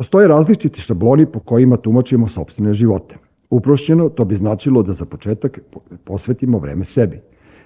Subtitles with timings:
[0.00, 3.16] Postoje različiti šabloni po kojima tumačimo sobstvene živote.
[3.50, 5.60] Uprošćeno, to bi značilo da za početak
[6.04, 7.20] posvetimo vreme sebi.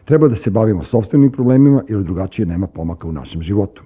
[0.05, 3.83] Treba da se bavimo sobstvenim problemima jer drugačije nema pomaka u našem životu.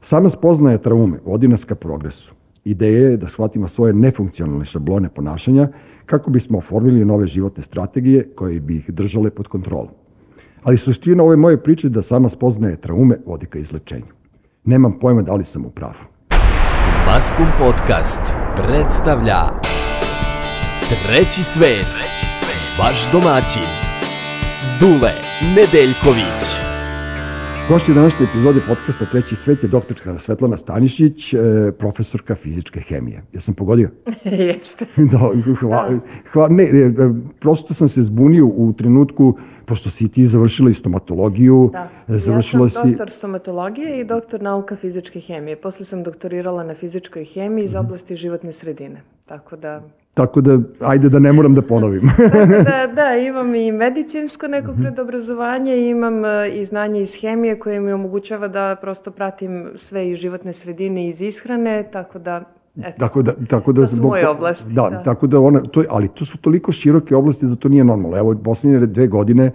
[0.00, 2.34] Sama spoznaja traume vodi nas ka progresu.
[2.64, 5.68] Ideja je da shvatimo svoje nefunkcionalne šablone ponašanja
[6.06, 9.94] kako bismo oformili nove životne strategije koje bi ih držale pod kontrolom.
[10.62, 14.12] Ali suština ove moje priče da sama spoznaje traume vodi ka izlečenju.
[14.64, 16.11] Nemam pojma da li sam u pravu.
[17.06, 18.20] Maskum Podcast
[18.56, 19.40] predstavlja
[21.06, 21.86] Treći svet,
[22.78, 23.68] vaš domaćin,
[24.80, 26.71] Dule Nedeljković.
[27.68, 31.38] Gošće današnje epizode podcasta Treći svet je doktorka Svetlana Stanišić, e,
[31.78, 33.22] profesorka fizičke hemije.
[33.32, 33.90] Ja sam pogodio?
[34.24, 34.86] Jeste.
[35.12, 35.18] da,
[35.60, 35.98] hva,
[36.32, 36.92] hva, ne, e,
[37.40, 41.70] prosto sam se zbunio u trenutku, pošto si ti završila i stomatologiju.
[41.72, 42.88] Da, završila ja sam si...
[42.88, 45.60] doktor stomatologije i doktor nauka fizičke hemije.
[45.60, 49.02] Posle sam doktorirala na fizičkoj hemiji iz oblasti životne sredine.
[49.26, 49.82] Tako da
[50.14, 52.02] Tako da, ajde da ne moram da ponovim.
[52.64, 57.92] da, da, imam i medicinsko neko predobrazovanje, imam e, i znanje iz hemije koje mi
[57.92, 62.44] omogućava da prosto pratim sve iz životne sredine i iz ishrane, tako da
[62.76, 64.72] Eto, tako da, tako da, to su moje oblasti.
[64.72, 67.84] Da, da, tako da ona, to, ali to su toliko široke oblasti da to nije
[67.84, 68.18] normalno.
[68.18, 69.50] Evo, poslednje dve godine,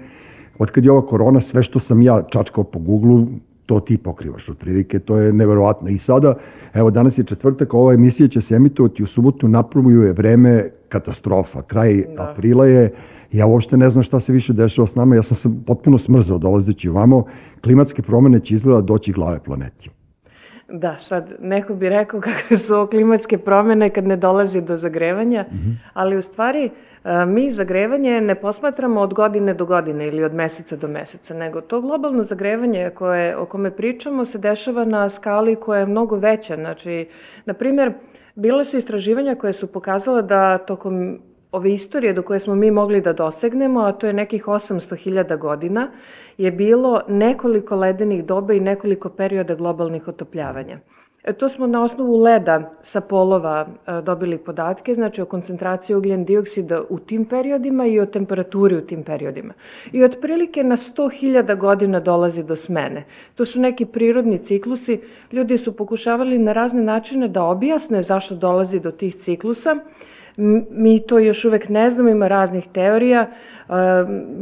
[0.59, 3.26] od kad je ova korona, sve što sam ja čačkao po Google,
[3.68, 5.90] to ti pokrivaš otprilike, to je neverovatno.
[5.90, 6.34] I sada,
[6.73, 11.62] evo danas je četvrtak, ova emisija će se emitovati u subotu, napravuju je vreme katastrofa,
[11.62, 12.32] kraj da.
[12.32, 12.94] aprila je,
[13.32, 16.38] ja uopšte ne znam šta se više dešava s nama, ja sam se potpuno smrzao
[16.38, 17.26] dolazeći ovamo,
[17.64, 19.90] klimatske promene će izgleda doći glave planeti.
[20.70, 25.46] Da, sad neko bi rekao kakve su ovo klimatske promene kad ne dolazi do zagrevanja,
[25.52, 25.76] mm -hmm.
[25.94, 26.70] ali u stvari
[27.04, 31.62] e, mi zagrevanje ne posmatramo od godine do godine ili od meseca do meseca, nego
[31.62, 36.56] to globalno zagrevanje koje, o kome pričamo se dešava na skali koja je mnogo veća.
[36.56, 37.08] Znači,
[37.46, 37.94] na primjer,
[38.38, 41.20] Bile su istraživanja koje su pokazala da tokom
[41.58, 45.91] ove istorije do koje smo mi mogli da dosegnemo, a to je nekih 800.000 godina,
[46.38, 50.79] je bilo nekoliko ledenih doba i nekoliko perioda globalnih otopljavanja.
[51.23, 56.25] E, to smo na osnovu leda sa polova e, dobili podatke, znači o koncentraciji ugljen
[56.25, 59.53] dioksida u tim periodima i o temperaturi u tim periodima.
[59.91, 63.03] I otprilike na 100.000 godina dolazi do smene.
[63.35, 65.01] To su neki prirodni ciklusi.
[65.31, 69.75] Ljudi su pokušavali na razne načine da objasne zašto dolazi do tih ciklusa.
[70.72, 73.30] Mi to još uvek ne znamo, ima raznih teorija.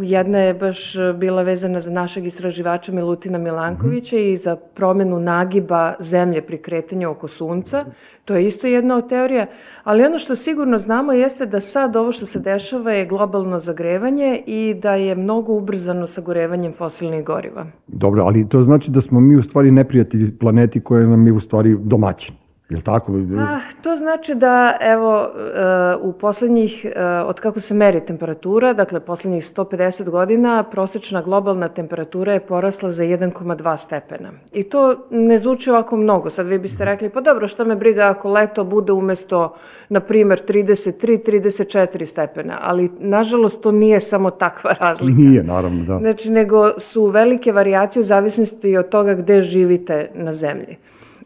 [0.01, 6.41] Jedna je baš bila vezana za našeg istraživača Milutina Milankovića i za promenu nagiba zemlje
[6.41, 7.85] pri kretanju oko sunca.
[8.25, 9.45] To je isto jedna od teorija.
[9.83, 14.43] Ali ono što sigurno znamo jeste da sad ovo što se dešava je globalno zagrevanje
[14.45, 17.65] i da je mnogo ubrzano sagorevanjem fosilnih goriva.
[17.87, 21.39] Dobro, ali to znači da smo mi u stvari neprijatelji planeti koje nam je u
[21.39, 22.35] stvari domaćin.
[22.69, 23.11] Je li tako?
[23.37, 28.99] Ah, to znači da, evo, eh, u poslednjih, eh, od kako se meri temperatura, dakle,
[28.99, 34.31] poslednjih 150 godina, prosečna globalna temperatura je porasla za 1,2 stepena.
[34.53, 36.29] I to ne zvuči ovako mnogo.
[36.29, 39.53] Sad vi biste rekli, pa dobro, šta me briga ako leto bude umesto,
[39.89, 45.17] na primer, 33-34 stepena, ali, nažalost, to nije samo takva razlika.
[45.17, 45.97] Nije, naravno, da.
[45.97, 50.77] Znači, nego su velike variacije u zavisnosti od toga gde živite na zemlji.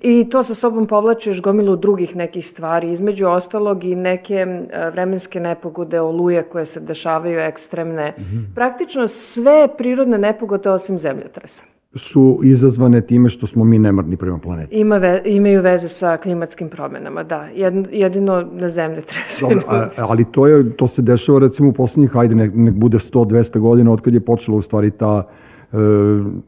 [0.01, 4.45] I to sa sobom povlači još gomilu drugih nekih stvari, između ostalog i neke
[4.93, 8.13] vremenske nepogode, oluje koje se dešavaju ekstremne.
[8.17, 8.55] Mm -hmm.
[8.55, 11.63] Praktično sve prirodne nepogode osim zemljotresa
[11.95, 14.75] su izazvane time što smo mi nemarni prema planeti.
[14.75, 17.47] Ima ve, imaju veze sa klimatskim promenama, da.
[17.91, 19.45] Jedino na zemljotrese.
[19.45, 22.97] Dobro, a, ali to, je, to se dešava recimo u poslednjih, ajde, nek, nek bude
[22.97, 25.48] 100-200 godina od kad je počela u stvari ta uh, E,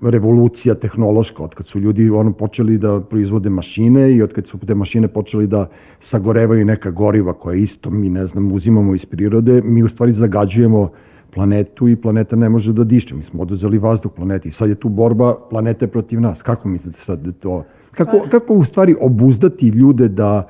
[0.02, 4.58] revolucija tehnološka, od kad su ljudi ono, počeli da proizvode mašine i od kad su
[4.58, 5.68] te mašine počeli da
[6.00, 10.90] sagorevaju neka goriva koja isto mi, ne znam, uzimamo iz prirode, mi u stvari zagađujemo
[11.34, 13.16] planetu i planeta ne može da diše.
[13.16, 16.42] Mi smo oduzeli vazduh planeti i sad je tu borba planete protiv nas.
[16.42, 17.64] Kako mislite sad da to...
[17.92, 20.48] Kako, pa- kako u stvari obuzdati ljude da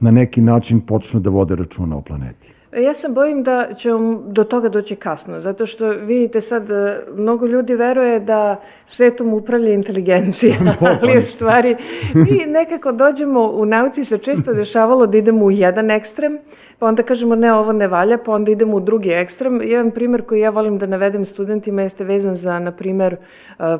[0.00, 2.52] na neki način počnu da vode računa o planeti?
[2.76, 3.90] Ja sam bojim da će
[4.26, 9.72] do toga doći kasno, zato što vidite sad, e, mnogo ljudi veruje da svetom upravlja
[9.72, 10.54] inteligencija,
[11.02, 11.76] ali u stvari
[12.14, 16.38] mi nekako dođemo, u nauci se često dešavalo da idemo u jedan ekstrem,
[16.78, 19.60] pa onda kažemo ne, ovo ne valja, pa onda idemo u drugi ekstrem.
[19.62, 23.16] Jedan primer koji ja volim da navedem studentima jeste vezan za, na primer, e,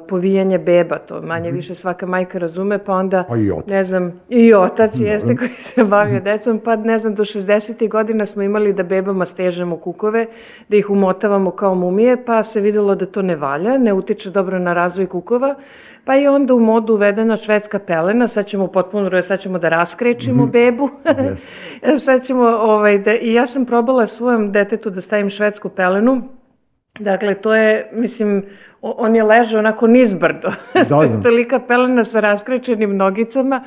[0.08, 1.56] povijanje beba, to manje mhm.
[1.56, 3.24] više svaka majka razume, pa onda,
[3.66, 7.88] ne znam, i otac jeste koji se bavio decom, pa ne znam, do 60.
[7.88, 10.26] godina smo imali da bebama stežemo kukove,
[10.68, 14.58] da ih umotavamo kao mumije, pa se videlo da to ne valja, ne utiče dobro
[14.58, 15.54] na razvoj kukova,
[16.04, 20.44] pa je onda u modu uvedena švedska pelena, sad ćemo potpuno, sad ćemo da raskrećimo
[20.44, 20.52] mm -hmm.
[20.52, 21.98] bebu, yes.
[22.06, 26.22] sad ćemo, ovaj, da, i ja sam probala svojem detetu da stavim švedsku pelenu,
[26.98, 28.44] Dakle, to je, mislim,
[28.80, 30.48] on je ležao onako nizbrdo.
[30.88, 31.20] Da, da.
[31.22, 33.64] Tolika pelena sa raskrećenim nogicama.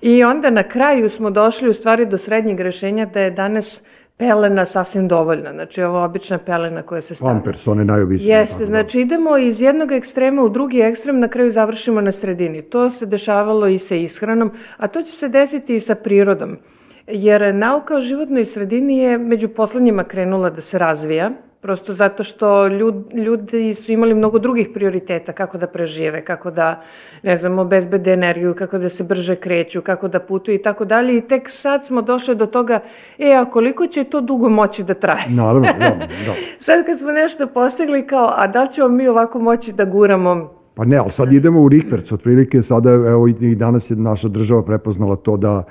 [0.00, 3.84] I onda na kraju smo došli u stvari do srednjeg rešenja da je danas
[4.20, 5.52] pelena sasvim dovoljna.
[5.52, 7.34] Znači, ovo obična pelena koja se stavlja.
[7.34, 8.38] Pampers, one najobičnije.
[8.38, 8.64] Jeste, da.
[8.64, 12.62] znači idemo iz jednog ekstrema u drugi ekstrem, na kraju završimo na sredini.
[12.62, 16.56] To se dešavalo i sa ishranom, a to će se desiti i sa prirodom.
[17.06, 22.66] Jer nauka o životnoj sredini je među poslednjima krenula da se razvija Prosto zato što
[22.66, 26.80] ljud, ljudi su imali mnogo drugih prioriteta, kako da prežive, kako da,
[27.22, 31.16] ne znam, obezbede energiju, kako da se brže kreću, kako da putuju i tako dalje.
[31.16, 32.80] I tek sad smo došli do toga,
[33.18, 35.24] e, a koliko će to dugo moći da traje?
[35.28, 35.96] Naravno, da,
[36.26, 36.34] da.
[36.66, 40.84] sad kad smo nešto postigli kao, a da ćemo mi ovako moći da guramo Pa
[40.84, 45.16] ne, ali sad idemo u Rikverc, otprilike sada, evo i danas je naša država prepoznala
[45.16, 45.64] to da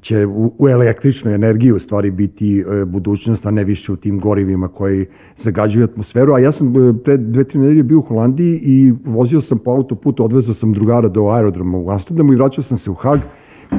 [0.00, 4.20] će u, u električnoj energiji u stvari biti e, budućnost, a ne više u tim
[4.20, 5.06] gorivima koji
[5.36, 6.32] zagađuju atmosferu.
[6.32, 9.70] A ja sam e, pred dve, tri nedelje bio u Holandiji i vozio sam po
[9.70, 13.20] autoputu, odvezao sam drugara do aerodroma u Amsterdamu i vraćao sam se u Hag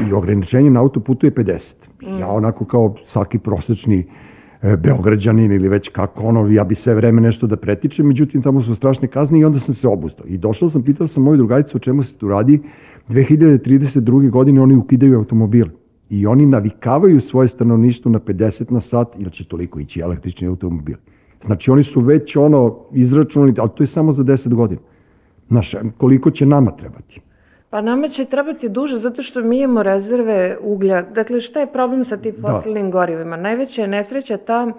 [0.09, 1.75] i ograničenje na autoputu je 50.
[2.01, 4.05] I ja onako kao svaki prosečni
[4.61, 8.61] e, Beograđanin ili već kako ono, ja bi sve vreme nešto da pretičem, međutim tamo
[8.61, 10.25] su strašne kazne i onda sam se obustao.
[10.27, 12.59] I došao sam, pitao sam moju drugaricu o čemu se tu radi,
[13.09, 14.29] 2032.
[14.29, 15.80] godine oni ukidaju automobile
[16.11, 20.95] i oni navikavaju svoje stanovništvo na 50 na sat, ili će toliko ići električni automobil.
[21.41, 24.81] Znači oni su već ono izračunali, ali to je samo za 10 godina.
[25.49, 27.21] Znaš, koliko će nama trebati?
[27.69, 31.01] Pa nama će trebati duže zato što mi imamo rezerve uglja.
[31.01, 32.47] Dakle, šta je problem sa tim da.
[32.47, 32.91] fosilnim da.
[32.91, 33.37] gorivima?
[33.37, 34.71] Najveća je nesreća ta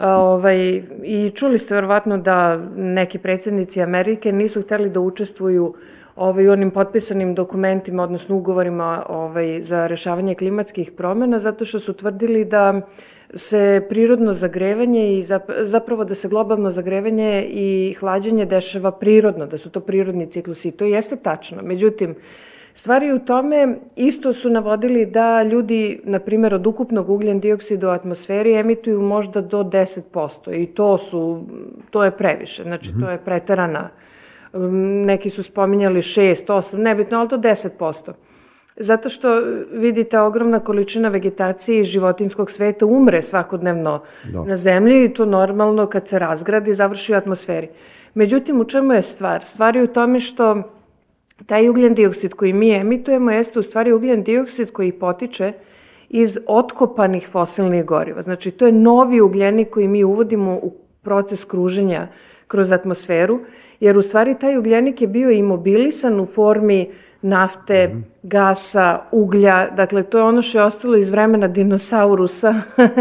[0.00, 5.74] Ovaj, I čuli ste verovatno da neki predsednici Amerike nisu hteli da učestvuju
[6.16, 12.44] ovaj, onim potpisanim dokumentima, odnosno ugovorima ovaj, za rešavanje klimatskih promena, zato što su tvrdili
[12.44, 12.80] da
[13.34, 15.22] se prirodno zagrevanje i
[15.60, 20.72] zapravo da se globalno zagrevanje i hlađenje dešava prirodno, da su to prirodni ciklusi i
[20.72, 21.62] to jeste tačno.
[21.62, 22.14] Međutim,
[22.76, 27.90] Stvari u tome isto su navodili da ljudi, na primjer, od ukupnog ugljen dioksida u
[27.90, 31.44] atmosferi emituju možda do 10% i to su,
[31.90, 33.90] to je previše, znači to je preterana
[35.04, 38.12] neki su spominjali 6, 8, nebitno, ali to 10%.
[38.76, 39.42] Zato što,
[39.72, 44.02] vidite, ogromna količina vegetacije i životinskog sveta umre svakodnevno
[44.32, 44.44] da.
[44.44, 47.68] na zemlji i to normalno kad se razgradi završi u atmosferi.
[48.14, 49.42] Međutim, u čemu je stvar?
[49.42, 50.62] Stvar je u tome što
[51.46, 55.52] taj ugljen dioksid koji mi emitujemo jeste u stvari ugljen dioksid koji potiče
[56.08, 58.22] iz otkopanih fosilnih goriva.
[58.22, 60.72] Znači, to je novi ugljenik koji mi uvodimo u
[61.02, 62.08] proces kruženja
[62.46, 63.40] kroz atmosferu,
[63.80, 66.90] jer u stvari taj ugljenik je bio imobilisan u formi
[67.24, 68.02] nafte, mm -hmm.
[68.22, 72.54] gasa, uglja, dakle to je ono što je ostalo iz vremena dinosaurusa,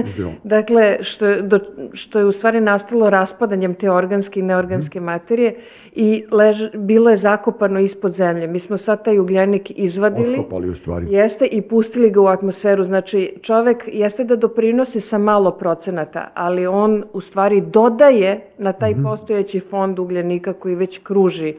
[0.43, 1.59] dakle što je, do,
[1.93, 5.05] što je u stvari nastalo raspadanjem te organske i neorganske mm -hmm.
[5.05, 5.55] materije
[5.91, 8.47] i lež, bilo je zakopano ispod zemlje.
[8.47, 11.05] Mi smo sad taj ugljenik izvadili, Otkopali u stvari.
[11.09, 12.83] jeste, i pustili ga u atmosferu.
[12.83, 18.91] Znači čovek jeste da doprinosi sa malo procenata, ali on u stvari dodaje na taj
[18.91, 19.03] mm -hmm.
[19.03, 21.55] postojeći fond ugljenika koji već kruži.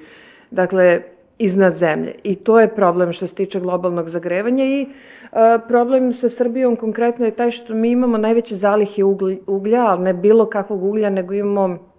[0.50, 2.14] Dakle, iznad zemlje.
[2.24, 4.86] I to je problem što se tiče globalnog zagrevanja i
[5.32, 9.04] a, problem sa Srbijom konkretno je taj što mi imamo najveće zalihe
[9.46, 11.94] uglja, ali ne bilo kakvog uglja, nego imamo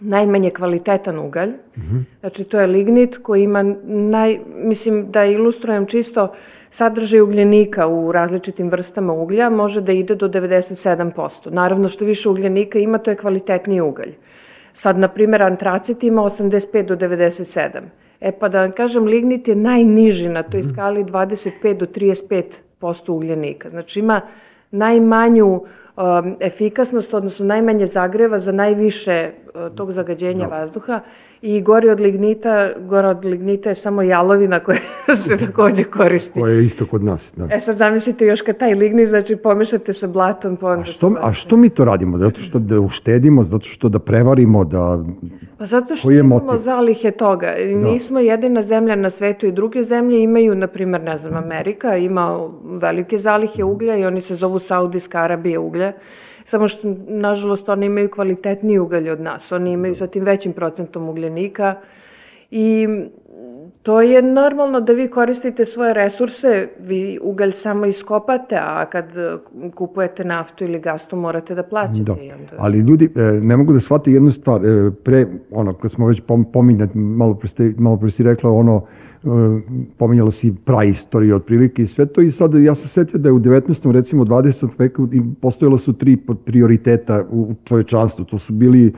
[0.00, 1.50] najmanje kvalitetan ugalj.
[1.50, 2.04] Mm -hmm.
[2.20, 4.38] Znači, to je lignit koji ima naj...
[4.54, 6.32] Mislim, da ilustrujem čisto,
[6.70, 11.50] sadržaj ugljenika u različitim vrstama uglja može da ide do 97%.
[11.50, 14.14] Naravno, što više ugljenika ima, to je kvalitetniji ugalj.
[14.72, 17.80] Sad, na primjer, antracit ima 85 do 97.
[18.22, 23.68] E pa da vam kažem, lignit je najniži na toj skali 25 do 35% ugljenika.
[23.68, 24.20] Znači ima
[24.70, 29.30] najmanju um, efikasnost, odnosno najmanje zagreva za najviše
[29.74, 30.56] tog zagađenja da.
[30.56, 31.00] vazduha
[31.42, 34.78] i gori od lignita, gori od lignita je samo jalovina koja
[35.26, 36.40] se takođe koristi.
[36.40, 37.48] Koja je isto kod nas, da.
[37.50, 40.82] E sad zamislite još kad taj lignit, znači pomešate sa blatom, pa onda...
[40.82, 42.18] A što, a što mi to radimo?
[42.18, 45.04] Zato što da uštedimo, zato što da prevarimo, da...
[45.58, 47.54] Pa zato što imamo zalihe toga.
[47.62, 47.90] Da.
[47.90, 52.48] Nismo jedina zemlja na svetu i druge zemlje imaju, na primer, ne znam, Amerika ima
[52.64, 55.92] velike zalihe uglja i oni se zovu Saudijska Arabija uglja
[56.44, 59.52] samo što, nažalost, oni imaju kvalitetniji ugalj od nas.
[59.52, 61.74] Oni imaju sa tim većim procentom ugljenika
[62.50, 62.88] i
[63.82, 69.36] to je normalno da vi koristite svoje resurse, vi ugalj samo iskopate, a kad e,
[69.74, 72.02] kupujete naftu ili gas, to morate da plaćate.
[72.02, 72.12] Da.
[72.12, 72.56] Onda...
[72.58, 74.66] Ali ljudi e, ne mogu da shvate jednu stvar.
[74.66, 78.50] E, pre, ono, kad smo već pom- pominjali, malo pre, ste, malo pre si rekla
[78.50, 78.86] ono,
[79.96, 83.38] pominjala si praistoriju otprilike i sve to i sad ja sam setio da je u
[83.38, 83.92] 19.
[83.92, 84.68] recimo 20.
[84.78, 85.08] veku
[85.40, 88.24] postojala su tri prioriteta u čovečanstvu.
[88.24, 88.92] To su bili,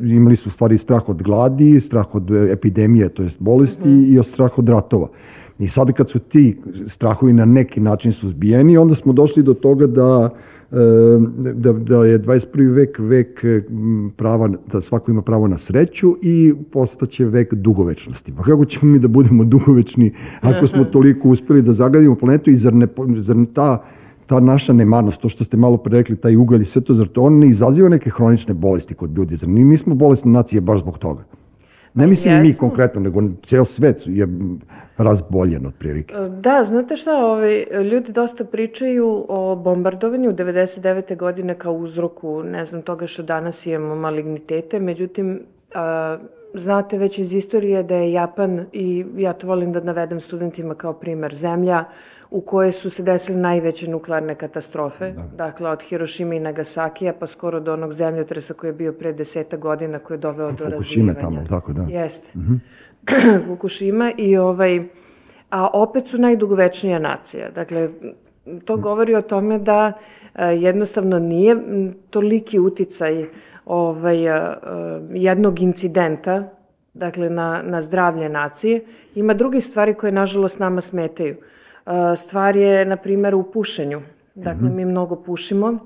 [0.00, 4.26] imali su stvari strah od gladi, strah od e, epidemije, to jest bolesti i od
[4.26, 5.08] strah od ratova.
[5.58, 9.86] I sad kad su ti strahovi na neki način suzbijeni, onda smo došli do toga
[9.86, 10.30] da
[10.72, 10.76] e,
[11.54, 12.74] da, da je 21.
[12.74, 13.44] vek vek
[14.16, 18.32] prava, da svako ima pravo na sreću i postaće vek dugovečnosti.
[18.36, 22.56] Pa kako ćemo mi da budemo dugovečni ako smo toliko uspeli da zagadimo planetu i
[22.56, 22.86] zar, ne,
[23.16, 23.84] zar ta
[24.26, 27.06] ta naša nemanost, to što ste malo pre rekli, taj ugalj i sve to, zar
[27.06, 29.36] to on ne izaziva neke hronične bolesti kod ljudi?
[29.36, 31.24] Zar mi nismo bolesne nacije baš zbog toga?
[31.94, 32.60] Ne mislim mi jesu.
[32.60, 34.28] konkretno, nego ceo svet je
[34.96, 36.14] razboljen otprilike.
[36.40, 41.16] Da, znate šta, ovaj, ljudi dosta pričaju o bombardovanju 99.
[41.16, 45.40] godine kao uzroku, ne znam, toga što danas imamo malignitete, međutim,
[45.74, 46.18] a,
[46.58, 50.92] znate već iz istorije da je Japan, i ja to volim da navedem studentima kao
[50.92, 51.84] primer, zemlja
[52.30, 57.60] u kojoj su se desile najveće nuklearne katastrofe, dakle od Hirošima i Nagasakija pa skoro
[57.60, 61.14] do onog zemljotresa koji je bio pre deseta godina koji je doveo do razlivanja.
[61.14, 61.82] tamo, tako da.
[61.82, 62.32] Jeste.
[63.46, 64.84] Fukushima i ovaj,
[65.50, 67.50] a opet su najdugovečnija nacija.
[67.50, 67.88] Dakle,
[68.64, 69.92] to govori o tome da
[70.34, 71.56] a, jednostavno nije
[72.10, 73.26] toliki uticaj
[73.66, 76.48] ovaj, a, a, jednog incidenta,
[76.94, 78.84] dakle, na, na zdravlje nacije.
[79.14, 81.36] Ima drugih stvari koje, nažalost, nama smetaju.
[81.84, 84.00] A, Stvar je, na primer, u pušenju.
[84.34, 85.78] Dakle, mi mnogo pušimo,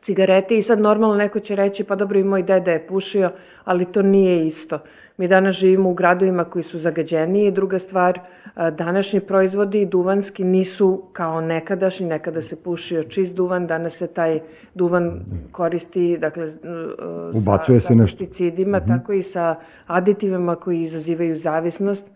[0.00, 3.30] cigarete i sad normalno neko će reći pa dobro i moj deda je pušio,
[3.64, 4.78] ali to nije isto.
[5.18, 8.20] Mi danas živimo u gradovima koji su zagađeniji i druga stvar,
[8.54, 14.40] a, današnji proizvodi duvanski nisu kao nekadašnji, nekada se pušio čist duvan, danas se taj
[14.74, 15.20] duvan
[15.52, 16.48] koristi, dakle, e,
[17.38, 18.18] Ubacuje sa, se sa nešto.
[18.18, 19.56] pesticidima, tako i sa
[19.86, 22.12] aditivima koji izazivaju zavisnost.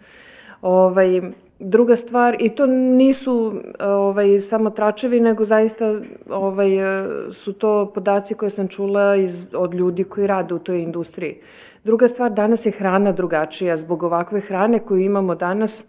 [0.63, 1.21] Ovaj,
[1.59, 5.95] druga stvar, i to nisu ovaj, samo tračevi, nego zaista
[6.31, 10.83] ovaj, e, su to podaci koje sam čula iz, od ljudi koji rade u toj
[10.83, 11.39] industriji.
[11.85, 13.77] Druga stvar, danas je hrana drugačija.
[13.77, 15.87] Zbog ovakve hrane koju imamo danas,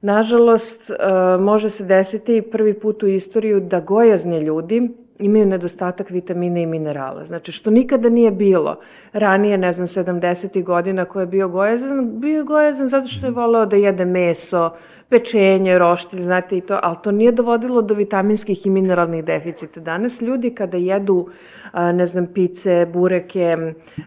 [0.00, 0.94] nažalost, e,
[1.40, 7.24] može se desiti prvi put u istoriju da gojazni ljudi imaju nedostatak vitamina i minerala.
[7.24, 8.78] Znači, što nikada nije bilo.
[9.12, 10.64] Ranije, ne znam, 70.
[10.64, 14.70] godina ko je bio gojazan, bio je gojazan zato što je voleo da jede meso,
[15.10, 19.80] pečenje, roštilj, znate i to, ali to nije dovodilo do vitaminskih i mineralnih deficita.
[19.80, 21.26] Danas ljudi kada jedu,
[21.74, 23.56] ne znam, pice, bureke,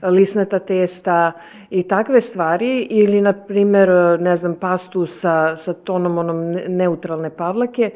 [0.02, 1.32] lisnata testa
[1.70, 3.90] i takve stvari, ili, na primer,
[4.22, 7.90] ne znam, pastu sa, sa tonom onom ne- neutralne pavlake,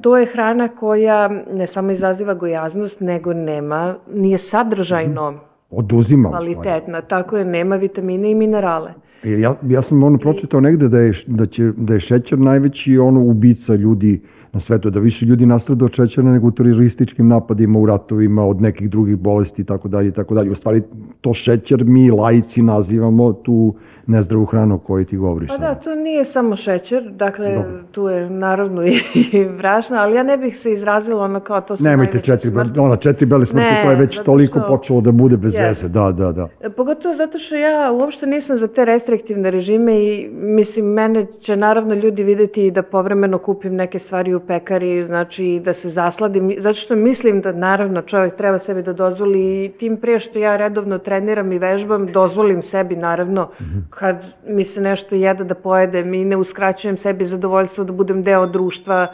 [0.00, 5.34] to je hrana koja ne samo izaziva gojaznost, nego nema, nije sadržajno
[5.70, 6.54] Oduzima u stvari.
[6.54, 8.94] kvalitetna, tako je, nema vitamine i minerale.
[9.24, 12.98] E, Ja, ja sam ono pročitao negde da je, da, će, da je šećer najveći
[12.98, 14.20] ono ubica ljudi
[14.52, 18.60] na svetu, da više ljudi nastrada od šećera nego u terorističkim napadima, u ratovima, od
[18.60, 20.50] nekih drugih bolesti i tako dalje i tako dalje.
[20.50, 20.82] U stvari,
[21.20, 23.74] to šećer mi laici nazivamo tu
[24.06, 25.48] nezdravu hranu o kojoj ti govoriš.
[25.48, 27.56] Pa da, to nije samo šećer, dakle,
[27.92, 28.92] tu je naravno i,
[29.32, 32.78] i brašna, ali ja ne bih se izrazila ono kao to su Nemojte četiri, smrti.
[32.78, 35.82] ona četiri bele smrti, Ne, to je već toliko što- počelo da bude bez Jest.
[35.82, 35.88] veze.
[35.90, 36.48] Da, da, da.
[36.70, 41.94] Pogotovo zato što ja uopšte nisam za te restriktivne režime i mislim, mene će naravno
[41.94, 46.96] ljudi videti da povremeno kupim neke stvari u pekari, znači da se zasladim, zato što
[46.96, 51.52] mislim da naravno čovjek treba sebi da dozvoli i tim prije što ja redovno treniram
[51.52, 53.48] i vežbam, dozvolim sebi naravno
[53.90, 58.46] kad mi se nešto jede da pojedem i ne uskraćujem sebi zadovoljstvo da budem deo
[58.46, 59.06] društva,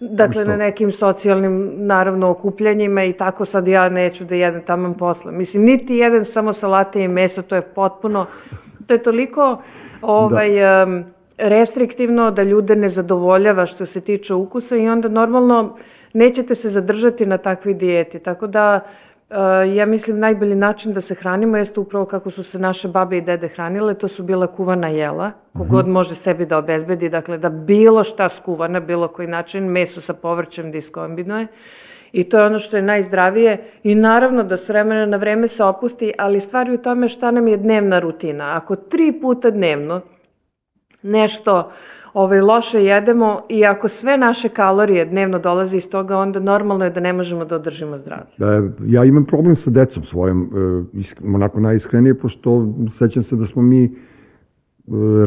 [0.00, 5.32] dakle na nekim socijalnim naravno okupljanjima i tako sad ja neću da jedem taman posla.
[5.32, 8.26] Mislim, niti jedan samo salate i meso, to je potpuno,
[8.90, 9.62] to je toliko
[10.02, 11.04] ovaj, em,
[11.38, 15.76] restriktivno da ljude ne zadovoljava što se tiče ukusa i onda normalno
[16.14, 18.18] nećete se zadržati na takvoj dijeti.
[18.18, 18.80] Tako da
[19.30, 19.34] e,
[19.74, 23.20] ja mislim najbolji način da se hranimo jeste upravo kako su se naše babe i
[23.20, 28.04] dede hranile, to su bila kuvana jela, kogod može sebi da obezbedi, dakle da bilo
[28.04, 31.46] šta skuva na bilo koji način, meso sa povrćem da iskombinuje.
[32.12, 35.64] I to je ono što je najzdravije i naravno da s vremena na vreme se
[35.64, 38.56] opusti, ali stvar je u tome šta nam je dnevna rutina.
[38.56, 40.00] Ako tri puta dnevno
[41.02, 41.70] nešto
[42.14, 46.90] ovaj, loše jedemo i ako sve naše kalorije dnevno dolaze iz toga, onda normalno je
[46.90, 48.30] da ne možemo da održimo zdravlje.
[48.38, 53.46] E, ja imam problem sa decom svojom, e, isk- onako najiskrenije, pošto sećam se da
[53.46, 53.94] smo mi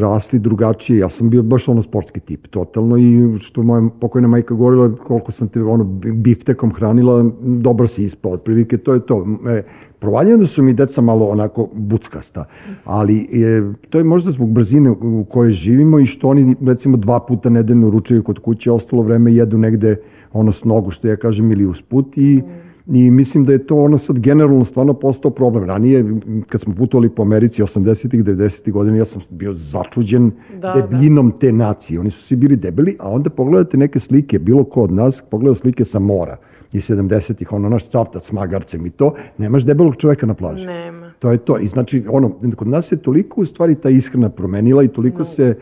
[0.00, 0.98] rasli drugačije.
[0.98, 5.32] Ja sam bio baš ono sportski tip, totalno i što moja pokojna majka govorila koliko
[5.32, 9.26] sam te ono biftekom hranila, dobro si ispao, otprilike to je to.
[9.48, 9.62] E,
[9.98, 12.44] provaljeno su mi deca malo onako buckasta,
[12.84, 17.20] ali je, to je možda zbog brzine u kojoj živimo i što oni recimo dva
[17.20, 19.96] puta nedeljno ručaju kod kuće, ostalo vreme jedu negde
[20.32, 23.76] ono s nogu, što ja kažem, ili usput i mm I mislim da je to
[23.76, 25.64] ono sad generalno stvarno postao problem.
[25.64, 26.04] Ranije,
[26.48, 31.36] kad smo putovali po Americi 80-ih, 90-ih godina, ja sam bio začuđen da, debljinom da.
[31.36, 32.00] te nacije.
[32.00, 35.54] Oni su svi bili debeli, a onda pogledate neke slike, bilo ko od nas, pogleda
[35.54, 36.36] slike sa mora
[36.72, 40.66] i 70-ih, ono naš cavtac s magarcem i to, nemaš debelog čoveka na plaži.
[40.66, 41.12] Nema.
[41.18, 41.58] To je to.
[41.58, 45.24] I znači, ono, kod nas je toliko u stvari ta ishrana promenila i toliko no.
[45.24, 45.54] se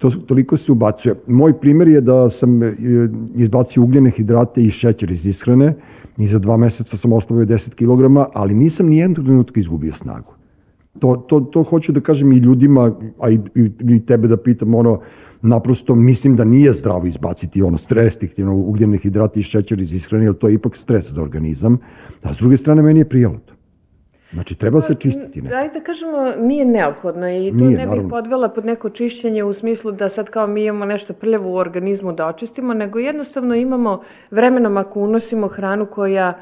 [0.00, 1.14] to, toliko se ubacuje.
[1.26, 2.72] Moj primer je da sam e,
[3.34, 5.74] izbacio ugljene hidrate i šećer iz ishrane,
[6.18, 10.32] i za dva meseca sam ostavio 10 kg, ali nisam ni jednog trenutka izgubio snagu.
[10.98, 14.74] To, to, to hoću da kažem i ljudima, a i, i, i tebe da pitam,
[14.74, 15.00] ono,
[15.42, 20.34] naprosto mislim da nije zdravo izbaciti ono restriktivno ugljene hidrate i šećer iz ishrane, jer
[20.34, 21.78] to je ipak stres za organizam,
[22.22, 23.59] a s druge strane meni je prijelo to.
[24.32, 25.42] Znači, treba se čistiti.
[25.42, 25.54] Ne?
[25.54, 28.08] Ajde da kažemo, nije neophodno i to nije, ne bih naravno.
[28.08, 32.12] podvela pod neko čišćenje u smislu da sad kao mi imamo nešto prljavo u organizmu
[32.12, 36.38] da očistimo, nego jednostavno imamo vremenom ako unosimo hranu koja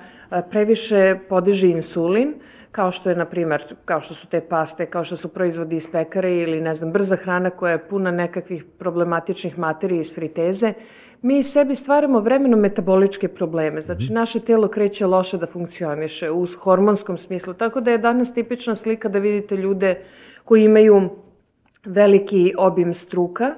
[0.51, 2.35] previše podiže insulin,
[2.73, 5.91] kao što je, na primer, kao što su te paste, kao što su proizvodi iz
[5.93, 10.73] pekare ili, ne znam, brza hrana koja je puna nekakvih problematičnih materija iz friteze,
[11.23, 13.81] mi sebi stvaramo vremenom metaboličke probleme.
[13.81, 14.15] Znači, mhm.
[14.15, 17.55] naše telo kreće loše da funkcioniše u hormonskom smislu.
[17.55, 20.01] Tako da je danas tipična slika da vidite ljude
[20.45, 21.11] koji imaju
[21.85, 23.55] veliki obim struka,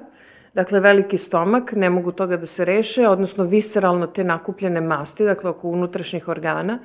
[0.53, 5.49] Dakle, veliki stomak, ne mogu toga da se reše, odnosno visceralno te nakupljene masti, dakle,
[5.49, 6.79] oko unutrašnjih organa.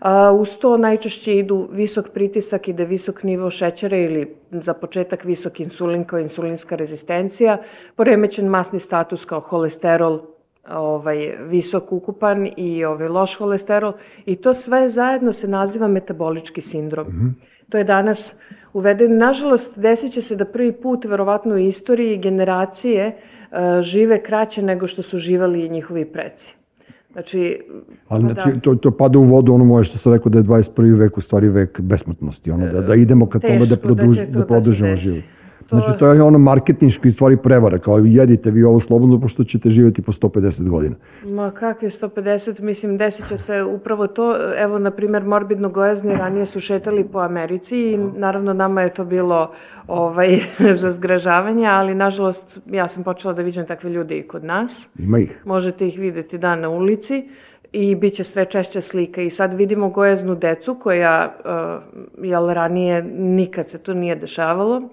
[0.00, 5.60] A, uz to najčešće idu visok pritisak, ide visok nivo šećera ili za početak visok
[5.60, 7.58] insulin kao insulinska rezistencija,
[7.96, 10.20] poremećen masni status kao holesterol,
[10.70, 13.92] ovaj, visok ukupan i ovaj, loš holesterol
[14.26, 17.06] i to sve zajedno se naziva metabolički sindrom.
[17.06, 17.58] Mm -hmm.
[17.68, 18.36] To je danas
[18.72, 19.18] uveden.
[19.18, 24.86] Nažalost, desit će se da prvi put, verovatno u istoriji, generacije uh, žive kraće nego
[24.86, 26.54] što su živali njihovi preci.
[27.12, 27.60] Znači,
[28.08, 28.60] Ali pa znači, da.
[28.60, 30.98] to, to pada u vodu ono moje što sam rekao da je 21.
[30.98, 34.46] vek u stvari vek besmrtnosti, ono da, da idemo ka tome da, produž, da, da
[34.46, 35.24] produžimo da život.
[35.68, 35.76] To...
[35.76, 40.02] Znači, to je ono marketinški stvari prevara, kao jedite vi ovo slobodno, pošto ćete živjeti
[40.02, 40.96] po 150 godina.
[41.24, 44.36] Ma kakve 150, mislim, desit će se upravo to.
[44.56, 49.04] Evo, na primjer, morbidno gojazni ranije su šetali po Americi i naravno nama je to
[49.04, 49.50] bilo
[49.86, 50.38] ovaj,
[50.80, 54.94] za zgražavanje, ali nažalost ja sam počela da viđam takve ljude i kod nas.
[54.98, 55.42] Ima ih.
[55.44, 57.28] Možete ih videti da na ulici
[57.72, 63.02] i bit će sve češće slika i sad vidimo gojaznu decu koja, uh, jel ranije
[63.18, 64.88] nikad se to nije dešavalo,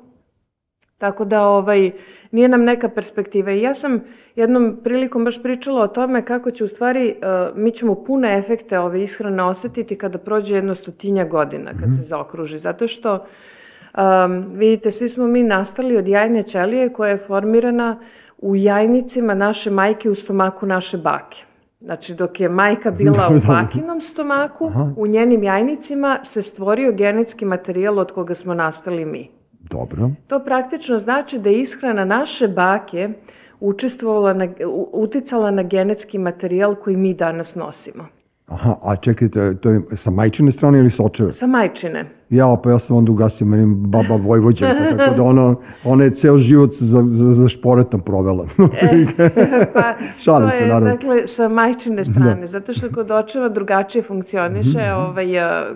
[0.97, 1.91] Tako da ovaj,
[2.31, 3.51] nije nam neka perspektiva.
[3.51, 3.99] I ja sam
[4.35, 8.79] jednom prilikom baš pričala o tome kako će u stvari, uh, mi ćemo pune efekte
[8.79, 11.97] ove ishrane osetiti kada prođe jedno stotinja godina, kad mm -hmm.
[11.97, 12.57] se zaokruži.
[12.57, 17.99] Zato što, um, vidite, svi smo mi nastali od jajne ćelije koja je formirana
[18.37, 21.43] u jajnicima naše majke u stomaku naše bake.
[21.81, 24.93] Znači, dok je majka bila u bakinom stomaku, Aha.
[24.97, 29.34] u njenim jajnicima se stvorio genetski materijal od koga smo nastali mi.
[29.69, 30.09] Dobro.
[30.27, 33.09] To praktično znači da je ishrana naše bake
[33.59, 34.47] učestvovala na,
[34.93, 38.07] uticala na genetski materijal koji mi danas nosimo.
[38.47, 41.31] Aha, a čekajte, to je sa majčine strane ili sa očeve?
[41.31, 42.05] Sa majčine.
[42.29, 46.37] Ja, pa ja sam onda ugasio meni baba Vojvođanka, tako da ona, ona je ceo
[46.37, 48.45] život za, za, za šporetom provela.
[48.81, 49.05] e,
[49.73, 50.89] pa, Šalim se, naravno.
[50.89, 52.45] Dakle, sa majčine strane, da.
[52.45, 55.09] zato što kod očeva drugačije funkcioniše, mm -hmm.
[55.09, 55.27] ovaj,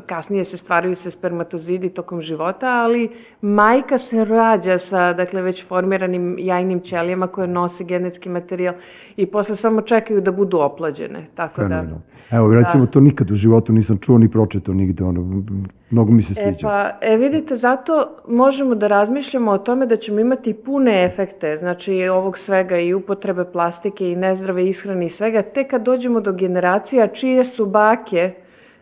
[0.06, 3.10] kasnije se stvaraju se spermatozidi tokom života, ali
[3.42, 8.74] majka se rađa sa, dakle, već formiranim jajnim ćelijama koje nose genetski materijal
[9.18, 11.26] i posle samo čekaju da budu oplađene.
[11.36, 12.00] Tako da- Fenomenal.
[12.30, 12.38] da...
[12.38, 12.92] Evo, recimo, da.
[12.92, 15.44] to nikad u životu nisam čuo ni pročetao nigde, ono,
[15.92, 16.58] Mnogo mi se sviđa.
[16.58, 21.56] E pa, e vidite, zato možemo da razmišljamo o tome da ćemo imati pune efekte,
[21.56, 26.32] znači ovog svega i upotrebe plastike i nezdrave ishrane i svega, te kad dođemo do
[26.32, 28.34] generacija čije su bake,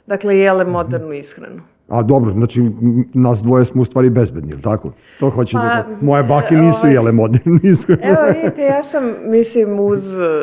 [0.06, 1.77] dakle, jele modernu ishranu.
[1.88, 2.62] A dobro, znači
[3.14, 4.92] nas dvoje smo u stvari bezbedni, ili tako?
[5.20, 5.86] To hoće pa, da...
[6.02, 8.02] Moje bake nisu ovaj, jele moderno iskreno.
[8.04, 10.00] Evo vidite, ja sam, mislim, uz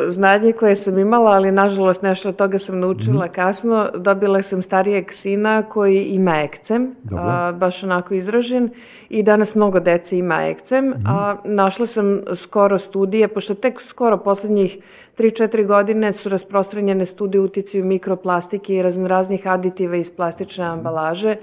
[0.07, 3.29] znanje koje sam imala, ali nažalost nešto od toga sam naučila mm.
[3.29, 8.69] kasno, dobila sam starijeg sina koji ima ekcem, a, baš onako izražen,
[9.09, 11.07] i danas mnogo dece ima ekcem, mm.
[11.07, 14.77] a našla sam skoro studije, pošto tek skoro poslednjih
[15.17, 21.35] 3-4 godine su rasprostranjene studije uticaju mikroplastike i raznoraznih aditiva iz plastične ambalaže.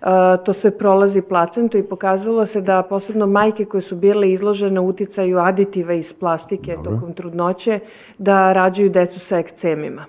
[0.00, 0.06] Uh,
[0.44, 5.38] to sve prolazi placentu i pokazalo se da posebno majke koje su bile izložene uticaju
[5.38, 6.92] aditiva iz plastike Dobro.
[6.92, 7.78] tokom trudnoće,
[8.18, 10.04] da rađaju decu sa ekcemima.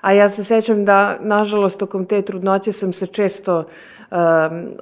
[0.00, 3.66] A ja se sećam da, nažalost, tokom te trudnoće sam se često um,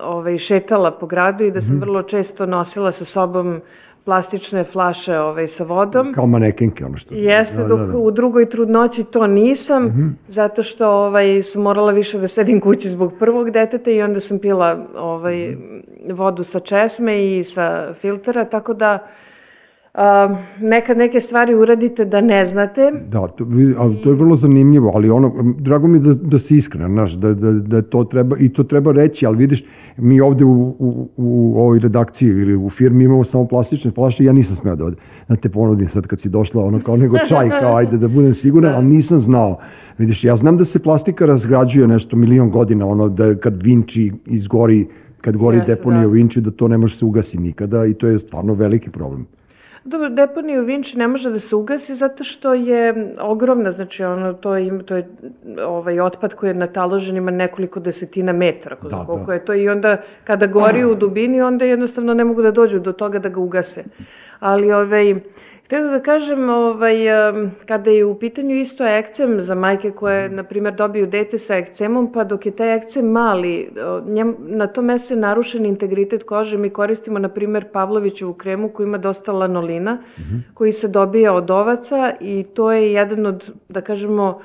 [0.00, 1.80] ovaj, šetala po gradu i da sam mm -hmm.
[1.80, 3.60] vrlo često nosila sa sobom
[4.04, 6.12] plastične flaše ovaj, sa vodom.
[6.14, 7.14] Kao manekenke, ono što...
[7.14, 7.98] Jeste, da, dok da, da.
[7.98, 10.12] u drugoj trudnoći to nisam, mm -hmm.
[10.28, 14.38] zato što ovaj, sam morala više da sedim kući zbog prvog deteta i onda sam
[14.38, 16.14] pila ovaj, mm -hmm.
[16.14, 19.06] vodu sa česme i sa filtera, tako da
[19.94, 22.92] Uh, nekad neke stvari uradite da ne znate.
[23.08, 23.46] Da, to,
[23.78, 27.34] ali to je vrlo zanimljivo, ali ono, drago mi da, da si iskren, znaš, da,
[27.34, 29.64] da, da to treba, i to treba reći, ali vidiš,
[29.96, 34.32] mi ovde u, u, u ovoj redakciji ili u firmi imamo samo plastične flaše ja
[34.32, 34.90] nisam smeo da,
[35.28, 38.34] da te ponudim sad kad si došla, ono kao nego čaj, kao ajde da budem
[38.34, 38.76] siguran, da.
[38.76, 39.58] ali nisam znao.
[39.98, 44.86] Vidiš, ja znam da se plastika razgrađuje nešto milion godina, ono da kad Vinci izgori,
[45.20, 46.08] kad gori Jeste, deponija da.
[46.08, 49.26] u Vinči, da to ne može se ugasi nikada i to je stvarno veliki problem.
[49.84, 54.32] Dobro, deponija u Vinči ne može da se ugasi zato što je ogromna, znači ono,
[54.32, 55.08] to je, to je
[55.66, 59.34] ovaj otpad koji je nataložen ima nekoliko desetina metara, ko da, koliko da.
[59.34, 62.92] je to i onda kada gori u dubini, onda jednostavno ne mogu da dođu do
[62.92, 63.84] toga da ga ugase.
[64.42, 65.14] Ali ovaj,
[65.64, 66.96] Htio da kažem, ovaj,
[67.66, 72.10] kada je u pitanju isto ekcem za majke koje, na primjer, dobiju dete sa ekcemom,
[72.12, 73.70] pa dok je taj ekcem mali,
[74.06, 78.86] njem, na tom mestu je narušen integritet kože, mi koristimo, na primjer, Pavlovićevu kremu koja
[78.86, 80.40] ima dosta lanolina, mm -hmm.
[80.54, 84.40] koji se dobija od ovaca i to je jedan od, da kažemo,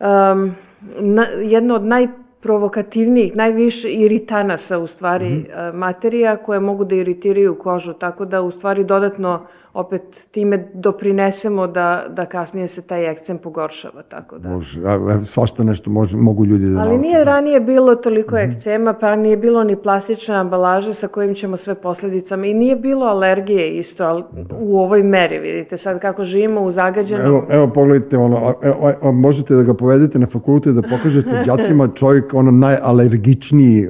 [0.00, 0.54] um,
[1.00, 2.08] na, jedno od naj
[2.42, 5.74] provokativnijih, najviše iritanasa u stvari mm -hmm.
[5.74, 12.04] materija koje mogu da iritiraju kožu, tako da u stvari dodatno opet time doprinesemo da,
[12.08, 14.48] da kasnije se taj ekcem pogoršava, tako da.
[14.48, 17.02] Može, a, svašta nešto može, mogu ljudi da Ali nauče.
[17.02, 18.48] nije ranije bilo toliko mm -hmm.
[18.48, 23.06] ekcema, pa nije bilo ni plastične ambalaže sa kojim ćemo sve posledicama i nije bilo
[23.06, 24.56] alergije isto ali, da.
[24.58, 27.26] u ovoj meri, vidite sad kako živimo u zagađenom.
[27.26, 31.88] Evo, evo pogledajte, ono, evo, evo, možete da ga povedete na fakultet, da pokažete djacima
[31.94, 33.86] čovjek, ono najalergičniji e,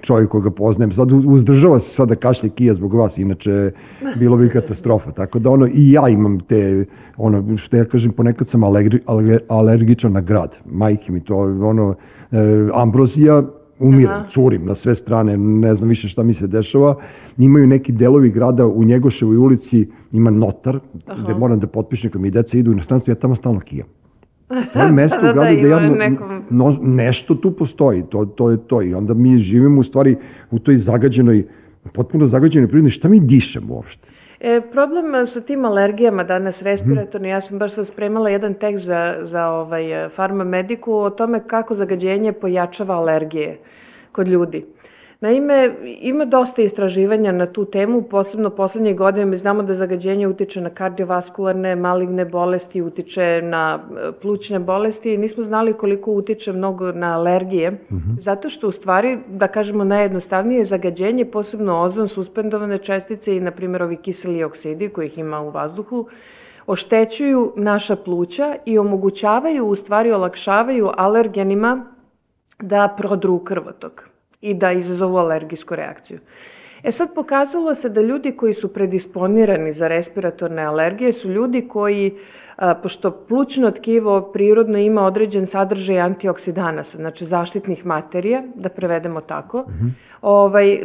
[0.00, 0.92] čovjek koga poznajem.
[0.92, 3.70] Sad uzdržava se sada kašlje kija zbog vas, inače
[4.18, 6.84] bilo bi katastrofa, tako Tako da ono, i ja imam te,
[7.16, 8.98] ono, što ja kažem, ponekad sam alergi,
[9.48, 10.58] alergičan na grad.
[10.64, 11.94] Majke mi to, ono,
[12.32, 12.38] e,
[12.74, 13.42] ambrozija,
[13.78, 14.28] umirem, Aha.
[14.28, 16.94] curim na sve strane, ne znam više šta mi se dešava.
[17.38, 21.22] Imaju neki delovi grada u Njegoševoj ulici, ima notar, Aha.
[21.22, 23.88] gde moram da potpišem kad mi deca idu u inostranstvo, ja tamo stalno kijam.
[24.72, 26.42] To je mesto da, u gradu da, gde ja, nekom...
[26.50, 28.82] no, nešto tu postoji, to, to je to.
[28.82, 30.16] I onda mi živimo u stvari
[30.50, 31.44] u toj zagađenoj,
[31.92, 34.15] potpuno zagađenoj prirodi, šta mi dišemo uopšte?
[34.40, 39.16] E, problem sa tim alergijama danas respiratorni, ja sam baš sad spremala jedan tekst za,
[39.20, 43.58] za ovaj, farma mediku o tome kako zagađenje pojačava alergije
[44.12, 44.66] kod ljudi.
[45.20, 50.60] Naime, ima dosta istraživanja na tu temu, posebno poslednje godine mi znamo da zagađenje utiče
[50.60, 56.92] na kardiovaskularne, maligne bolesti, utiče na e, plućne bolesti i nismo znali koliko utiče mnogo
[56.92, 58.18] na alergije, mm -hmm.
[58.18, 63.82] zato što u stvari, da kažemo najjednostavnije, zagađenje, posebno ozon, suspendovane čestice i, na primjer,
[63.82, 66.06] ovi kiseli oksidi kojih ima u vazduhu,
[66.66, 71.86] oštećuju naša pluća i omogućavaju, u stvari olakšavaju alergenima
[72.60, 76.18] da prodru krvotok i da izazovu alergijsku reakciju.
[76.86, 82.14] E sad pokazalo se da ljudi koji su predisponirani za respiratorne alergije su ljudi koji,
[82.82, 89.72] pošto plućno tkivo prirodno ima određen sadržaj antioksidanasa, znači zaštitnih materija, da prevedemo tako, mm
[89.72, 89.90] -hmm.
[90.22, 90.80] ovaj,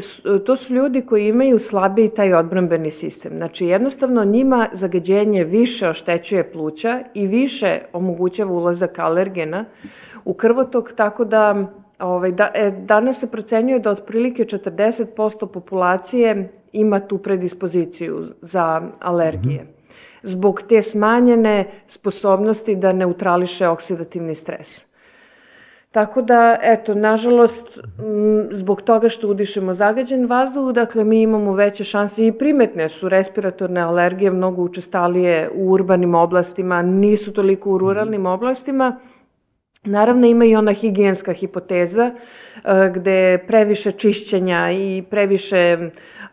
[0.46, 3.32] to su ljudi koji imaju slabiji taj odbrambeni sistem.
[3.36, 9.66] Znači jednostavno njima zagađenje više oštećuje pluća i više omogućava ulazak alergena
[10.26, 11.68] u krvotok, tako da
[12.02, 19.64] Ovaj, da, e, danas se procenjuje da otprilike 40% populacije ima tu predispoziciju za alergije.
[19.64, 19.82] Mm -hmm.
[20.24, 24.92] Zbog te smanjene sposobnosti da neutrališe oksidativni stres.
[25.92, 31.84] Tako da, eto, nažalost, m, zbog toga što udišemo zagađen vazduh, dakle, mi imamo veće
[31.84, 38.26] šanse i primetne su respiratorne alergije mnogo učestalije u urbanim oblastima, nisu toliko u ruralnim
[38.26, 39.00] oblastima,
[39.86, 45.78] Naravno ima i ona higijenska hipoteza e, gde previše čišćenja i previše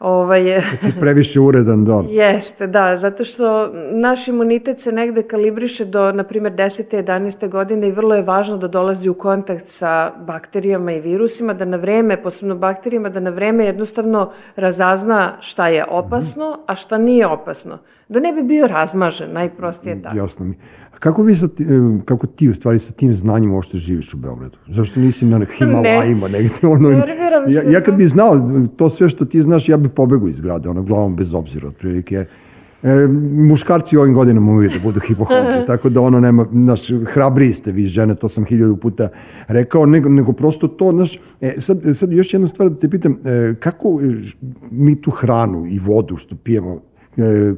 [0.00, 2.02] ovaj, Kad si previše uredan, da.
[2.08, 7.02] Jeste, da, zato što naš imunitet se negde kalibriše do, na primjer, 10.
[7.02, 7.48] 11.
[7.48, 11.76] godine i vrlo je važno da dolazi u kontakt sa bakterijama i virusima, da na
[11.76, 17.78] vreme, posebno bakterijama, da na vreme jednostavno razazna šta je opasno, a šta nije opasno.
[18.08, 20.16] Da ne bi bio razmažen, najprostije tako.
[20.16, 20.54] Jasno mi.
[20.92, 21.48] A kako, vi sa e,
[22.04, 24.56] kako ti u stvari sa tim znanjem uopšte živiš u Beogradu?
[24.68, 26.54] Zašto nisi na Himalajima negde?
[26.62, 27.98] Ono, ja, ja kad da.
[27.98, 31.34] bi znao to sve što ti znaš, ja bi pobegao iz grada, ono, glavom bez
[31.34, 32.24] obzira, otprilike.
[32.82, 36.80] E, muškarci u ovim godinama uvijek da budu hipohondri, tako da ono nema, znaš,
[37.12, 39.08] hrabriji ste vi žene, to sam hiljadu puta
[39.48, 43.18] rekao, nego, nego prosto to, znaš, e, sad, sad još jedna stvar da te pitam,
[43.24, 44.00] e, kako
[44.70, 46.80] mi tu hranu i vodu što pijemo,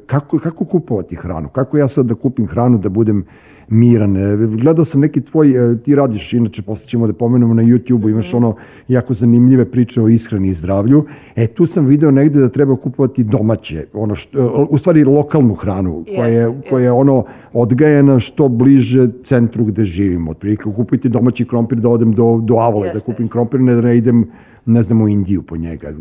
[0.06, 1.48] kako, kako kupovati hranu?
[1.48, 3.24] Kako ja sad da kupim hranu da budem
[3.68, 4.16] miran?
[4.16, 8.08] E, Gledao sam neki tvoj, e, ti radiš, inače posle ćemo da pomenemo na YouTube-u,
[8.08, 8.54] imaš ono
[8.88, 11.04] jako zanimljive priče o ishrani i zdravlju.
[11.36, 16.04] E, tu sam video negde da treba kupovati domaće, ono što, u stvari lokalnu hranu,
[16.16, 20.30] koja je, koja je ono odgajena što bliže centru gde živimo.
[20.30, 23.96] Otprilike, kupujte domaći krompir da odem do, do Avole, da kupim krompir, ne da ne
[23.96, 24.24] idem
[24.66, 25.92] ne znam, u Indiju po njega.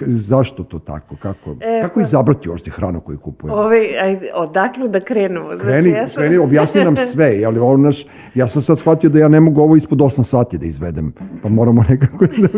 [0.00, 1.16] Zašto to tako?
[1.16, 3.56] Kako, E, kako pa- izabrati uopšte hranu koju kupujemo?
[3.56, 5.46] Ovaj, ajde, odakle da krenemo?
[5.46, 9.10] Znači, Kreni, ja sam- kreni, objasni nam sve, jel, ovo naš, ja sam sad shvatio
[9.10, 12.48] da ja ne mogu ovo ispod 8 sati da izvedem, pa moramo nekako da,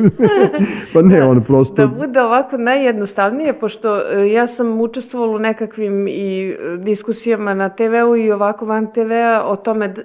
[0.94, 6.08] pa ne, ono prosto, Da bude ovako najjednostavnije, pošto e, ja sam učestvovala u nekakvim
[6.08, 10.02] i e, diskusijama na TV-u i ovako van TV-a o tome d-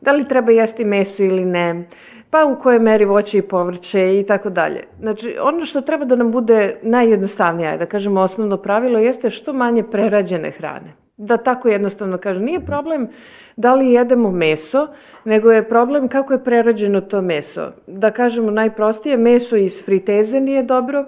[0.00, 1.86] da li treba jesti meso ili ne,
[2.32, 4.84] pa u kojoj meri voće i povrće i tako dalje.
[5.00, 9.82] Znači, ono što treba da nam bude najjednostavnije, da kažemo osnovno pravilo, jeste što manje
[9.82, 10.94] prerađene hrane.
[11.16, 13.08] Da tako jednostavno kažem, nije problem
[13.56, 14.86] da li jedemo meso,
[15.24, 17.72] nego je problem kako je prerađeno to meso.
[17.86, 21.04] Da kažemo najprostije, meso iz friteze nije dobro,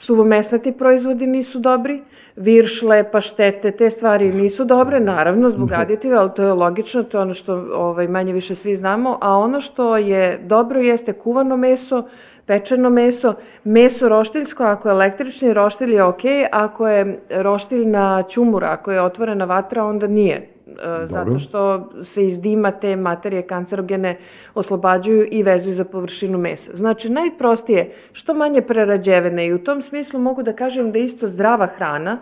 [0.00, 2.02] suvomesnati proizvodi nisu dobri,
[2.36, 7.22] viršle, paštete, te stvari nisu dobre, naravno, zbog aditiva, ali to je logično, to je
[7.22, 12.02] ono što ovaj, manje više svi znamo, a ono što je dobro jeste kuvano meso,
[12.46, 13.34] pečeno meso,
[13.64, 19.02] meso roštiljsko, ako je električni roštilj je ok, ako je roštilj na ćumura, ako je
[19.02, 20.59] otvorena vatra, onda nije.
[20.70, 24.16] E, zato što se iz dima te materije kancerogene
[24.54, 26.70] oslobađaju i vezuju za površinu mesa.
[26.74, 31.66] Znači, najprostije, što manje prerađevene i u tom smislu mogu da kažem da isto zdrava
[31.66, 32.20] hrana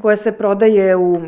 [0.00, 1.20] koja se prodaje u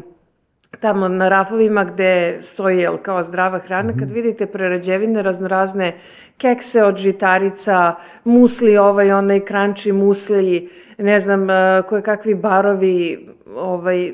[0.81, 5.93] tamo na rafovima gde stoji jel, kao zdrava hrana, kad vidite prerađevine raznorazne
[6.39, 14.13] kekse od žitarica, musli ovaj, onaj kranči musli, ne znam, eh, koje kakvi barovi, ovaj,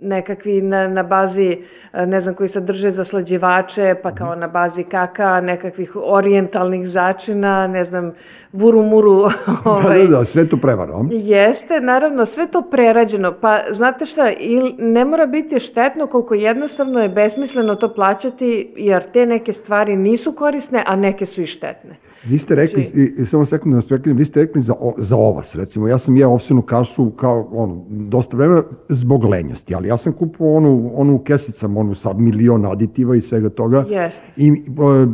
[0.00, 1.58] nekakvi na, na bazi,
[1.92, 7.84] eh, ne znam, koji sadrže zaslađivače, pa kao na bazi kaka, nekakvih orijentalnih začina, ne
[7.84, 8.12] znam,
[8.52, 9.22] vuru-muru.
[9.64, 11.04] da, ovaj, da, da, sve to prevara.
[11.10, 13.34] Jeste, naravno, sve to prerađeno.
[13.40, 19.02] Pa, znate šta, il, ne mora biti štetno koliko jednostavno je besmisleno to plaćati, jer
[19.02, 21.96] te neke stvari nisu korisne, a neke su i štetne.
[22.24, 24.74] Vi ste rekli, Znači- i, i samo sekund da vas prekinem, vi ste rekli za,
[24.80, 29.74] o- za ovas, recimo, ja sam jeo ovsenu kašu kao, ono, dosta vremena zbog lenjosti,
[29.74, 33.84] ali ja sam kupovao onu, onu u kesicama, onu sa milion aditiva i svega toga.
[33.88, 34.26] Jeste.
[34.36, 35.06] I o,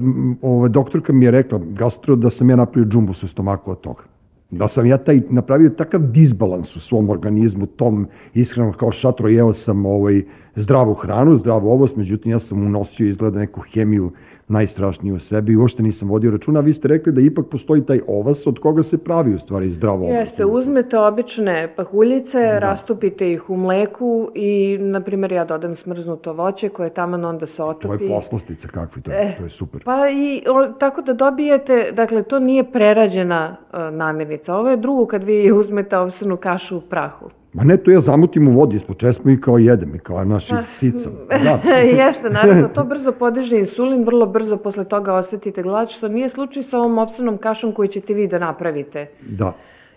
[0.43, 4.03] ova doktorka mi je rekla, gastro, da sam ja napravio džumbus u stomaku od toga.
[4.51, 9.53] Da sam ja taj, napravio takav disbalans u svom organizmu, tom ishranom kao šatro, jeo
[9.53, 10.23] sam ovaj,
[10.55, 14.11] zdravu hranu, zdravu ovost, međutim ja sam unosio izgleda neku hemiju
[14.49, 17.87] najstrašniju u sebi i uopšte nisam vodio računa, a vi ste rekli da ipak postoji
[17.87, 20.19] taj ovas od koga se pravi u stvari zdravo ovost.
[20.19, 26.69] Jeste, uzmete obične pahuljice, rastopite ih u mleku i, na primjer, ja dodam smrznuto voće
[26.69, 28.05] koje taman onda se To otopi.
[28.05, 29.83] je poslastica kakvi, to, je, to je super.
[29.85, 34.57] Pa i o, tako da dobijete, dakle, to nije prerađena e, namirnica.
[34.57, 37.27] Ovo je drugo kad vi uzmete ovsenu kašu u prahu.
[37.55, 40.55] Ma ne, to ja zamutim u vodi ispod česma i kao jedem i kao naši
[40.67, 41.11] sica.
[41.45, 41.71] Da.
[41.79, 46.63] Jeste, naravno, to brzo podiže insulin, vrlo brzo posle toga osetite glad, što nije slučaj
[46.63, 49.07] sa ovom ovsenom kašom koju ćete vi da napravite.
[49.21, 49.53] Da.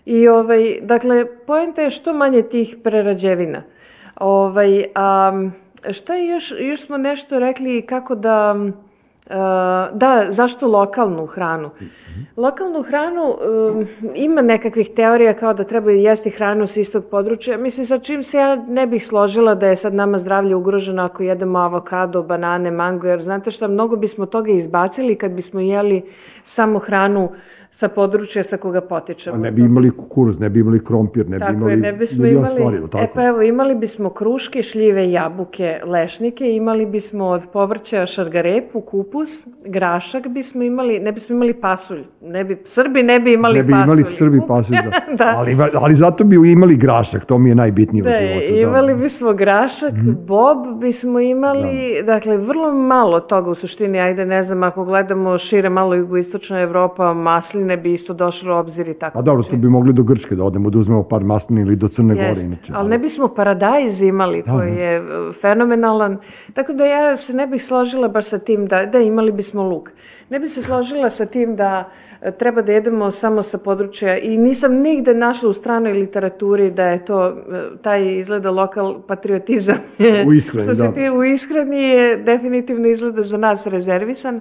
[0.06, 3.62] I, ovaj, dakle, pojenta je što manje tih prerađevina.
[4.16, 5.32] Ovaj, a,
[5.90, 8.56] šta je još, još smo nešto rekli kako da,
[9.92, 11.70] da, zašto lokalnu hranu?
[12.36, 17.58] Lokalnu hranu um, ima nekakvih teorija kao da treba jesti hranu s istog područja.
[17.58, 21.22] Mislim, sa čim se ja ne bih složila da je sad nama zdravlje ugroženo ako
[21.22, 26.02] jedemo avokado, banane, mango, jer znate šta, mnogo bismo toga izbacili kad bismo jeli
[26.42, 27.30] samo hranu
[27.70, 29.36] sa područja sa koga potičemo.
[29.36, 31.92] A ne bi imali kukuruz, ne bi imali krompir, ne bi Tako imali je, ne
[31.92, 33.12] bismo milion imali, stvari, jel e tako?
[33.14, 39.30] pa evo, imali bismo kruške, šljive, jabuke, lešnike, imali bismo od povrća šargarepu, kupus, kupus,
[39.66, 43.72] grašak bismo imali, ne bismo imali pasulj, ne bi, Srbi ne bi imali Ne bi
[43.72, 43.84] pasulj.
[43.84, 45.14] imali Srbi pasulj, da.
[45.16, 45.34] da.
[45.36, 48.60] Ali, ali zato bi imali grašak, to mi je najbitnije Da, u životu.
[48.60, 49.92] imali bismo grašak,
[50.26, 51.68] bob bismo imali,
[52.04, 57.14] dakle, vrlo malo toga u suštini, ajde, ne znam, ako gledamo šire malo jugoistočna Evropa,
[57.14, 59.14] masline bi isto došlo u obzir i tako.
[59.14, 61.88] Pa dobro, tu bi mogli do Grčke da odemo, da uzmemo par maslina ili do
[61.88, 62.72] Crne Gore, Jeste, inače.
[62.76, 65.02] ali ne bismo paradajz imali koji je e,
[65.34, 66.18] fenomenalan,
[66.52, 69.90] tako da ja se ne bih složila baš sa tim da, da imali bismo luk.
[70.30, 71.90] Ne bih se složila sa tim da
[72.22, 76.84] e, treba da jedemo samo sa područja i nisam nigde našla u stranoj literaturi da
[76.84, 77.32] je to, e,
[77.82, 79.78] taj izgleda lokal patriotizam.
[80.26, 80.92] U ishrani, Što se da.
[80.92, 84.40] ti u ishrani je definitivno izgleda za nas rezervisan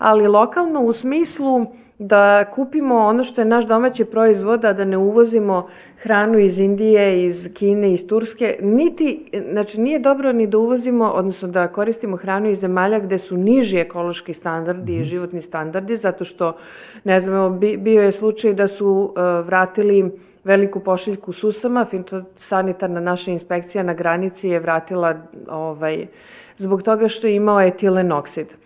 [0.00, 1.66] ali lokalno u smislu
[1.98, 5.66] da kupimo ono što je naš domaći proizvod, a da ne uvozimo
[6.02, 11.48] hranu iz Indije, iz Kine, iz Turske, niti, znači nije dobro ni da uvozimo, odnosno
[11.48, 16.56] da koristimo hranu iz zemalja gde su niži ekološki standardi i životni standardi, zato što,
[17.04, 20.12] ne znam, bio je slučaj da su uh, vratili
[20.44, 25.14] veliku pošiljku susama, fitosanitarna naša inspekcija na granici je vratila
[25.48, 26.06] ovaj,
[26.56, 28.56] zbog toga što je imao etilen oksid.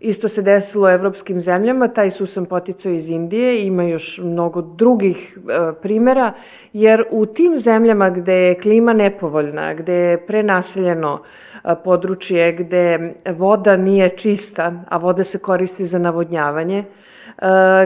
[0.00, 5.72] Isto se desilo evropskim zemljama, taj susam poticao iz Indije, ima još mnogo drugih e,
[5.82, 6.32] primera,
[6.72, 11.20] jer u tim zemljama gde je klima nepovoljna, gde je prenaseljeno
[11.64, 16.86] e, područje, gde voda nije čista, a voda se koristi za navodnjavanje, e,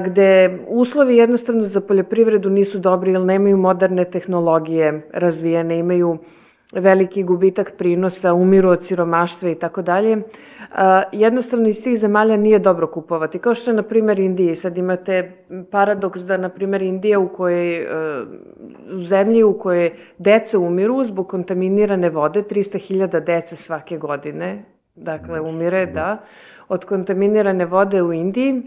[0.05, 6.19] gde uslovi jednostavno za poljoprivredu nisu dobri ili nemaju moderne tehnologije razvijene, imaju
[6.73, 10.23] veliki gubitak prinosa, umiru od siromaštva i tako dalje.
[11.13, 13.39] Jednostavno iz tih zemalja nije dobro kupovati.
[13.39, 14.55] Kao što je, na primjer, Indiji.
[14.55, 15.33] Sad imate
[15.71, 17.87] paradoks da, na primjer, Indija u kojoj, e,
[18.95, 25.87] u zemlji u kojoj deca umiru zbog kontaminirane vode, 300.000 dece svake godine, dakle, umire,
[25.87, 26.23] da,
[26.69, 28.63] od kontaminirane vode u Indiji,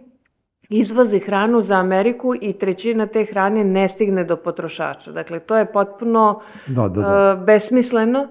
[0.70, 5.12] izvozi hranu za Ameriku i trećina te hrane ne stigne do potrošača.
[5.12, 7.34] Dakle, to je potpuno Da, da, da.
[7.34, 8.28] uh, besmisleno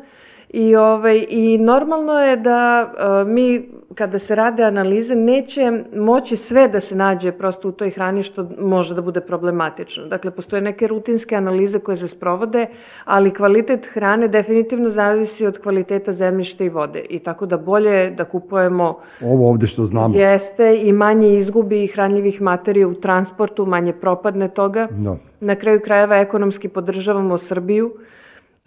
[0.50, 6.68] i, ovaj, i normalno je da uh, mi kada se rade analize neće moći sve
[6.68, 10.06] da se nađe prosto u toj hrani što može da bude problematično.
[10.06, 12.66] Dakle, postoje neke rutinske analize koje se sprovode,
[13.04, 18.10] ali kvalitet hrane definitivno zavisi od kvaliteta zemljišta i vode i tako da bolje je
[18.10, 20.16] da kupujemo Ovo ovde što znamo.
[20.16, 24.88] Jeste i manje izgubi hranljivih materija u transportu, manje propadne toga.
[24.90, 25.16] Da.
[25.40, 27.92] Na kraju krajeva ekonomski podržavamo Srbiju,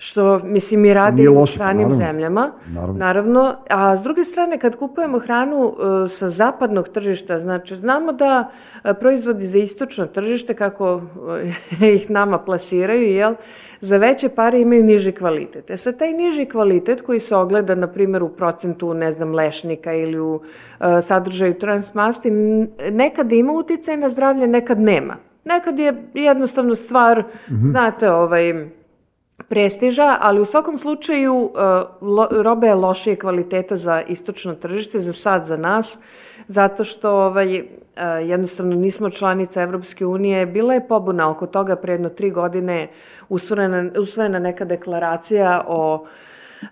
[0.01, 1.95] što, mislim, mi radi u stranim naravno.
[1.95, 2.51] zemljama.
[2.67, 2.99] Naravno.
[2.99, 3.55] Naravno.
[3.69, 8.49] A s druge strane, kad kupujemo hranu e, sa zapadnog tržišta, znači, znamo da
[8.83, 11.01] e, proizvodi za istočno tržište, kako
[11.81, 13.35] e, ih nama plasiraju, jel,
[13.79, 15.69] za veće pare imaju niži kvalitet.
[15.69, 19.93] E sad, taj niži kvalitet koji se ogleda, na primjer, u procentu, ne znam, lešnika
[19.93, 20.41] ili u
[20.79, 22.31] e, sadržaju transmasti,
[22.91, 25.15] nekad ima uticaj na zdravlje, nekad nema.
[25.45, 27.23] Nekad je jednostavno stvar,
[27.65, 28.79] znate, ovaj,
[29.47, 31.52] prestiža, ali u svakom slučaju uh,
[32.02, 35.99] lo, roba je lošije kvaliteta za istočno tržište, za sad za nas,
[36.47, 37.65] zato što ovaj, uh,
[38.23, 40.45] jednostavno nismo članica Evropske unije.
[40.45, 42.88] Bila je pobuna oko toga pre jedno tri godine
[43.30, 46.06] usvojena, usvojena neka deklaracija o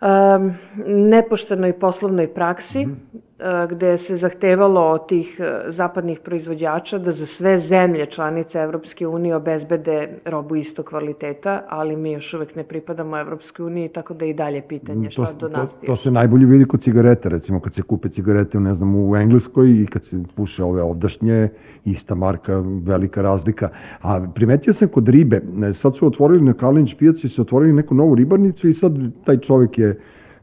[0.02, 0.54] um,
[0.86, 3.27] nepoštenoj poslovnoj praksi, uh,
[3.68, 9.36] gde se zahtevalo od tih uh, zapadnih proizvođača da za sve zemlje članice Evropske unije
[9.36, 14.34] obezbede robu isto kvaliteta, ali mi još uvek ne pripadamo Evropskoj uniji, tako da i
[14.34, 15.96] dalje pitanje šta To, se- do to, nas to stiže.
[15.96, 19.86] se najbolje vidi kod cigareta, recimo kad se kupe cigarete, ne znam, u Engleskoj i
[19.86, 21.50] kad se puše ove ovdašnje,
[21.86, 23.70] ista marka, velika razlika.
[24.02, 27.96] A primetio sam kod ribe, ne, sad su otvorili na Kalinić pijaci, su otvorili neku
[27.96, 28.92] novu ribarnicu i sad
[29.24, 30.00] taj čovek je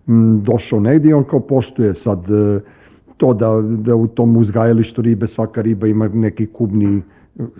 [0.09, 2.61] m, došao negdje i on kao poštuje sad e,
[3.17, 7.03] to da, da u tom uzgajalištu ribe svaka riba ima neki kubni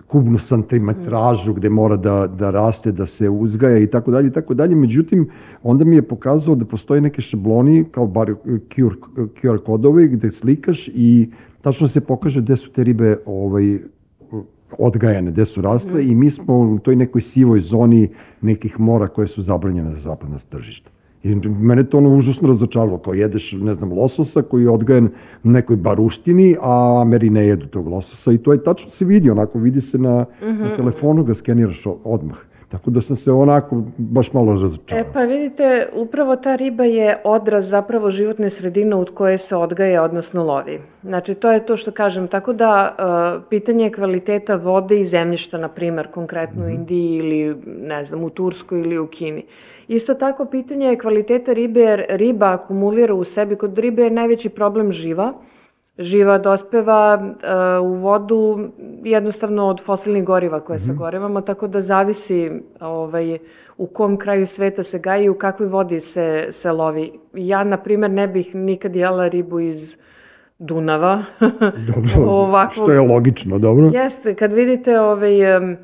[0.07, 4.53] kubnu santimetražu gde mora da, da raste, da se uzgaja i tako dalje i tako
[4.53, 4.75] dalje.
[4.75, 5.29] Međutim,
[5.63, 8.95] onda mi je pokazao da postoje neke šabloni, kao bar QR,
[9.41, 13.79] QR kodovi gde slikaš i tačno se pokaže gde su te ribe ovaj,
[14.79, 18.09] odgajane, gde su rasle i mi smo u toj nekoj sivoj zoni
[18.41, 20.94] nekih mora koje su zabranjene za zapadna tržišta.
[21.25, 25.09] I mene to ono užasno razočaralo, kao jedeš, ne znam, lososa koji je odgajan
[25.43, 29.29] na nekoj baruštini, a Ameri ne jedu tog lososa i to je tačno se vidi,
[29.29, 30.59] onako vidi se na, mm -hmm.
[30.59, 32.37] na telefonu, ga skeniraš o- odmah.
[32.67, 35.01] Tako da sam se onako baš malo razočarao.
[35.01, 40.03] E pa vidite, upravo ta riba je odraz zapravo životne sredine od koje se odgaja,
[40.03, 40.81] odnosno lovi.
[41.03, 42.27] Znači, to je to što kažem.
[42.27, 48.03] Tako da, uh, pitanje kvaliteta vode i zemljišta, na primer, konkretno u Indiji ili, ne
[48.03, 49.45] znam, u Turskoj ili u Kini.
[49.87, 54.49] Isto tako, pitanje je kvaliteta ribe, jer riba akumulira u sebi, kod ribe je najveći
[54.49, 55.33] problem živa,
[55.97, 58.69] živa dospeva uh, u vodu
[59.03, 60.87] jednostavno od fosilnih goriva koje mm -hmm.
[60.87, 63.37] sagorevamo, tako da zavisi ovaj,
[63.77, 67.19] u kom kraju sveta se gaji i u kakvoj vodi se, se lovi.
[67.33, 69.97] Ja, na primer, ne bih nikad jela ribu iz
[70.59, 71.23] Dunava.
[71.93, 73.89] dobro, Ovako, što je logično, dobro.
[73.93, 75.77] Jeste, kad vidite ovaj, um,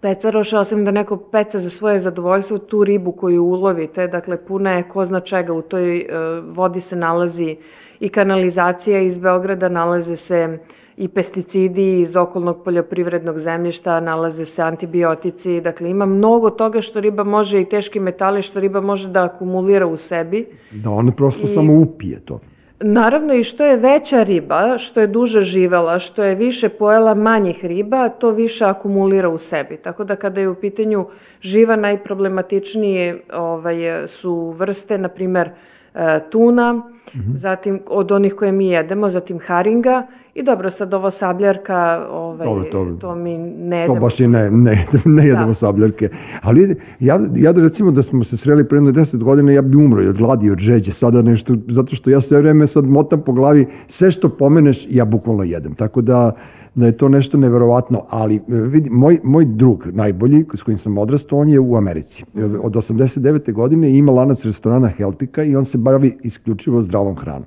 [0.00, 4.82] pecaroš, osim da neko peca za svoje zadovoljstvo, tu ribu koju ulovite, dakle puna je
[4.82, 7.56] ko zna čega, u toj uh, vodi se nalazi
[8.00, 10.58] i kanalizacija iz Beograda, nalaze se
[10.96, 17.24] i pesticidi iz okolnog poljoprivrednog zemljišta, nalaze se antibiotici, dakle ima mnogo toga što riba
[17.24, 20.46] može i teški metali što riba može da akumulira u sebi.
[20.72, 21.46] Da ona prosto I...
[21.46, 22.38] samo upije to.
[22.80, 27.64] Naravno i što je veća riba, što je duže živela, što je više pojela manjih
[27.64, 29.76] riba, to više akumulira u sebi.
[29.76, 31.06] Tako da kada je u pitanju
[31.40, 35.50] živa najproblematičnije ovaj, su vrste, na primer,
[35.94, 36.82] e, tuna, mm
[37.14, 37.36] -hmm.
[37.36, 40.06] zatim od onih koje mi jedemo, zatim haringa
[40.36, 43.94] i dobro, sad ovo sabljarka, ovaj, dobro, to, to mi ne jedemo.
[43.94, 45.54] To baš i ne, ne, ne jedemo da.
[45.54, 46.08] sabljarke.
[46.42, 49.76] Ali ja, ja da recimo da smo se sreli pre jedno deset godina, ja bi
[49.76, 52.84] umro i od gladi i od žeđe, sada nešto, zato što ja sve vreme sad
[52.84, 55.74] motam po glavi, sve što pomeneš ja bukvalno jedem.
[55.74, 56.32] Tako da
[56.76, 60.98] da je to nešto neverovatno, ali e, vidi, moj, moj drug najbolji s kojim sam
[60.98, 62.24] odrastao, on je u Americi.
[62.62, 63.52] Od 89.
[63.52, 67.44] godine ima lanac restorana Heltika i on se bavi isključivo zdravom hranom.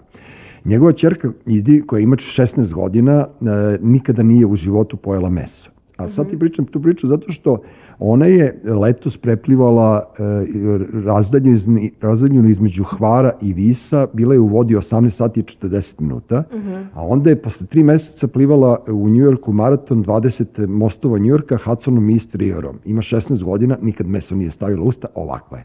[0.66, 3.26] Njegova čerka Idi, koja ima 16 godina, e,
[3.82, 5.70] nikada nije u životu pojela meso.
[6.00, 7.62] A sad ti pričam tu priču zato što
[8.00, 10.24] ona je letos preplivala e,
[12.02, 16.60] razdalju između Hvara i Visa, bila je u vodi 18 sati i 40 minuta, uh
[16.60, 16.86] -huh.
[16.94, 22.36] a onda je posle tri meseca plivala u Njujorku maraton 20 mostova Njujorka Hudsonom East
[22.36, 22.80] Riverom.
[22.86, 25.64] Ima 16 godina, nikad meso nije stavila usta, ovakva je.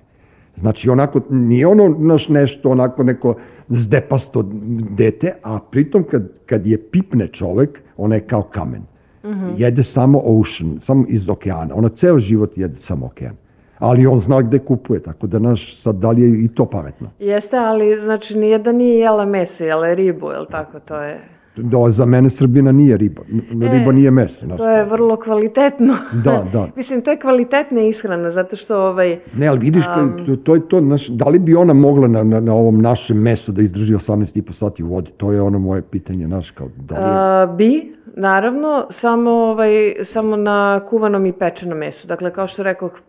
[0.57, 3.35] Znači, onako, nije ono naš nešto, onako neko
[3.69, 4.45] zdepasto
[4.91, 8.83] dete, a pritom kad, kad je pipne čovek, ona je kao kamen.
[9.25, 9.55] Mm -hmm.
[9.57, 11.75] Jede samo ocean, samo iz okeana.
[11.75, 13.37] Ona ceo život jede samo okean.
[13.79, 17.11] Ali on zna gde kupuje, tako da naš sad da li je i to pametno.
[17.19, 18.35] Jeste, ali znači
[18.65, 20.81] da nije jela meso, jela ribu, je li tako?
[20.81, 21.34] To je...
[21.57, 23.23] Da, za mene Srbina nije riba.
[23.51, 24.47] Riba e, nije meso.
[24.57, 25.95] To je vrlo kvalitetno.
[26.25, 26.69] Da, da.
[26.77, 28.79] Mislim, to je kvalitetna ishrana, zato što...
[28.79, 32.09] Ovaj, ne, ali vidiš, um, to, to je to, naš, da li bi ona mogla
[32.09, 35.11] na, na, na ovom našem mesu da izdrži 18,5 sati u vodi?
[35.17, 37.11] To je ono moje pitanje, naš, kao, da li je...
[37.11, 42.07] A, bi, naravno, samo, ovaj, samo na kuvanom i pečenom mesu.
[42.07, 43.01] Dakle, kao što rekoh,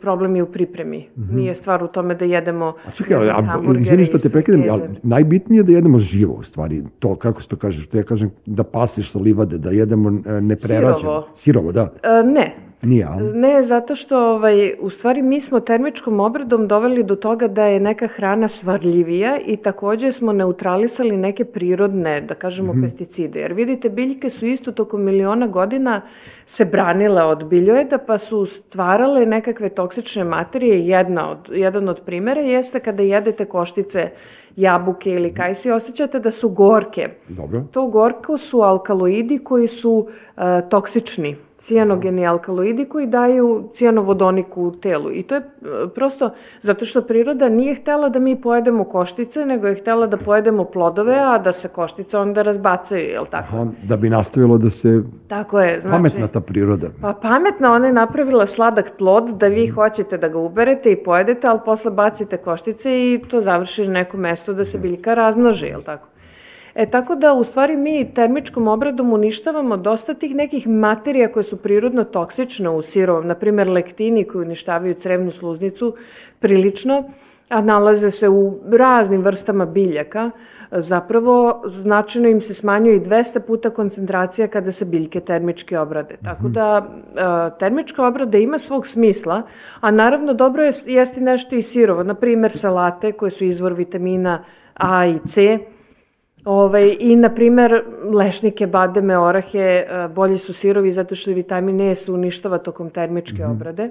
[0.00, 0.98] problem je u pripremi.
[0.98, 1.34] Mm -hmm.
[1.34, 4.62] Nije stvar u tome da jedemo a čekaj, ne znam, a, izvini što te prekidam,
[4.70, 6.82] ali najbitnije je da jedemo živo u stvari.
[6.98, 10.40] To, kako se to kaže, što ja kažem, da pasiš sa livade, da jedemo e,
[10.40, 10.96] neprerađeno.
[10.96, 11.28] Sirovo.
[11.34, 11.82] Sirovo, da.
[12.02, 13.32] E, ne, Nije, ali?
[13.32, 17.80] Ne, zato što ovaj, u stvari mi smo termičkom obradom doveli do toga da je
[17.80, 22.82] neka hrana svarljivija i takođe smo neutralisali neke prirodne, da kažemo, mm -hmm.
[22.82, 23.40] pesticide.
[23.40, 26.00] Jer vidite, biljke su isto tokom miliona godina
[26.44, 30.88] se branile od biljojeda, pa su stvarale nekakve toksične materije.
[30.88, 34.10] Jedna od, jedan od primera jeste kada jedete koštice
[34.56, 37.08] jabuke ili kajsi, osjećate da su gorke.
[37.28, 37.64] Dobro.
[37.72, 45.12] To gorko su alkaloidi koji su uh, toksični cijanogeni alkaloidi koji daju cijanovodonik u telu.
[45.12, 46.30] I to je e, prosto
[46.60, 51.18] zato što priroda nije htela da mi pojedemo koštice, nego je htela da pojedemo plodove,
[51.18, 53.56] a da se koštice onda razbacaju, je li tako?
[53.56, 55.02] Aha, da bi nastavilo da se...
[55.28, 55.80] Tako je.
[55.80, 56.88] Znači, pametna ta priroda.
[57.02, 61.46] Pa pametna, ona je napravila sladak plod da vi hoćete da ga uberete i pojedete,
[61.46, 65.76] ali posle bacite koštice i to završi na neko mesto da se biljka razmnoži, je
[65.76, 66.08] li tako?
[66.74, 71.56] E, tako da, u stvari, mi termičkom obradom uništavamo dosta tih nekih materija koje su
[71.56, 75.94] prirodno toksične u sirovom, na primer lektini koji uništavaju crevnu sluznicu
[76.38, 77.04] prilično,
[77.50, 80.30] a nalaze se u raznim vrstama biljaka,
[80.70, 86.16] zapravo značajno im se smanjuje i 200 puta koncentracija kada se biljke termički obrade.
[86.24, 86.90] Tako da
[87.58, 89.42] termička obrada ima svog smisla,
[89.80, 94.44] a naravno dobro je jesti nešto i sirovo, na primer salate koje su izvor vitamina
[94.74, 95.58] A i C,
[96.44, 97.82] Ovaj, I, na primer,
[98.12, 103.42] lešnike, bademe, orahe, e, bolji su sirovi zato što vitamin E se uništava tokom termičke
[103.42, 103.50] mm -hmm.
[103.50, 103.90] obrade.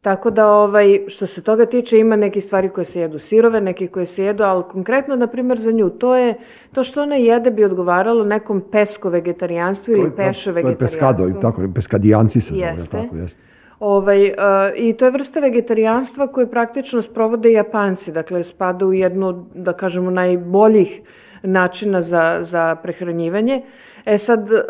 [0.00, 3.86] Tako da, ovaj, što se toga tiče, ima neke stvari koje se jedu sirove, neke
[3.86, 6.34] koje se jedu, ali konkretno, na primer, za nju, to je,
[6.72, 10.62] to što ona jede bi odgovaralo nekom pesko vegetarijanstvu ili pešo vegetarijanstvu.
[10.62, 13.42] To je peskado, tako, peskadijanci se zove, tako, jeste.
[13.80, 14.34] Ovaj, uh,
[14.76, 20.10] I to je vrsta vegetarijanstva koje praktično sprovode Japanci, dakle spada u jednu, da kažemo,
[20.10, 21.00] najboljih
[21.42, 23.62] načina za, za prehranjivanje.
[24.04, 24.64] E sad, e,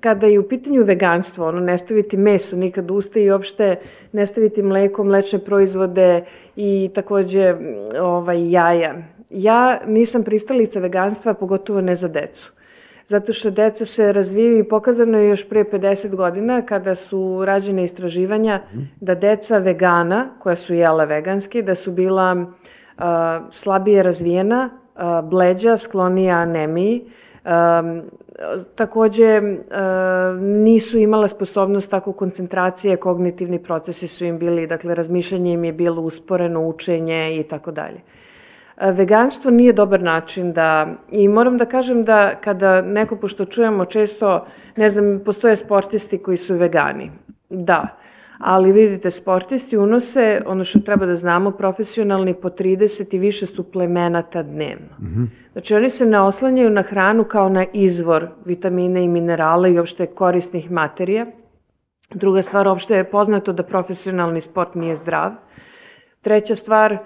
[0.00, 3.76] kada je u pitanju veganstvo, ono, ne staviti meso nikad usta i uopšte
[4.12, 6.24] ne staviti mleko, mlečne proizvode
[6.56, 7.54] i takođe
[8.00, 8.94] ovaj, jaja
[9.30, 12.52] ja nisam pristalica veganstva, pogotovo ne za decu.
[13.08, 17.84] Zato što deca se razvijaju i pokazano je još pre 50 godina kada su rađene
[17.84, 18.60] istraživanja
[19.00, 23.04] da deca vegana, koja su jela veganski, da su bila uh,
[23.50, 27.04] slabije razvijena, uh, bleđa, sklonija anemiji,
[27.44, 28.02] um,
[28.74, 29.40] takođe
[30.40, 36.02] nisu imala sposobnost tako koncentracije, kognitivni procesi su im bili, dakle razmišljanje im je bilo
[36.02, 38.00] usporeno, učenje i tako dalje.
[38.80, 44.46] Veganstvo nije dobar način da, i moram da kažem da kada neko, pošto čujemo često,
[44.76, 47.10] ne znam, postoje sportisti koji su vegani.
[47.50, 47.86] Da,
[48.38, 54.42] ali vidite, sportisti unose, ono što treba da znamo, profesionalni po 30 i više suplemenata
[54.42, 54.96] dnevno.
[55.00, 55.26] Mm -hmm.
[55.52, 60.06] Znači, oni se ne oslanjaju na hranu kao na izvor vitamina i minerala i opšte
[60.06, 61.26] korisnih materija.
[62.14, 65.32] Druga stvar, opšte je poznato da profesionalni sport nije zdrav.
[66.20, 66.98] Treća stvar,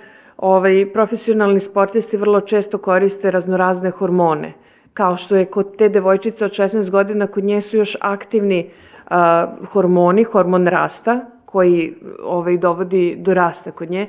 [0.43, 4.53] ovaj, profesionalni sportisti vrlo često koriste raznorazne hormone,
[4.95, 8.70] kao što je kod te devojčice od 16 godina, kod nje su još aktivni
[9.11, 14.07] a, hormoni, hormon rasta, koji ovaj, dovodi do rasta kod nje.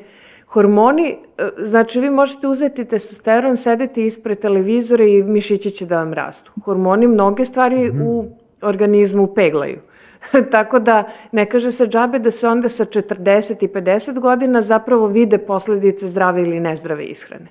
[0.47, 1.07] Hormoni,
[1.37, 6.51] e, znači vi možete uzeti testosteron, sedeti ispred televizora i mišići će da vam rastu.
[6.65, 8.03] Hormoni mnoge stvari mm -hmm.
[8.03, 8.25] u
[8.61, 9.79] organizmu peglaju.
[10.51, 15.07] Tako da ne kaže se džabe da se onda sa 40 i 50 godina zapravo
[15.07, 17.47] vide posledice zdrave ili nezdrave ishrane.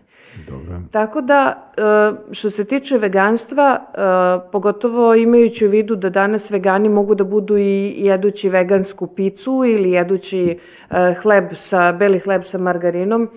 [0.49, 0.81] Dobro.
[0.91, 6.89] Tako da, e, što se tiče veganstva, e, pogotovo imajući u vidu da danas vegani
[6.89, 10.59] mogu da budu i jedući vegansku picu ili jedući
[10.91, 13.29] e, hleb sa, beli hleb sa margarinom,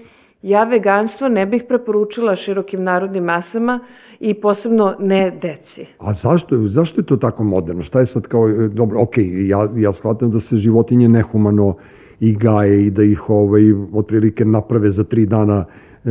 [0.46, 3.80] Ja veganstvo ne bih preporučila širokim narodnim masama
[4.20, 5.86] i posebno ne deci.
[6.00, 7.84] A zašto, zašto je to tako moderno?
[7.84, 9.18] Šta je sad kao, dobro, ok,
[9.48, 11.76] ja, ja shvatam da se životinje nehumano
[12.20, 16.10] i gaje i da ih ovaj, otprilike naprave za tri dana e,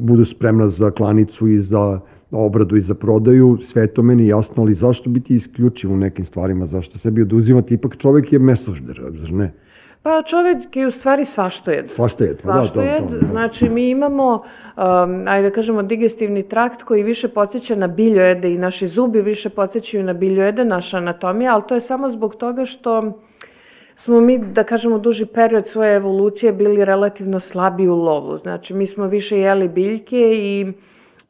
[0.00, 2.00] budu spremna za klanicu i za
[2.30, 6.66] obradu i za prodaju, sve to meni jasno, ali zašto biti isključiv u nekim stvarima,
[6.66, 9.52] zašto sebi oduzimati, ipak čovek je mesožder, zar ne?
[10.02, 11.90] Pa čovek je u stvari svaštojed.
[11.90, 13.26] Svaštojed, pa da, svaštojed, da, da.
[13.26, 18.58] Znači mi imamo, um, ajde da kažemo, digestivni trakt koji više podsjeća na biljojede i
[18.58, 23.20] naši zubi više podsjećaju na biljojede, naša anatomija, ali to je samo zbog toga što
[23.94, 28.38] smo mi, da kažemo, duži period svoje evolucije bili relativno slabi u lovu.
[28.38, 30.72] Znači mi smo više jeli biljke i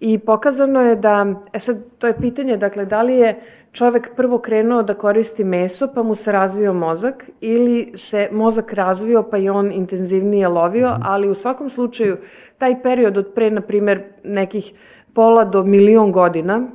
[0.05, 3.40] I pokazano je da, e sad, to je pitanje, dakle, da li je
[3.72, 9.22] čovek prvo krenuo da koristi meso pa mu se razvio mozak ili se mozak razvio
[9.22, 11.03] pa i on intenzivnije lovio, -hmm.
[11.05, 12.16] ali u svakom slučaju
[12.59, 14.72] taj period od pre, na primer, nekih
[15.14, 16.68] pola do milion godina,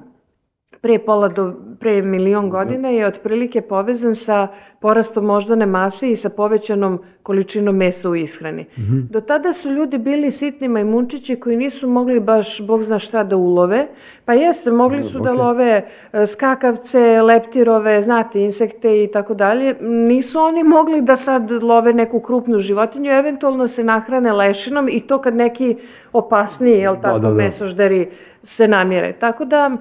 [0.81, 4.47] pre pola do pre milion godina je otprilike povezan sa
[4.81, 8.65] porastom moždane mase i sa povećanom količinom mesa u ishrani.
[8.77, 9.07] Mm -hmm.
[9.09, 13.37] Do tada su ljudi bili sitni majmunčići koji nisu mogli baš, bog zna šta, da
[13.37, 13.87] ulove.
[14.25, 15.23] Pa jeste, mogli su okay.
[15.23, 19.75] da love e, skakavce, leptirove, znate, insekte i tako dalje.
[19.81, 25.21] Nisu oni mogli da sad love neku krupnu životinju, eventualno se nahrane lešinom i to
[25.21, 25.75] kad neki
[26.13, 27.43] opasniji, jel da, tako, da, da, da.
[27.43, 28.09] mesožderi
[28.41, 29.13] se namjere.
[29.13, 29.77] Tako da,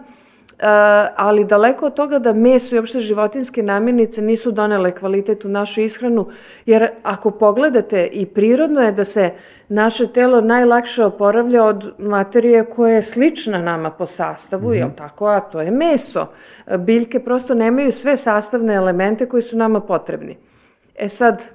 [1.17, 5.81] ali daleko od toga da meso i opšte životinske namirnice nisu donele kvalitet u našu
[5.81, 6.29] ishranu,
[6.67, 9.31] jer ako pogledate i prirodno je da se
[9.69, 14.79] naše telo najlakše oporavlja od materije koja je slična nama po sastavu, mm -hmm.
[14.79, 16.27] jel tako, a to je meso.
[16.79, 20.39] Biljke prosto nemaju sve sastavne elemente koji su nama potrebni.
[20.95, 21.51] E sad,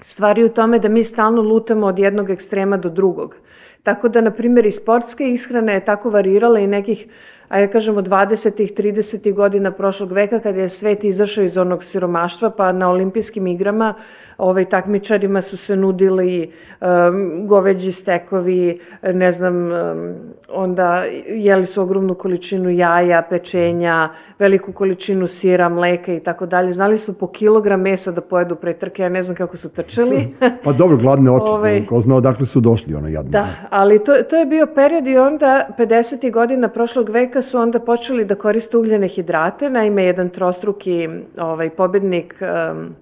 [0.00, 3.36] stvari u tome da mi stalno lutamo od jednog ekstrema do drugog.
[3.82, 7.06] Tako da, na primjer, i sportska ishrana je tako varirala i nekih
[7.48, 8.82] a ja kažem od 20.
[8.82, 9.34] 30.
[9.34, 13.94] godina prošlog veka kada je svet izašao iz onog siromaštva, pa na olimpijskim igrama
[14.38, 20.14] ovaj, takmičarima su se nudili um, goveđi stekovi, ne znam, um,
[20.52, 26.72] onda jeli su ogromnu količinu jaja, pečenja, veliku količinu sira, mleka i tako dalje.
[26.72, 30.36] Znali su po kilogram mesa da pojedu pre trke, ja ne znam kako su trčali.
[30.64, 33.30] pa dobro, gladne oči, ovaj, ko zna odakle su došli, ono jadno.
[33.30, 36.32] Da, ali to, to je bio period i onda 50.
[36.32, 41.08] godina prošlog veka veka su onda počeli da koriste ugljene hidrate, naime jedan trostruki
[41.38, 42.94] ovaj, pobednik um,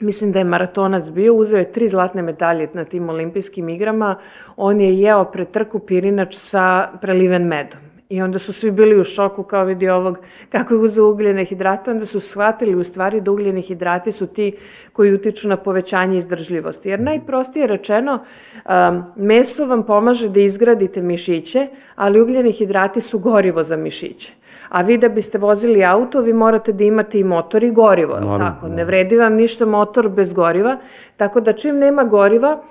[0.00, 4.16] mislim da je maratonac bio, uzeo je tri zlatne medalje na tim olimpijskim igrama,
[4.56, 7.87] on je jeo pred trku pirinač sa preliven medom.
[8.08, 10.18] I onda su svi bili u šoku kao vidi ovog
[10.52, 14.56] kako je uzeo ugljene hidrate, onda su shvatili u stvari da ugljeni hidrati su ti
[14.92, 16.88] koji utiču na povećanje izdržljivosti.
[16.88, 18.18] Jer najprostije rečeno,
[18.64, 24.32] um, meso vam pomaže da izgradite mišiće, ali ugljeni hidrati su gorivo za mišiće.
[24.68, 28.38] A vi da biste vozili auto, vi morate da imate i motor i gorivo, Naravno,
[28.38, 28.68] tako?
[28.68, 30.76] Ne vredi vam ništa motor bez goriva,
[31.16, 32.62] tako da čim nema goriva,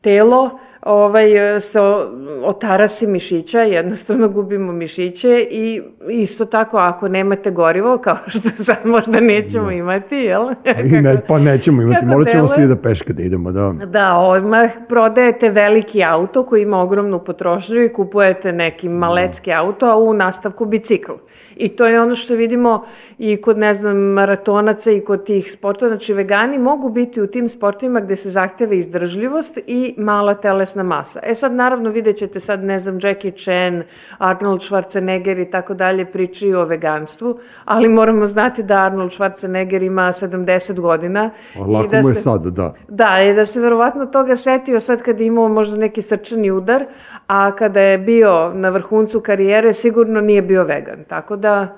[0.00, 1.30] telo ovaj,
[1.60, 2.10] se o-
[2.42, 9.20] otarasi mišića, jednostavno gubimo mišiće i isto tako ako nemate gorivo, kao što sad možda
[9.20, 10.48] nećemo imati, jel?
[11.02, 13.72] Ne, pa nećemo imati, kako morat ćemo svi da peške da idemo, da.
[13.86, 19.96] Da, odmah prodajete veliki auto koji ima ogromnu potrošnju i kupujete neki malecki auto, a
[19.96, 21.12] u nastavku bicikl.
[21.56, 22.82] I to je ono što vidimo
[23.18, 25.90] i kod, ne znam, maratonaca i kod tih sportova.
[25.90, 31.20] Znači, vegani mogu biti u tim sportovima gde se zahteva izdržljivost i mala telesna masa.
[31.22, 33.82] E sad, naravno, vidjet ćete sad, ne znam, Jackie Chan,
[34.18, 40.02] Arnold Schwarzenegger i tako dalje pričaju o veganstvu, ali moramo znati da Arnold Schwarzenegger ima
[40.12, 41.30] 70 godina.
[41.56, 42.74] A lako i da mu je se- sad, da.
[42.88, 46.84] Da, i da se verovatno toga setio sad kada je imao možda neki srčani udar,
[47.26, 51.04] a kada je bio na vrhuncu karijere sigurno nije bio vegan.
[51.08, 51.76] Tako da,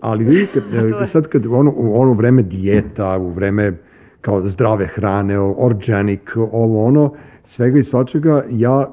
[0.00, 0.60] Ali vidite,
[1.06, 3.72] sad kad ono, u ono vreme dijeta, u vreme
[4.20, 7.12] kao zdrave hrane, organic, ovo ono,
[7.44, 8.86] svega i svačega, ja,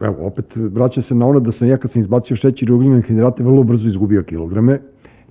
[0.00, 3.02] evo, opet vraćam se na ono da sam ja kad sam izbacio šećer i ugljene
[3.02, 4.78] hidrate vrlo brzo izgubio kilograme,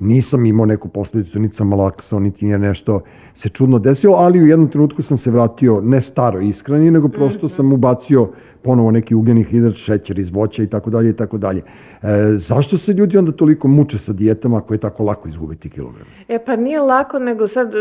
[0.01, 3.01] nisam imao neku posledicu, niti sam malaksao, niti mi je nešto
[3.33, 7.49] se čudno desilo, ali u jednom trenutku sam se vratio ne staro ishrani, nego prosto
[7.49, 8.31] sam ubacio
[8.61, 11.61] ponovo neki ugljeni hidrat, šećer iz voća i tako dalje i tako dalje.
[12.01, 16.05] E, zašto se ljudi onda toliko muče sa dijetama ako je tako lako izgubiti kilogram?
[16.27, 17.77] e pa nije lako, nego sad e,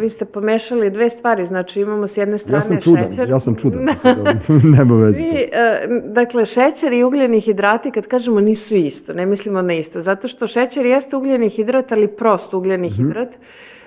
[0.00, 3.28] vi ste pomešali dve stvari, znači imamo s jedne strane Ja sam čudan, šećer.
[3.28, 4.14] ja sam čudan, da
[4.76, 5.22] nema veze.
[5.22, 10.00] Vi, e, dakle, šećer i ugljeni hidrati, kad kažemo, nisu isto, ne mislimo na isto,
[10.00, 12.96] zato što šećer jeste ugljeni hidrat, ali prost ugljeni Mhm.
[12.98, 13.28] hidrat.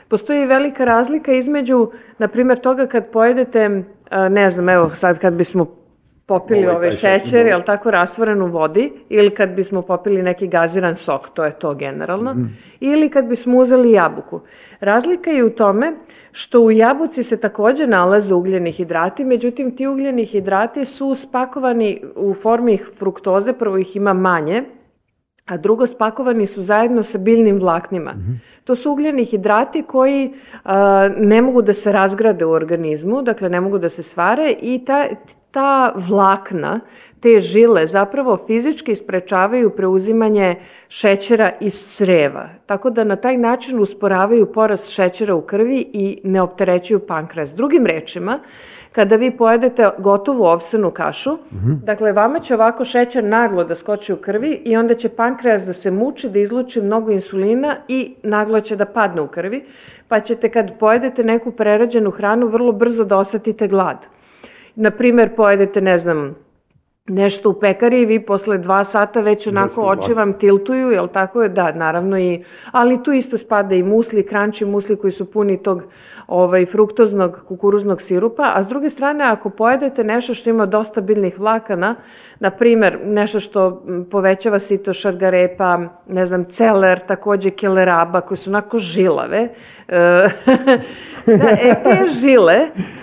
[0.08, 3.84] Postoji velika razlika između, na primjer, toga kad pojedete,
[4.32, 5.66] ne znam, evo sad kad bismo
[6.30, 7.50] popili Ovaj, ovaj taj šećer, da.
[7.50, 11.74] jel tako, rastvoren u vodi, ili kad bismo popili neki gaziran sok, to je to
[11.74, 12.44] generalno, Mhm.
[12.80, 14.42] ili kad bismo uzeli jabuku.
[14.80, 15.94] Razlika je u tome
[16.32, 22.34] što u jabuci se takođe nalaze ugljeni hidrati, međutim ti ugljeni hidrati su spakovani u
[22.34, 24.64] formi fruktoze, prvo ih ima manje,
[25.50, 28.14] a drugo spakovani su zajedno sa biljnim vlaknima.
[28.64, 30.34] To su ugljeni hidrati koji
[30.66, 34.86] a, ne mogu da se razgrade u organizmu, dakle ne mogu da se svare i
[34.86, 35.06] ta,
[35.52, 36.80] ta vlakna,
[37.20, 40.56] te žile zapravo fizički sprečavaju preuzimanje
[40.90, 42.50] šećera iz creva.
[42.66, 47.56] Tako da na taj način usporavaju porast šećera u krvi i ne opterećuju pankreas.
[47.56, 48.40] Drugim rečima,
[48.92, 51.30] kada vi pojedete gotovu ovsenu kašu,
[51.84, 55.74] dakle, vama će ovako šećer naglo da skoči u krvi i onda će pankreas da
[55.74, 59.66] se muči, da izluči mnogo insulina i naglo će da padne u krvi,
[60.08, 64.08] pa ćete kad pojedete neku prerađenu hranu vrlo brzo da osetite glad.
[64.76, 66.36] Na primer, pojedete, ne znam,
[67.10, 71.08] nešto u pekari i vi posle dva sata već onako Jeste, oči vam tiltuju, jel
[71.08, 71.50] tako je?
[71.50, 75.84] Da, naravno i, ali tu isto spada i musli, kranči musli koji su puni tog
[76.28, 81.40] ovaj, fruktoznog kukuruznog sirupa, a s druge strane ako pojedete nešto što ima dosta biljnih
[81.40, 81.96] vlakana,
[82.40, 88.78] na primer nešto što povećava sito šargarepa, ne znam, celer, takođe keleraba, koje su onako
[88.78, 89.50] žilave,
[89.88, 90.28] e,
[91.40, 92.60] da, e, te žile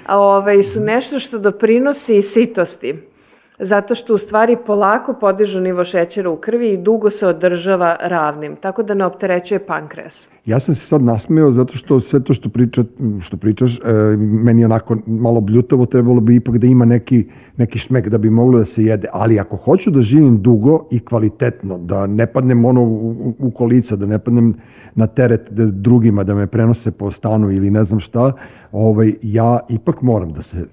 [0.09, 3.16] ovaj, su nešto što doprinosi sitosti
[3.59, 8.57] zato što u stvari polako podižu nivo šećera u krvi i dugo se održava ravnim,
[8.57, 10.31] tako da ne opterećuje pankreas.
[10.47, 12.85] Ja sam se sad nasmeo zato što sve to što, priča,
[13.21, 13.83] što pričaš, e,
[14.19, 17.27] meni onako malo bljutavo, trebalo bi ipak da ima neki,
[17.57, 19.09] neki šmek da bi moglo da se jede.
[19.13, 23.97] Ali ako hoću da živim dugo i kvalitetno, da ne padnem ono u, u- kolica,
[23.97, 24.55] da ne padnem
[24.95, 28.33] na teret da drugima, da me prenose po stanu ili ne znam šta,
[28.73, 30.67] ovaj, ja ipak moram da se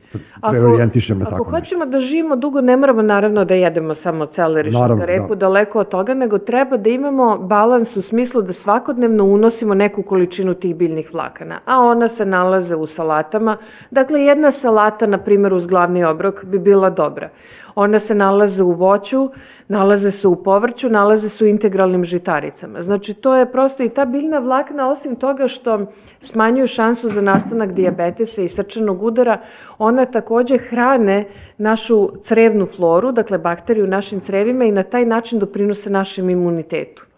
[0.52, 1.60] preorijentišem na ako tako nešto.
[1.60, 5.40] hoćemo da živimo dugo, ne moramo naravno da jedemo samo celer i Naravno, šakarepu, da.
[5.40, 10.54] daleko od toga, nego treba da imamo balans u smislu da svakodnevno unosimo neku količinu
[10.54, 13.58] tih biljnih vlakana, a ona se nalaze u salatama.
[13.92, 17.30] Dakle, jedna salata, na primjer, uz glavni obrok bi bila dobra.
[17.76, 19.30] Ona se nalaze u voću,
[19.68, 22.82] nalaze se u povrću, nalaze se u integralnim žitaricama.
[22.82, 25.86] Znači, to je prosto i ta biljna vlakna, osim toga što
[26.20, 29.38] smanjuju šansu za nastanak dijabetesa i srčanog udara,
[29.78, 31.26] ona takođe hrane
[31.58, 37.13] našu crevnu floru, dakle bakteriju u našim crevima i na taj način doprinose našem imunitetu.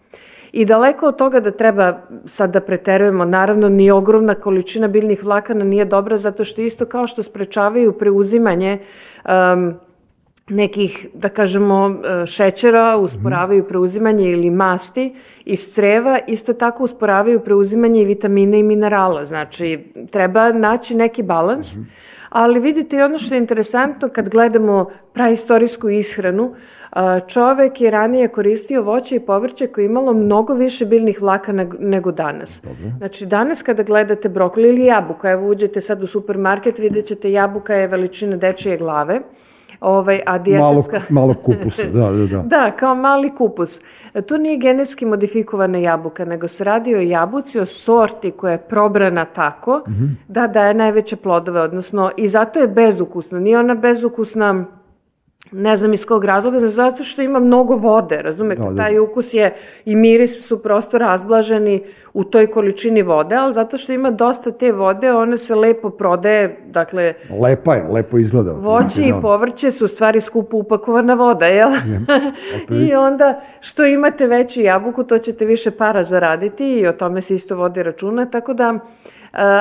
[0.52, 5.64] I daleko od toga da treba sad da preterujemo, naravno ni ogromna količina biljnih vlakana
[5.64, 8.78] nije dobra zato što isto kao što sprečavaju preuzimanje
[9.24, 9.74] um,
[10.48, 11.88] nekih, da kažemo,
[12.22, 18.62] e, šećera, usporavaju preuzimanje ili masti iz creva, isto tako usporavaju preuzimanje i vitamina i
[18.62, 19.24] minerala.
[19.24, 21.76] Znači, treba naći neki balans,
[22.36, 26.54] ali vidite i ono što je interesantno kad gledamo praistorijsku ishranu,
[27.28, 31.76] čovek je ranije koristio voće i povrće koje je imalo mnogo više biljnih vlaka neg-
[31.78, 32.66] nego danas.
[32.98, 37.74] Znači, danas kada gledate brokoli ili jabuka, evo uđete sad u supermarket, vidjet ćete jabuka
[37.74, 39.20] je veličine dečije glave,
[39.80, 41.00] Ovaj, a Malo, dijetetska...
[41.14, 42.42] malo kupusa, da, da, da.
[42.56, 43.80] Da, kao mali kupus.
[44.28, 49.24] To nije genetski modifikovana jabuka, nego se radi o jabuci, o sorti koja je probrana
[49.24, 49.82] tako
[50.28, 53.40] da daje najveće plodove, odnosno i zato je bezukusna.
[53.40, 54.64] Nije ona bezukusna
[55.52, 58.76] ne znam iz kog razloga, zato što ima mnogo vode, razumete, Da, da.
[58.76, 61.82] taj ukus je i miris su prosto razblaženi
[62.14, 66.60] u toj količini vode, ali zato što ima dosta te vode, ona se lepo prodaje,
[66.66, 68.52] dakle, Lepa je, lepo izgleda.
[68.52, 69.20] Voće i Da.
[69.20, 71.68] povrće su u stvari skupo upakovana voda, jel?
[72.86, 77.34] I onda što imate veću jabuku, to ćete više para zaraditi i o tome se
[77.34, 78.78] isto vodi računa, tako da, e,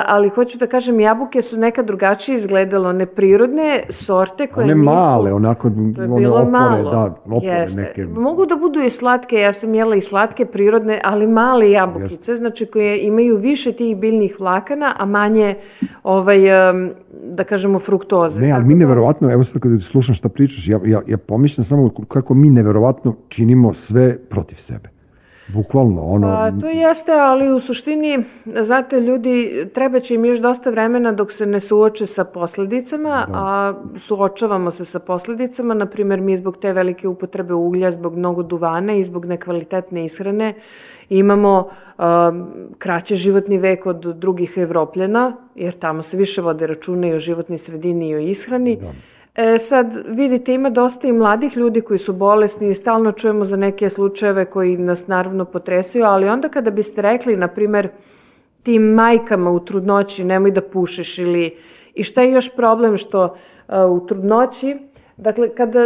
[0.05, 4.85] ali hoću da kažem, jabuke su nekad drugačije izgledalo, neprirodne sorte koje One nisu...
[4.85, 6.91] male, onako, To je one opore, malo.
[6.91, 7.81] da, opore Jeste.
[7.81, 8.03] neke.
[8.05, 12.65] Mogu da budu i slatke, ja sam jela i slatke, prirodne, ali male jabukice, znači
[12.65, 15.55] koje imaju više tih biljnih vlakana, a manje,
[16.03, 16.39] ovaj,
[17.23, 18.41] da kažemo, fruktoze.
[18.41, 21.63] Ne, ali mi da- neverovatno, evo sad kada slušam šta pričaš, ja, ja, ja pomišljam
[21.63, 24.94] samo kako mi neverovatno činimo sve protiv sebe.
[25.47, 30.69] Bukvalno, ono, Pa, to jeste, ali u suštini, znate, ljudi, treba će im još dosta
[30.69, 36.35] vremena dok se ne suoče sa posledicama, a suočavamo se sa posledicama, na primjer, mi
[36.35, 40.53] zbog te velike upotrebe uglja, zbog mnogo duvana i zbog nekvalitetne ishrane,
[41.09, 41.67] imamo
[41.97, 47.19] um, kraće životni vek od drugih evropljena, jer tamo se više vode računa i o
[47.19, 48.79] životnoj sredini i o ishrani.
[49.35, 53.57] E, sad, vidite, ima dosta i mladih ljudi koji su bolesni i stalno čujemo za
[53.57, 57.89] neke slučajeve koji nas naravno potresaju, ali onda kada biste rekli, na primer,
[58.63, 61.57] tim majkama u trudnoći nemoj da pušiš ili
[61.93, 63.35] i šta je još problem što
[63.67, 64.75] a, u trudnoći?
[65.17, 65.79] Dakle, kada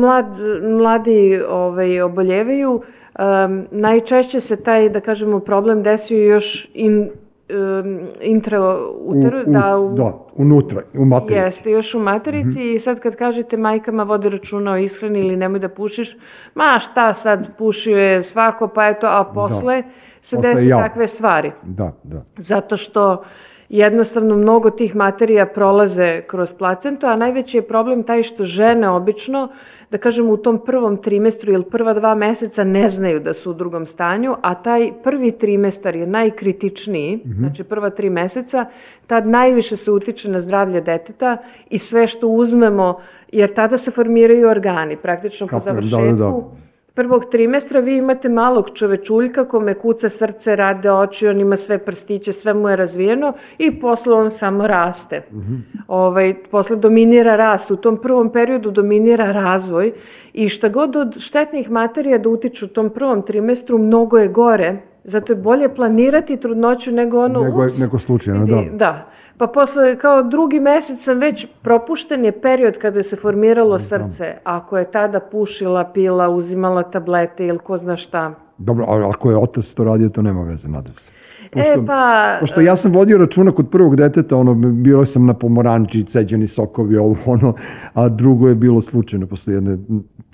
[0.00, 7.10] mlad, mladi ovaj, oboljevaju, um, najčešće se taj, da kažemo, problem desio još in,
[7.50, 11.34] um, intrauteru, u, da, u, da, unutra, u materici.
[11.34, 15.58] Jeste, još u materici i sad kad kažete majkama vodi računa o ishrani ili nemoj
[15.58, 16.16] da pušiš,
[16.54, 19.82] ma šta sad pušio je svako, pa eto, a posle
[20.20, 20.80] se Posle desi jao.
[20.80, 21.52] takve stvari.
[21.62, 22.22] Da, da.
[22.36, 23.22] Zato što
[23.68, 29.48] jednostavno mnogo tih materija prolaze kroz placentu, a najveći je problem taj što žene obično,
[29.90, 33.54] da kažemo u tom prvom trimestru ili prva dva meseca ne znaju da su u
[33.54, 38.66] drugom stanju, a taj prvi trimestar je najkritičniji, znači prva tri meseca,
[39.06, 41.36] tad najviše se utiče na zdravlje deteta
[41.70, 42.98] i sve što uzmemo,
[43.32, 46.66] jer tada se formiraju organi, praktično po Kapiram, da, da, završetku da.
[46.96, 52.32] Prvog trimestra vi imate malog čovečuljka kome kuca srce, rade oči, on ima sve prstiće,
[52.32, 55.22] sve mu je razvijeno i posle on samo raste.
[55.88, 57.70] ovaj, posle dominira rast.
[57.70, 59.92] U tom prvom periodu dominira razvoj
[60.32, 64.76] i šta god od štetnih materija da utiču u tom prvom trimestru, mnogo je gore.
[65.06, 68.62] Zato je bolje planirati trudnoću nego ono, Nego je- ups, nego slučajno, da.
[68.72, 69.06] Da.
[69.38, 74.34] Pa posle, kao drugi mesec sam već, propušten je period kada se formiralo srce.
[74.44, 78.34] Ako je tada pušila, pila, uzimala tablete ili ko zna šta.
[78.58, 81.10] Dobro, ali ako je otac to radio, to nema veze, nadam se.
[81.54, 86.04] e pa, Pošto ja sam vodio računa kod prvog deteta, ono, bilo sam na pomoranči,
[86.04, 87.54] ceđeni sokovi, ovo, ono,
[87.94, 89.76] a drugo je bilo slučajno posle jedne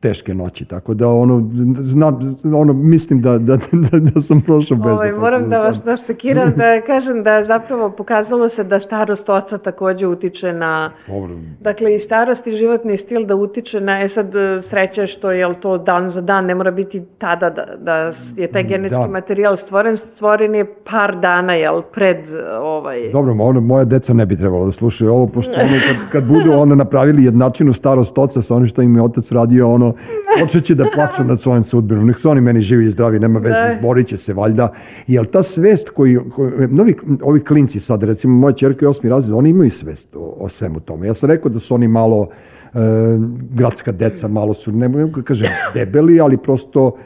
[0.03, 2.19] teške noći, tako da, ono, znam,
[2.55, 6.81] ono, mislim da, da, da, da sam prošao bez ovaj, moram da vas nasekiram da
[6.93, 10.93] kažem da zapravo pokazalo se da starost oca takođe utiče na...
[11.07, 11.37] Dobro.
[11.61, 15.55] Dakle, i starost i životni stil da utiče na, e sad sreća je što je
[15.61, 19.09] to dan za dan, ne mora biti tada da, da je taj genetski Da.
[19.09, 22.19] materijal stvoren, stvoren je par dana, jel, pred
[22.63, 23.11] ovaj...
[23.13, 26.53] Dobro, ono, moja deca ne bi trebalo da slušaju ovo, pošto ono, kad, kad budu
[26.63, 29.95] ono napravili jednačinu starost oca sa onim što im je otac radio, ono,
[30.41, 32.07] počeće da plaču nad svojim sudbinom.
[32.07, 33.73] Nek su oni meni živi i zdravi, nema veze, Da.
[33.77, 34.73] izborit će se valjda.
[35.07, 39.35] Jel ta svest koji, koji novi, ovi klinci sad, recimo moja čerka je osmi razred,
[39.37, 41.07] oni imaju svest o, o svemu tome.
[41.07, 42.29] Ja sam rekao da su oni malo
[42.75, 42.79] e,
[43.55, 46.97] gradska deca, malo su, ne mogu da kažem, debeli, ali prosto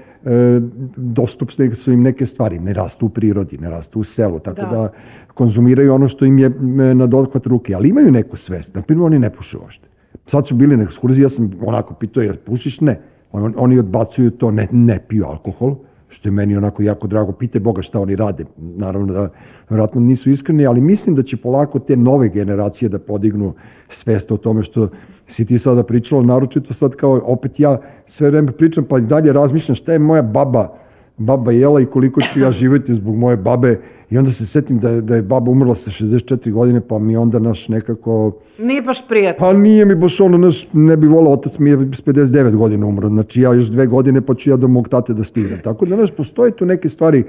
[0.96, 4.66] dostupne su im neke stvari, ne rastu u prirodi, ne rastu u selu, tako da,
[4.66, 4.88] Da.
[5.34, 6.50] konzumiraju ono što im je
[6.94, 9.88] na dohvat ruke, ali imaju neku svest, na primjer oni ne puše uopšte.
[10.26, 12.80] Sad su bili na ekskurziji, ja sam onako pitao, jer pušiš?
[12.80, 13.00] Ne.
[13.32, 15.76] On, oni odbacuju to, ne, ne piju alkohol,
[16.16, 17.32] što je meni onako jako drago.
[17.32, 18.44] Pite Boga šta oni rade.
[18.56, 19.28] Naravno da
[19.70, 23.52] vjerojatno nisu iskreni, ali mislim da će polako te nove generacije da podignu
[23.88, 24.88] svest o tome što
[25.26, 29.32] si ti sada pričala, naročito sad kao opet ja sve vreme pričam pa i dalje
[29.32, 30.68] razmišljam šta je moja baba
[31.16, 33.80] baba jela i koliko ću ja živjeti zbog moje babe
[34.10, 37.16] I onda se setim da je, da je baba umrla sa 64 godine, pa mi
[37.16, 38.32] onda naš nekako...
[38.58, 39.46] Nije baš prijatno.
[39.46, 42.86] Pa nije mi baš ono, naš, ne bi volao, otac mi je s 59 godina
[42.86, 45.60] umro, znači ja još dve godine pa ću ja do mog tate da stignem.
[45.64, 47.24] Tako da, znaš, postoje tu neke stvari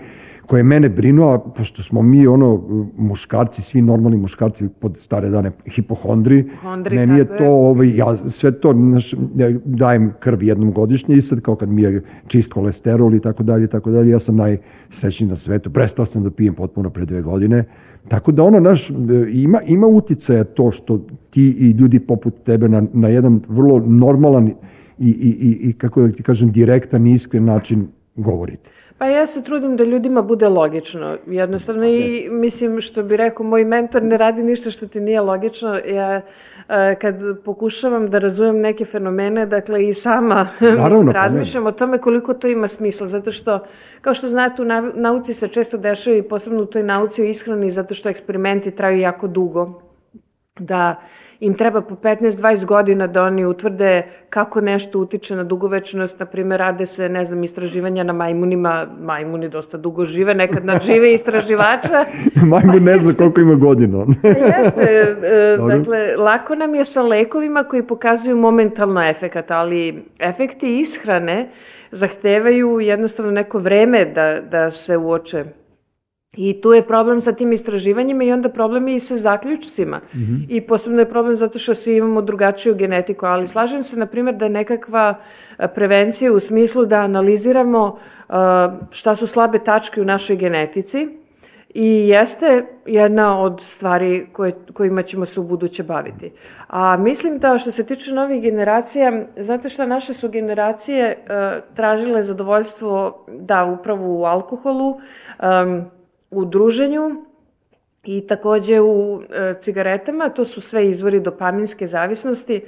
[0.47, 2.63] koje mene brinu, a pošto smo mi ono
[2.97, 7.49] muškarci, svi normalni muškarci pod stare dane hipohondri, Hondri, meni je to, je.
[7.49, 11.81] ovaj, ja sve to, znaš, ja dajem krv jednom godišnje i sad kao kad mi
[11.81, 15.69] je čist kolesterol i tako dalje, tako dalje, ja sam najsrećniji na svetu.
[15.69, 17.63] Prestao sam da pijem potpuno pre dve godine,
[18.07, 18.89] Tako da ono, naš,
[19.33, 24.47] ima, ima uticaja to što ti i ljudi poput tebe na, na jedan vrlo normalan
[24.47, 24.51] i,
[24.99, 27.87] i, i, i, kako da ti kažem, direktan i iskren način
[28.17, 28.71] govorite.
[28.97, 33.65] Pa ja se trudim da ljudima bude logično, jednostavno i mislim što bi rekao moj
[33.65, 35.75] mentor ne radi ništa što ti nije logično.
[35.75, 36.21] Ja
[36.69, 37.15] e, kad
[37.45, 42.33] pokušavam da razumem neke fenomene, dakle i sama Naravno, mislim, pa razmišljam o tome koliko
[42.33, 43.59] to ima smisla, zato što
[44.01, 44.65] kao što znate u
[44.95, 48.99] nauci se često dešava i posebno u toj nauci o ishrani zato što eksperimenti traju
[48.99, 49.86] jako dugo
[50.59, 50.95] da
[51.39, 56.59] im treba po 15-20 godina da oni utvrde kako nešto utiče na dugovečnost, na primjer
[56.59, 62.05] rade se, ne znam, istraživanja na majmunima, majmuni dosta dugo žive, nekad nadžive istraživača.
[62.35, 63.97] Majmun ne zna koliko ima godina.
[64.23, 71.49] Jeste, e, dakle, lako nam je sa lekovima koji pokazuju momentalno efekat, ali efekti ishrane
[71.91, 75.66] zahtevaju jednostavno neko vreme da, da se uoče.
[76.35, 79.99] I tu je problem sa tim istraživanjima i onda problem je i sa zaključcima.
[80.49, 84.35] I posebno je problem zato što svi imamo drugačiju genetiku, ali slažem se, na primjer,
[84.35, 85.15] da je nekakva
[85.57, 88.33] e, prevencija u smislu da analiziramo e,
[88.91, 91.07] šta su slabe tačke u našoj genetici
[91.69, 96.31] i jeste jedna od stvari koje, kojima ćemo se u buduće baviti.
[96.67, 102.23] A mislim da što se tiče novih generacija, znate šta, naše su generacije e, tražile
[102.23, 104.97] zadovoljstvo, da, upravo u alkoholu,
[105.39, 105.96] em,
[106.31, 107.23] u druženju
[108.03, 112.61] i takođe u e, cigaretama, to su sve izvori dopaminske zavisnosti,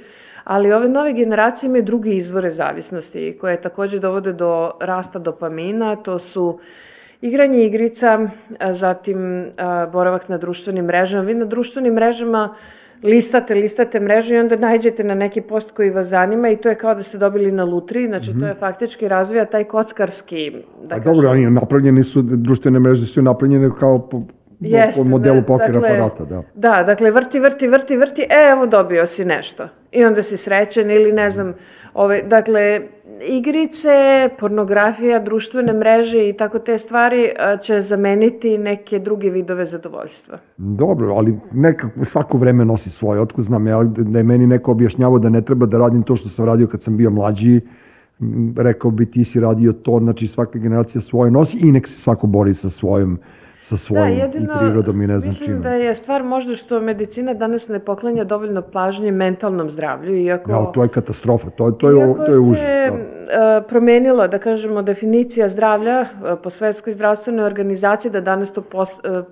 [0.44, 6.18] ali ove nove generacije imaju drugi izvore zavisnosti koje takođe dovode do rasta dopamina, to
[6.18, 6.58] su
[7.20, 8.28] igranje igrica,
[8.70, 9.50] zatim
[9.92, 11.24] boravak na društvenim mrežama.
[11.24, 12.54] Vi na društvenim mrežama
[13.02, 16.74] listate, listate mrežu i onda najđete na neki post koji vas zanima i to je
[16.74, 20.52] kao da ste dobili na lutri, znači to je faktički razvija taj kockarski,
[20.84, 24.20] da A kažem, dobro, oni napravljeni su, društvene mreže su napravljene kao po,
[24.96, 26.42] po modelu da, poker dakle, aparata, da.
[26.54, 29.68] Da, dakle, vrti, vrti, vrti, vrti, e, evo dobio si nešto.
[29.92, 31.54] I onda si srećen ili ne znam,
[31.94, 32.80] ove, dakle,
[33.28, 37.30] igrice, pornografija, društvene mreže i tako te stvari
[37.62, 40.38] će zameniti neke druge vidove zadovoljstva.
[40.56, 43.20] Dobro, ali nekako svako vreme nosi svoje.
[43.20, 46.28] Otko znam ja da je meni neko objašnjavao da ne treba da radim to što
[46.28, 47.60] sam radio kad sam bio mlađi,
[48.56, 52.26] rekao bi ti si radio to, znači svaka generacija svoje nosi i nek se svako
[52.26, 53.18] bori sa svojom
[53.60, 55.60] sa svojom i prirodom i ne znam mislim čime.
[55.60, 60.50] da je stvar možda što medicina danas ne poklanja dovoljno pažnje mentalnom zdravlju, iako...
[60.50, 62.58] Ja, to je katastrofa, to, to, je, Iako to je užas.
[62.58, 62.90] se
[63.26, 63.56] Da.
[63.58, 66.06] e, promenila, da kažemo, definicija zdravlja e,
[66.42, 69.22] po svetskoj zdravstvenoj organizaciji, da danas to pos, e,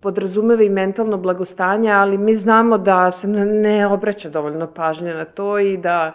[0.00, 5.58] podrazumeva i mentalno blagostanje, ali mi znamo da se ne obraća dovoljno pažnje na to
[5.58, 6.14] i da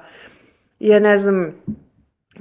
[0.80, 1.54] je, ne znam,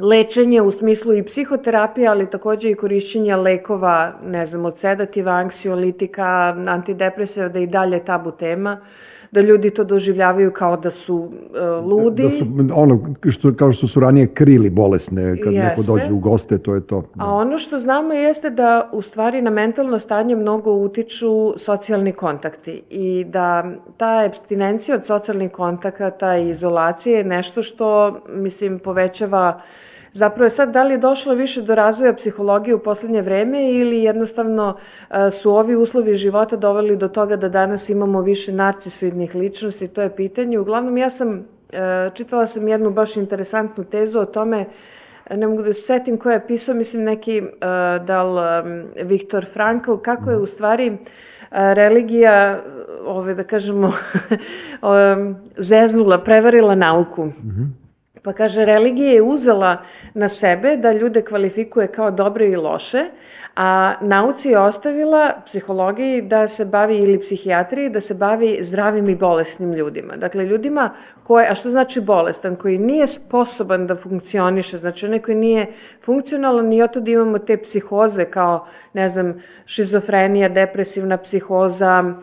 [0.01, 6.57] lečenje u smislu i psihoterapije, ali takođe i korišćenja lekova, ne znam, od sedativa, anksiolitika,
[6.67, 8.81] antidepresiva, da i dalje tabu tema,
[9.33, 12.23] da ljudi to doživljavaju kao da su e, ludi.
[12.23, 12.45] Da su,
[12.75, 15.93] ono, što, kao što su ranije krili bolesne, kad neko Jeste.
[15.93, 17.03] dođe u goste, to je to.
[17.19, 22.83] A ono što znamo jeste da u stvari na mentalno stanje mnogo utiču socijalni kontakti
[22.91, 29.61] i da ta abstinencija od socijalnih kontakata i izolacije je nešto što, mislim, povećava
[30.13, 34.03] Zapravo je sad da li je došlo više do razvoja psihologije u poslednje vreme ili
[34.03, 34.77] jednostavno
[35.11, 40.03] e, su ovi uslovi života doveli do toga da danas imamo više narcisoidnih ličnosti, to
[40.03, 40.59] je pitanje.
[40.59, 44.67] Uglavnom ja sam, e, čitala sam jednu baš interesantnu tezu o tome
[45.37, 47.49] ne mogu da se setim ko je pisao, mislim neki uh,
[48.65, 50.99] um, Viktor Frankl, kako je u stvari uh,
[51.51, 52.63] religija,
[53.05, 53.87] ove, da kažemo,
[54.83, 57.29] um, zeznula, prevarila nauku.
[58.23, 59.77] Pa kaže, religija je uzela
[60.15, 63.05] na sebe da ljude kvalifikuje kao dobre i loše,
[63.57, 69.15] a nauci je ostavila psihologiji da se bavi ili psihijatriji, da se bavi zdravim i
[69.15, 70.17] bolesnim ljudima.
[70.17, 70.91] Dakle, ljudima
[71.25, 75.67] koje, a što znači bolestan, koji nije sposoban da funkcioniše, znači onaj koji nije
[76.05, 82.15] funkcionalan i oto da imamo te psihoze kao, ne znam, šizofrenija, depresivna psihoza,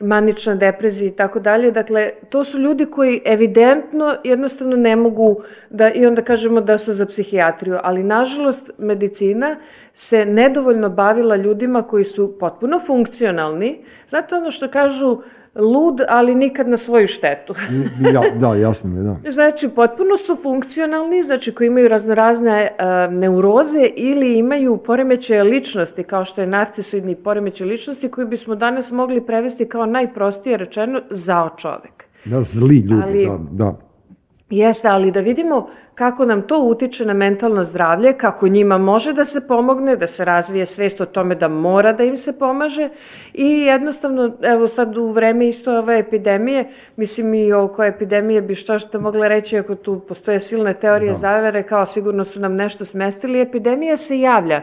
[0.00, 1.70] manična depresija i tako dalje.
[1.70, 5.40] Dakle, to su ljudi koji evidentno jednostavno ne mogu
[5.70, 9.56] da, i onda kažemo da su za psihijatriju, ali nažalost medicina
[9.92, 13.84] se nedovoljno bavila ljudima koji su potpuno funkcionalni.
[14.06, 15.18] Znate ono što kažu,
[15.58, 17.54] lud, ali nikad na svoju štetu.
[18.14, 19.30] ja, da, jasno mi je, da.
[19.30, 26.24] Znači, potpuno su funkcionalni, znači koji imaju raznorazne uh, neuroze ili imaju poremećaje ličnosti, kao
[26.24, 32.04] što je narcisoidni poremećaj ličnosti, koji bismo danas mogli prevesti kao najprostije rečeno zao čovek.
[32.24, 33.85] Da, zli ljudi, Ali- da, da.
[34.50, 39.24] Jeste, ali da vidimo kako nam to utiče na mentalno zdravlje, kako njima može da
[39.24, 42.88] se pomogne, da se razvije svest o tome da mora da im se pomaže
[43.34, 48.78] i jednostavno, evo sad u vreme isto ove epidemije, mislim i oko epidemije bi što
[48.78, 51.18] što mogla reći ako tu postoje silne teorije da.
[51.18, 54.62] zavere, kao sigurno su nam nešto smestili, epidemija se javlja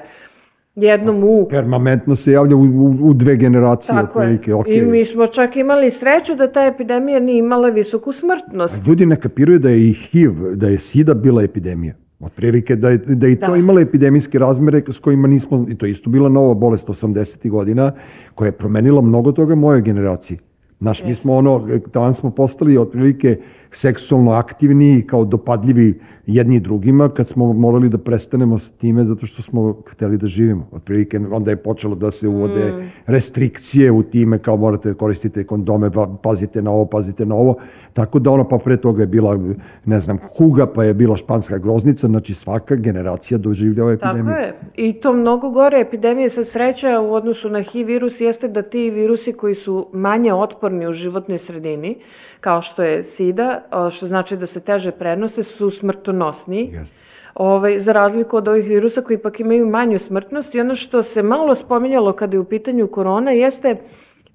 [0.75, 4.25] jednom u Permanentno se javlja u, u, u dve generacije, Tako je.
[4.25, 4.67] otprilike, ok.
[4.67, 8.87] I mi smo čak imali sreću da ta epidemija nije imala visoku smrtnost.
[8.87, 11.93] Ljudi ne kapiraju da je i HIV, da je SIDA bila epidemija.
[12.19, 13.57] Otprilike da je, da je i to Da.
[13.57, 17.49] imala epidemijske razmere s kojima nismo, i to je isto bila nova bolest 80.
[17.49, 17.91] godina,
[18.35, 20.37] koja je promenila mnogo toga mojoj generaciji.
[20.79, 23.37] Znaš, mi smo ono, tamo smo postali otprilike
[23.75, 29.25] seksualno aktivni i kao dopadljivi jedni drugima kad smo morali da prestanemo s time zato
[29.25, 30.67] što smo hteli da živimo.
[30.71, 32.91] Otprilike onda je počelo da se uvode Mm.
[33.05, 37.55] restrikcije u time kao morate da koristite kondome, pa pazite na ovo, pazite na ovo.
[37.93, 39.39] Tako da ono pa pre toga je bila,
[39.85, 44.25] ne znam, kuga, pa je bila španska groznica, znači svaka generacija doživljava epidemiju.
[44.25, 44.53] Tako je.
[44.75, 48.89] I to mnogo gore epidemije sa sreća u odnosu na HIV virus jeste da ti
[48.89, 51.97] virusi koji su manje otporni u životnoj sredini,
[52.39, 56.69] kao što je SIDA, što znači da se teže prenose, su smrtonosni.
[56.73, 56.95] Jeste.
[57.35, 61.23] Ovaj, za razliku od ovih virusa koji ipak imaju manju smrtnost i ono što se
[61.23, 63.77] malo spominjalo kada je u pitanju korona jeste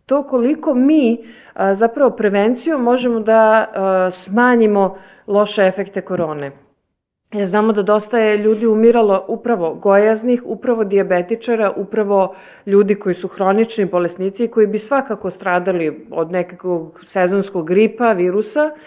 [0.07, 1.19] to koliko mi
[1.55, 6.51] a, zapravo prevencijom možemo da a, smanjimo loše efekte korone.
[7.33, 12.35] Jer znamo da dosta je ljudi umiralo upravo gojaznih, upravo dijabetičara, upravo
[12.67, 18.71] ljudi koji su hronični bolesnici i koji bi svakako stradali od nekakvog sezonskog gripa, virusa.
[18.75, 18.81] Uh,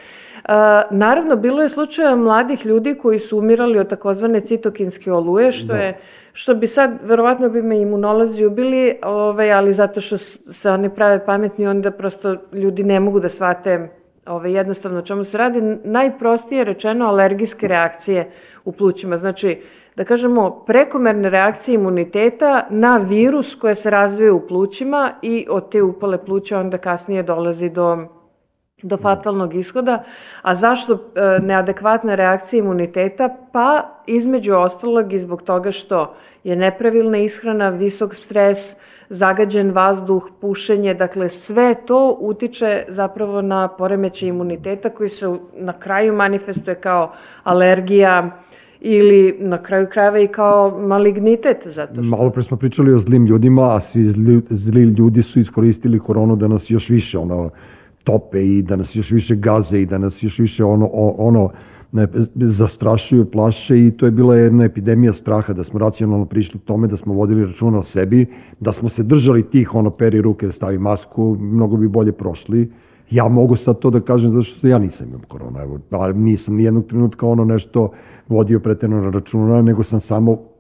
[0.92, 5.98] naravno, bilo je slučaja mladih ljudi koji su umirali od takozvane citokinske oluje, što je,
[6.34, 11.26] što bi sad, verovatno bi me imunolozi ubili, ovaj, ali zato što se oni prave
[11.26, 13.90] pametni, onda prosto ljudi ne mogu da shvate
[14.28, 18.30] Ove, jednostavno o čemu se radi, najprostije rečeno alergijske reakcije
[18.66, 19.18] u plućima.
[19.18, 19.58] Znači,
[19.96, 25.82] da kažemo, prekomerne reakcije imuniteta na virus koje se razvije u plućima i od te
[25.84, 28.08] upale pluća onda kasnije dolazi do
[28.84, 30.04] do fatalnog ishoda.
[30.42, 33.30] A zašto e, neadekvatna reakcija imuniteta?
[33.52, 36.14] Pa između ostalog i zbog toga što
[36.44, 38.60] je nepravilna ishrana, visok stres,
[39.10, 46.14] zagađen vazduh, pušenje, dakle sve to utiče zapravo na poremeće imuniteta koji se na kraju
[46.14, 47.12] manifestuje kao
[47.44, 48.40] alergija
[48.82, 53.26] ili na kraju krajeva i kao malignitet zato što Malo pre smo pričali o zlim
[53.26, 57.50] ljudima, a svi zli, zli ljudi su iskoristili koronu da nas još više ono,
[58.04, 61.50] tope i da nas još više gaze i da nas još više ono, ono
[61.92, 66.88] ne, zastrašuju, plaše i to je bila jedna epidemija straha, da smo racionalno prišli tome,
[66.88, 68.26] da smo vodili računa o sebi,
[68.60, 72.72] da smo se držali tih, ono, peri ruke, da stavi masku, mnogo bi bolje prošli.
[73.12, 76.56] Ja mogu sad to da kažem zato što ja nisam imam korona, evo, ali nisam
[76.56, 77.92] nijednog trenutka ono nešto
[78.28, 80.51] vodio pretjerano računa, nego sam samo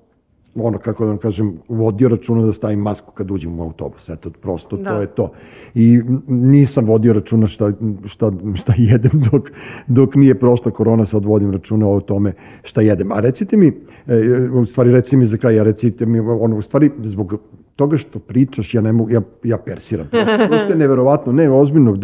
[0.55, 4.09] ono, kako da vam kažem, vodio računa da stavim masku kad uđem u autobus.
[4.09, 4.93] Eto, prosto da.
[4.93, 5.31] to je to.
[5.75, 7.71] I nisam vodio računa šta,
[8.05, 9.51] šta, šta jedem dok,
[9.87, 12.33] dok nije prošla korona, sad vodim računa o tome
[12.63, 13.11] šta jedem.
[13.11, 13.67] A recite mi,
[14.07, 14.21] e,
[14.53, 17.39] u stvari reci mi za kraj, a recite mi, ono, u stvari, zbog
[17.75, 20.07] toga što pričaš, ja ne mogu, ja, ja persiram.
[20.11, 21.97] Prosto, prosto je neverovatno, ne, ozbiljno,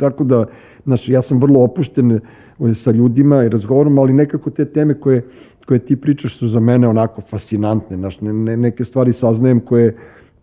[0.00, 0.46] tako da,
[0.84, 2.20] znaš, ja sam vrlo opušten e,
[2.74, 5.22] sa ljudima i razgovaram, ali nekako te teme koje,
[5.66, 9.96] koje ti pričaš su za mene onako fascinantne, znaš, ne, ne, neke stvari saznajem koje,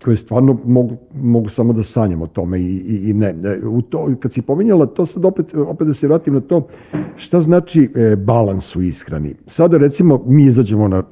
[0.04, 3.34] koje stvarno mogu, mogu samo da sanjam o tome i, i, i ne.
[3.34, 3.68] ne.
[3.68, 6.68] U to, kad si pominjala to, sad opet, opet da se vratim na to,
[7.16, 9.36] šta znači e, balans u ishrani?
[9.46, 11.04] Sada recimo mi izađemo na,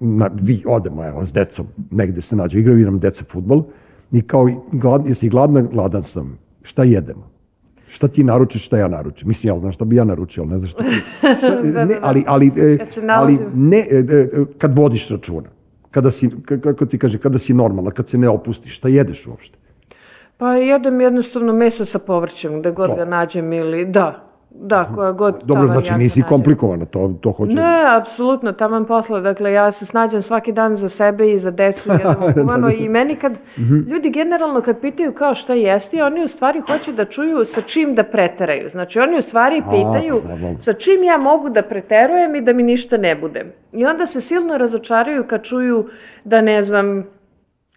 [0.00, 3.64] na vi odemo evo, s decom, negde se nađe, igraju nam deca futbol
[4.12, 5.60] i kao, glad, jesi gladna?
[5.60, 6.38] Gladan sam.
[6.62, 7.36] Šta jedemo?
[7.88, 9.28] Šta ti naručiš, šta ja naručim?
[9.28, 10.96] Mislim, ja znam šta bi ja naručio, ali ne znam šta ti...
[11.38, 13.46] Šta, ne, ali, ali, e, ali nalazim.
[13.54, 15.48] ne, e, e, kad vodiš računa,
[15.90, 19.26] kada si, ka- kako ti kaže, kada si normalna, kad se ne opustiš, šta jedeš
[19.26, 19.58] uopšte?
[20.36, 22.96] Pa jedem jednostavno meso sa povrćem, gde god To.
[22.96, 24.25] ga nađem ili, da,
[24.60, 27.54] Da, koja god Dobro, znači nisi komplikovana, to, to hoće...
[27.54, 29.20] Ne, apsolutno, taman posla.
[29.20, 33.16] Dakle, ja se snađam svaki dan za sebe i za decu, jedemo kuvano i meni
[33.16, 33.32] kad,
[33.88, 37.94] ljudi generalno kad pitaju kao šta jesti, oni u stvari hoće da čuju sa čim
[37.94, 38.68] da preteraju.
[38.68, 40.58] Znači, oni u stvari pitaju dobro.
[40.58, 43.44] sa čim ja mogu da preterujem i da mi ništa ne bude.
[43.72, 45.88] I onda se silno razočaraju kad čuju
[46.24, 47.04] da, ne znam,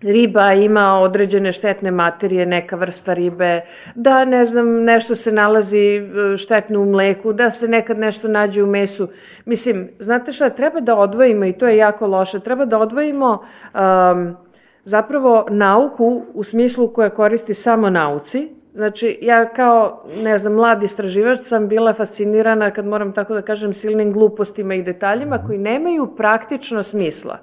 [0.02, 3.62] riba ima određene štetne materije, neka vrsta ribe,
[3.96, 8.64] da ne znam, nešto se nalazi e, štetno u mleku, da se nekad nešto nađe
[8.64, 9.08] u mesu.
[9.46, 13.40] Mislim, znate šta, treba da odvojimo i to je jako loše, treba da odvojimo
[13.74, 14.36] um,
[14.84, 21.38] zapravo nauku u smislu koja koristi samo nauci, Znači, ja kao, ne znam, mlad istraživač
[21.38, 26.84] sam bila fascinirana, kad moram tako da kažem, silnim glupostima i detaljima koji nemaju praktično
[26.84, 27.38] smisla.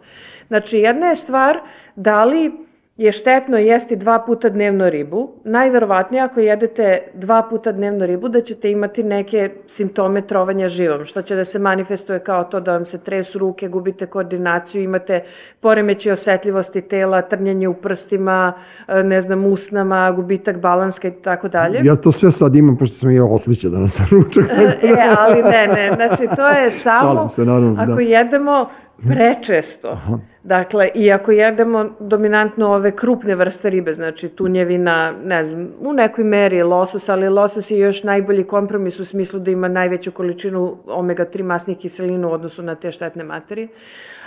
[0.48, 1.60] Znači, jedna je stvar
[1.96, 2.65] da li
[2.96, 5.30] je štetno jesti dva puta dnevno ribu.
[5.44, 11.22] Najverovatnije ako jedete dva puta dnevno ribu da ćete imati neke simptome trovanja živom, što
[11.22, 15.22] će da se manifestuje kao to da vam se tresu ruke, gubite koordinaciju, imate
[15.60, 18.52] poremeće osetljivosti tela, trnjenje u prstima,
[18.88, 21.80] e, ne znam, usnama, gubitak balanska i tako dalje.
[21.84, 24.44] Ja to sve sad imam, pošto sam jeo osliće danas na ručak.
[24.82, 28.00] E, ali ne, ne, znači to je samo se, naravno, ako da.
[28.00, 28.66] jedemo
[29.02, 29.98] prečesto.
[30.46, 36.24] Dakle, i ako jedemo dominantno ove krupne vrste ribe, znači tunjevina, ne znam, u nekoj
[36.24, 41.42] meri losos, ali losos je još najbolji kompromis u smislu da ima najveću količinu omega-3
[41.42, 43.68] masnih kiselina u odnosu na te štetne materije.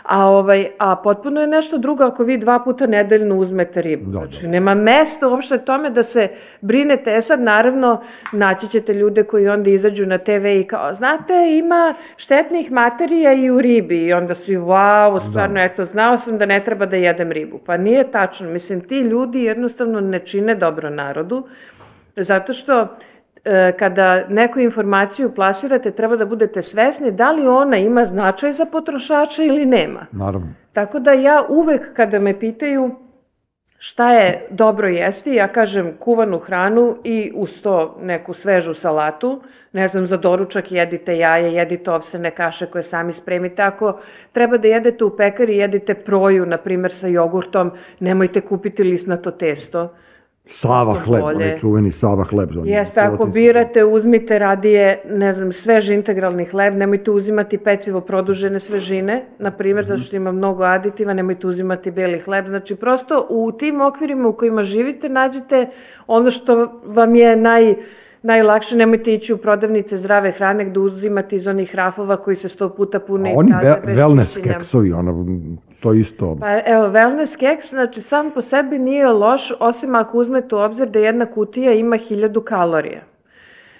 [0.03, 4.11] A, ovaj, a potpuno je nešto drugo ako vi dva puta nedeljno uzmete ribu.
[4.11, 6.27] Da, znači, nema mesta uopšte tome da se
[6.61, 7.15] brinete.
[7.15, 8.01] E sad, naravno,
[8.33, 13.49] naći ćete ljude koji onda izađu na TV i kao, znate, ima štetnih materija i
[13.49, 14.05] u ribi.
[14.05, 17.59] I onda svi, wow, stvarno, eto, znao sam da ne treba da jedem ribu.
[17.65, 18.49] Pa nije tačno.
[18.49, 21.47] Mislim, ti ljudi jednostavno ne čine dobro narodu,
[22.15, 22.87] zato što
[23.79, 29.43] kada neku informaciju plasirate, treba da budete svesni da li ona ima značaj za potrošača
[29.43, 30.05] ili nema.
[30.11, 30.53] Naravno.
[30.73, 32.95] Tako da ja uvek kada me pitaju
[33.81, 39.41] šta je dobro jesti, ja kažem kuvanu hranu i uz to neku svežu salatu,
[39.73, 43.61] ne znam, za doručak jedite jaje, jedite ovsene kaše koje sami spremite.
[43.61, 43.99] Ako
[44.31, 49.95] treba da jedete u pekari, jedite proju, na primer, sa jogurtom, nemojte kupiti lisnato testo.
[50.51, 51.35] Sava hleb, bolje.
[51.35, 52.49] onaj čuveni Sava hleb.
[52.65, 59.25] Jeste, ako birate, uzmite radije, ne znam, svež integralni hleb, nemojte uzimati pecivo produžene svežine,
[59.39, 62.45] na primjer, zato što ima mnogo aditiva, nemojte uzimati beli hleb.
[62.45, 65.67] Znači, prosto u tim okvirima u kojima živite, nađite
[66.07, 67.75] ono što vam je naj,
[68.23, 72.69] najlakše, nemojte ići u prodavnice zdrave hrane gde uzimate iz onih rafova koji se sto
[72.69, 75.25] puta pune A i oni praze ve, bez wellness keksovi, ono,
[75.79, 76.37] to isto.
[76.39, 80.89] Pa evo, wellness keks, znači sam po sebi nije loš, osim ako uzmete u obzir
[80.89, 83.01] da jedna kutija ima hiljadu kalorija.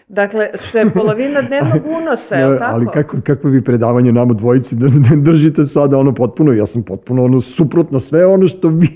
[0.08, 2.74] Dakle, što je polovina dnevnog unosa, je li tako?
[2.74, 6.84] ali kako, kako bi predavanje nama dvojici da, da držite sada ono potpuno, ja sam
[6.84, 8.88] potpuno ono suprotno sve ono što vi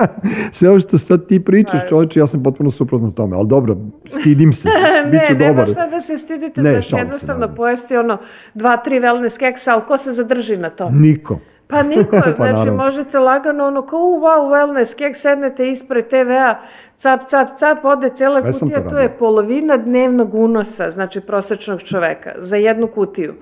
[0.52, 3.76] sve ono što sad ti Pa- pričaš čoveče, ja sam potpuno suprotno tome, ali dobro,
[4.08, 4.68] stidim se,
[5.10, 5.54] bit ću ne, dobar.
[5.54, 7.56] nema šta da se stidite, Ne, znači se, jednostavno naravno.
[7.56, 8.18] pojesti ono
[8.54, 10.90] dva, tri wellness keksa, ali ko se zadrži na to?
[10.90, 11.38] Niko.
[11.72, 12.76] Pa niko, Pa znači naravno.
[12.76, 16.54] možete lagano ono kao, u, wow, wellness, kek, sednete ispred TV-a,
[16.96, 22.32] cap, cap, cap, ode cela Sve kutija, to je polovina dnevnog unosa, znači prosečnog čoveka,
[22.38, 23.34] za jednu kutiju.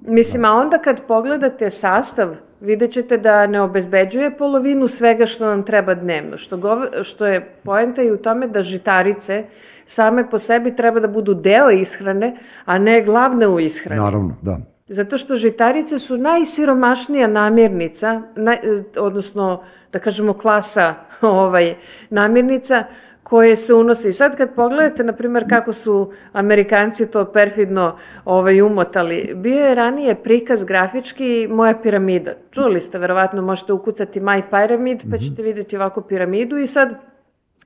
[0.00, 2.28] Mislim, a onda kad pogledate sastav,
[2.60, 7.54] vidjet ćete da ne obezbeđuje polovinu svega što nam treba dnevno, što, gov- što je
[7.64, 9.44] poenta i u tome da žitarice
[9.84, 14.00] same po sebi treba da budu deo ishrane, a ne glavne u ishrani.
[14.00, 14.58] Naravno, da.
[14.88, 19.62] Zato što žitarice su najsiromašnija namirnica, e, odnosno,
[19.92, 21.74] da kažemo, klasa ovaj,
[22.10, 22.84] namirnica
[23.22, 24.08] koje se unose.
[24.08, 29.74] I sad kad pogledate, na primjer, kako su Amerikanci to perfidno ovaj, umotali, bio je
[29.74, 32.32] ranije prikaz grafički moja piramida.
[32.50, 37.15] Čuli ste, verovatno možete ukucati My Pyramid, pa ćete vidjeti ovako piramidu i sad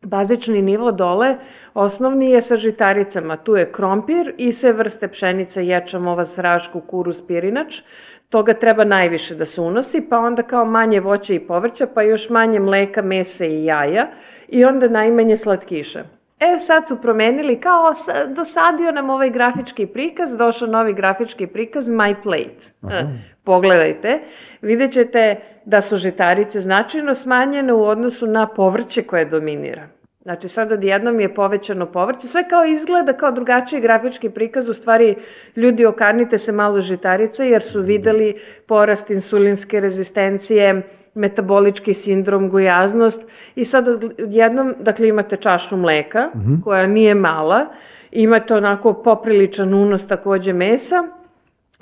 [0.03, 1.37] Bazični nivo dole,
[1.75, 3.37] osnovni je sa žitaricama.
[3.37, 7.83] Tu je krompir i sve vrste pšenice, ječam, ova sraž, kukuruz, pirinač.
[8.29, 12.31] Toga treba najviše da se unosi, pa onda kao manje voća i povrća, pa još
[12.31, 14.09] manje mleka, mesa i jaja
[14.49, 16.01] i onda najmanje slatkiša.
[16.41, 21.87] E, sad su promenili, kao sa- dosadio nam ovaj grafički prikaz, došao novi grafički prikaz,
[21.87, 22.65] My Plate.
[22.95, 23.05] E,
[23.45, 24.21] Pogledajte,
[24.63, 29.89] vidjet ćete da su žitarice značajno smanjene u odnosu na povrće koje dominira.
[30.23, 35.17] Znači sad odjednom je povećano povrće, sve kao izgleda kao drugačiji grafički prikaz, u stvari
[35.57, 38.35] ljudi okanite se malo žitarice jer su videli
[38.67, 40.83] porast insulinske rezistencije,
[41.15, 43.29] metabolički sindrom, gojaznost.
[43.55, 43.89] I sad
[44.23, 46.65] odjednom, dakle imate čašu mleka mm -hmm.
[46.65, 47.67] koja nije mala,
[48.11, 51.20] imate onako popriličan unos takođe mesa,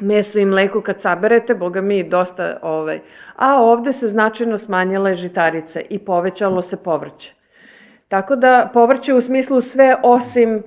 [0.00, 3.00] meso i mleko kad saberete, boga mi, dosta, ovaj.
[3.36, 7.34] a ovde se značajno smanjila žitarice i povećalo se povrće.
[8.08, 10.62] Tako da povrće u smislu sve osim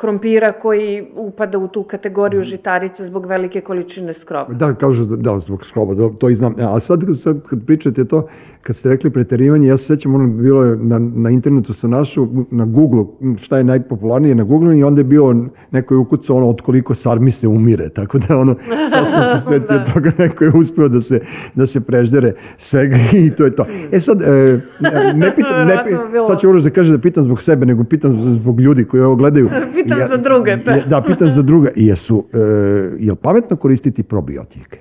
[0.00, 2.46] krompira koji upada u tu kategoriju mhm.
[2.46, 4.52] žitarica zbog velike količine skroba.
[4.52, 6.54] Da, kažu da, da zbog skroba, to, to i znam.
[6.58, 8.26] A sad, sad kad pričate to,
[8.62, 12.28] kad ste rekli preterivanje, ja se sećam, ono bilo je na, na internetu sa našu,
[12.50, 13.04] na Google,
[13.38, 15.34] šta je najpopularnije na Google i onda je bilo
[15.70, 18.54] neko je ukucao ono od koliko sarmi se umire, tako da ono,
[18.90, 19.84] sad sam se setio da.
[19.84, 21.20] toga, neko je uspeo da se,
[21.54, 23.66] da se preždere svega i to je to.
[23.92, 24.60] E sad, e,
[25.14, 25.76] ne pitam, ne,
[26.26, 29.16] sad će Uroš da kaže da pitam zbog sebe, nego pitam zbog ljudi koji ovo
[29.16, 29.51] gledaju.
[29.74, 30.56] pitam ja, za druge.
[30.56, 30.76] Da.
[30.86, 31.68] da, pitam za druge.
[31.90, 32.38] Jesu, e,
[32.98, 34.78] je li pametno koristiti probiotike?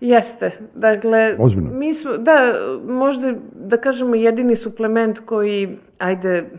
[0.00, 0.50] Jeste.
[0.74, 1.70] Dakle, Ozbiljno.
[1.70, 2.54] mi smo, da,
[2.88, 6.50] možda da kažemo jedini suplement koji, ajde,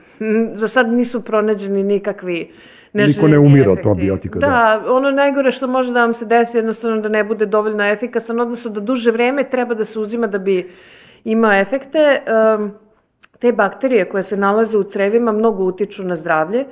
[0.53, 2.51] za sad nisu pronađeni nikakvi
[2.93, 4.39] Niko ne umira od probiotika.
[4.39, 7.83] Da, da, ono najgore što može da vam se desi jednostavno da ne bude dovoljno
[7.83, 10.69] efikasan, odnosno da duže vreme treba da se uzima da bi
[11.23, 12.21] imao efekte.
[12.57, 12.71] Um,
[13.39, 16.65] te bakterije koje se nalaze u crevima mnogo utiču na zdravlje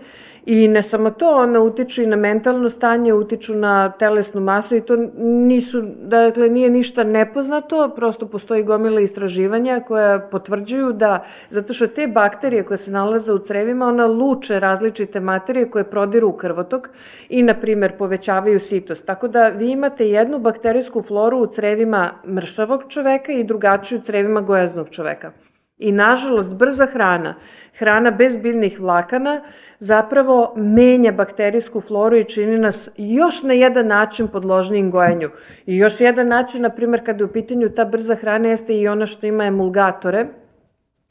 [0.45, 4.81] i ne samo to, one utiču i na mentalno stanje, utiču na telesnu masu i
[4.81, 11.87] to nisu, dakle, nije ništa nepoznato, prosto postoji gomila istraživanja koja potvrđuju da, zato što
[11.87, 16.89] te bakterije koje se nalaze u crevima, ona luče različite materije koje prodiru u krvotok
[17.29, 19.05] i, na primer, povećavaju sitost.
[19.05, 24.41] Tako da vi imate jednu bakterijsku floru u crevima mršavog čoveka i drugačiju u crevima
[24.41, 25.31] gojaznog čoveka.
[25.79, 27.35] I nažalost, brza hrana,
[27.77, 29.41] hrana bez biljnih vlakana,
[29.79, 35.29] zapravo menja bakterijsku floru i čini nas još na jedan način podložnijim gojenju.
[35.65, 38.87] I još jedan način, na primjer, kada je u pitanju ta brza hrana, jeste i
[38.87, 40.25] ona što ima emulgatore,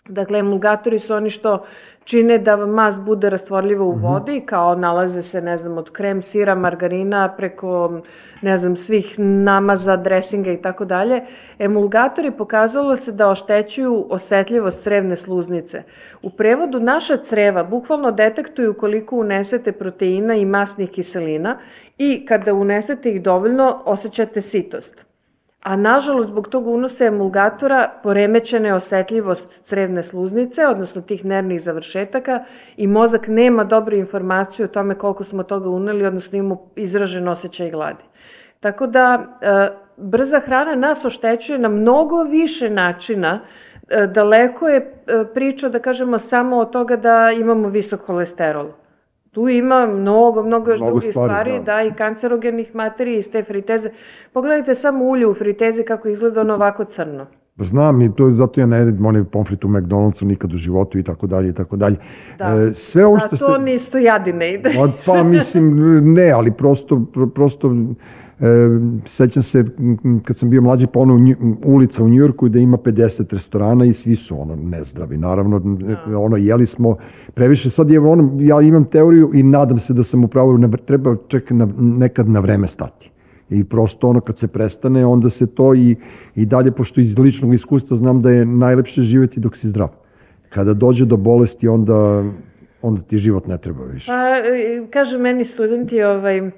[0.08, 1.64] Dakle, emulgatori su oni što
[2.04, 4.02] čine da mast bude rastvorljiva u mhm.
[4.02, 8.00] vodi, kao nalaze se, ne znam, od krem, sira, margarina, preko,
[8.42, 11.22] ne znam, svih namaza, dresinga i tako dalje.
[11.58, 15.82] Emulgatori pokazalo se da oštećuju osetljivost crevne sluznice.
[16.22, 21.58] U prevodu naša creva bukvalno detektuju koliko unesete proteina i masnih kiselina
[21.98, 25.07] i kada unesete ih dovoljno, osjećate sitost
[25.68, 32.44] a nažalost zbog tog unosa emulgatora poremećena je osetljivost crevne sluznice, odnosno tih nervnih završetaka
[32.76, 37.70] i mozak nema dobru informaciju o tome koliko smo toga uneli, odnosno imamo izražen osjećaj
[37.70, 38.04] gladi.
[38.60, 43.40] Tako da, e, brza hrana nas oštećuje na mnogo više načina,
[43.88, 48.70] e, daleko je e, priča, da kažemo, samo od toga da imamo visok holesterol.
[49.38, 51.64] Tu ima mnogo, mnogo još mnogo drugih stvari, stvari da.
[51.64, 53.90] da, i kancerogenih materija iz te friteze.
[54.32, 57.26] Pogledajte samo ulje u fritezi kako izgleda ono ovako crno.
[57.56, 60.98] Pa znam i to zato ja ne jedem onaj pomfrit u McDonald'su nikad u životu
[60.98, 61.96] i tako dalje i tako dalje.
[62.38, 62.44] Da.
[62.44, 63.58] E, sve ovo što A to ste...
[63.58, 64.70] ni isto jadi ne ide.
[64.76, 65.76] pa, pa mislim
[66.14, 67.76] ne, ali prosto, prosto
[68.40, 68.44] e,
[69.04, 69.64] sećam se
[70.24, 71.34] kad sam bio mlađi pa ono
[71.64, 75.18] ulica u Njujorku da ima 50 restorana i svi su ono nezdravi.
[75.18, 76.18] Naravno, da.
[76.18, 76.96] ono jeli smo
[77.34, 77.70] previše.
[77.70, 81.68] Sad je ono, ja imam teoriju i nadam se da sam upravo, treba čekati na,
[81.78, 83.10] nekad na vreme stati
[83.50, 85.96] i prosto ono kad se prestane onda se to i,
[86.34, 89.88] i dalje pošto iz ličnog iskustva znam da je najlepše živeti dok si zdrav.
[90.48, 92.24] Kada dođe do bolesti onda
[92.82, 94.06] onda ti život ne treba više.
[94.06, 96.50] Pa, e, kažu meni studenti, ovaj,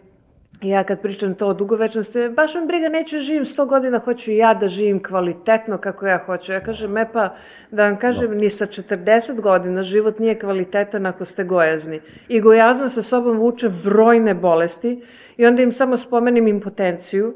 [0.63, 4.31] ja kad pričam to o dugovečnosti, baš me briga, neću da živim 100 godina, hoću
[4.31, 6.53] i ja da živim kvalitetno kako ja hoću.
[6.53, 7.35] Ja kažem, me pa,
[7.71, 12.01] da vam kažem, ni sa 40 godina život nije kvalitetan ako ste gojazni.
[12.29, 15.03] I gojazno sa sobom vuče brojne bolesti
[15.37, 17.35] i onda im samo spomenim impotenciju,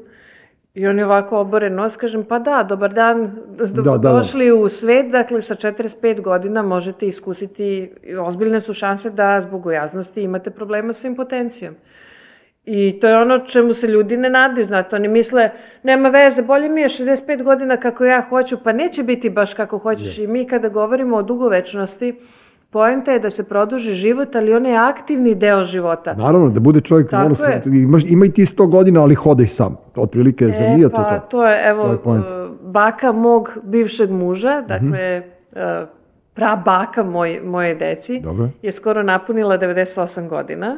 [0.75, 3.97] I oni ovako obore nos, kažem, pa da, dobar dan, da, da, da.
[3.97, 10.21] došli u svet, dakle sa 45 godina možete iskusiti, ozbiljne su šanse da zbog gojaznosti
[10.21, 11.75] imate problema sa impotencijom.
[12.65, 15.49] I to je ono čemu se ljudi ne nadaju, znate, oni misle,
[15.83, 19.77] nema veze, bolje mi je 65 godina kako ja hoću, pa neće biti baš kako
[19.77, 20.17] hoćeš.
[20.17, 20.23] Yes.
[20.23, 22.15] I mi kada govorimo o dugovečnosti,
[22.69, 26.13] Poenta je da se produži život, ali on je aktivni deo života.
[26.13, 29.47] Naravno, da bude čovjek, Tako ono, se, imaš, ima i ti 100 godina, ali hodaj
[29.47, 29.77] sam.
[29.95, 31.27] Otprilike, za e, nije pa, to to?
[31.29, 32.21] to je, evo, to je
[32.61, 35.23] baka mog bivšeg muža, dakle, mm
[35.55, 35.85] -hmm.
[36.33, 38.49] pra baka moj, moje deci, Dobre.
[38.61, 40.77] je skoro napunila 98 godina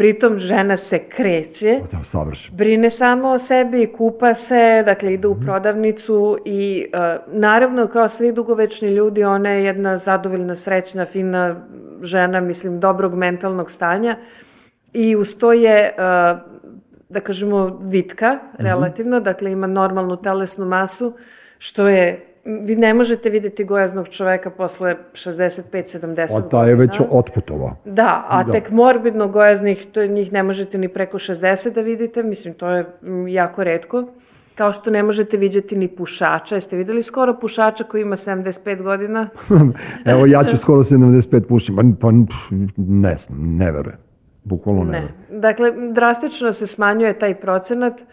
[0.00, 1.98] Pritom žena se kreće, Da,
[2.52, 5.44] brine samo o sebi, kupa se, dakle ide u Mhm.
[5.44, 7.00] prodavnicu i uh,
[7.32, 11.66] naravno kao svi dugovečni ljudi ona je jedna zadovoljna, srećna, fina
[12.02, 14.16] žena, mislim dobrog mentalnog stanja
[14.92, 16.38] i uz to je uh,
[17.08, 18.42] da kažemo vitka Mhm.
[18.58, 21.12] relativno, dakle ima normalnu telesnu masu
[21.58, 26.48] što je vi ne možete videti gojaznog čoveka posle 65-70 A godina.
[26.50, 27.76] ta je već otputovao.
[27.84, 28.52] Da, a Da.
[28.52, 32.84] tek morbidno gojaznih, to njih ne možete ni preko 60 da vidite, mislim, to je
[33.28, 34.04] jako redko.
[34.54, 36.54] Kao što ne možete vidjeti ni pušača.
[36.54, 39.28] Jeste videli skoro pušača koji ima 75 godina?
[40.04, 42.12] Evo, ja ću skoro 75 pušim, pa, pa
[42.76, 43.98] ne znam, ne verujem.
[44.44, 44.98] Bukvalno ne, Ne.
[44.98, 45.40] verujem.
[45.40, 48.00] Dakle, drastično se smanjuje taj procenat.
[48.00, 48.04] E,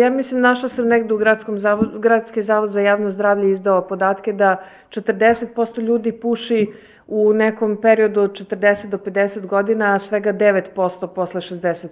[0.00, 4.32] ja mislim, našla sam negde u Gradskom zavod, Gradski zavod za javno zdravlje izdao podatke
[4.32, 4.56] da
[4.90, 6.66] 40% ljudi puši
[7.08, 11.88] u nekom periodu od 40 do 50 godina, a svega 9% posle 65.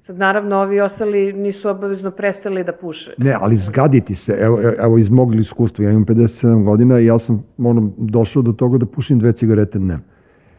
[0.00, 3.14] Sad, naravno, ovi ostali nisu obavezno prestali da puše.
[3.18, 7.18] Ne, ali zgaditi se, evo, evo iz mog iskustva, ja imam 57 godina i ja
[7.18, 10.04] sam ono, došao do toga da pušim dve cigarete dnevno.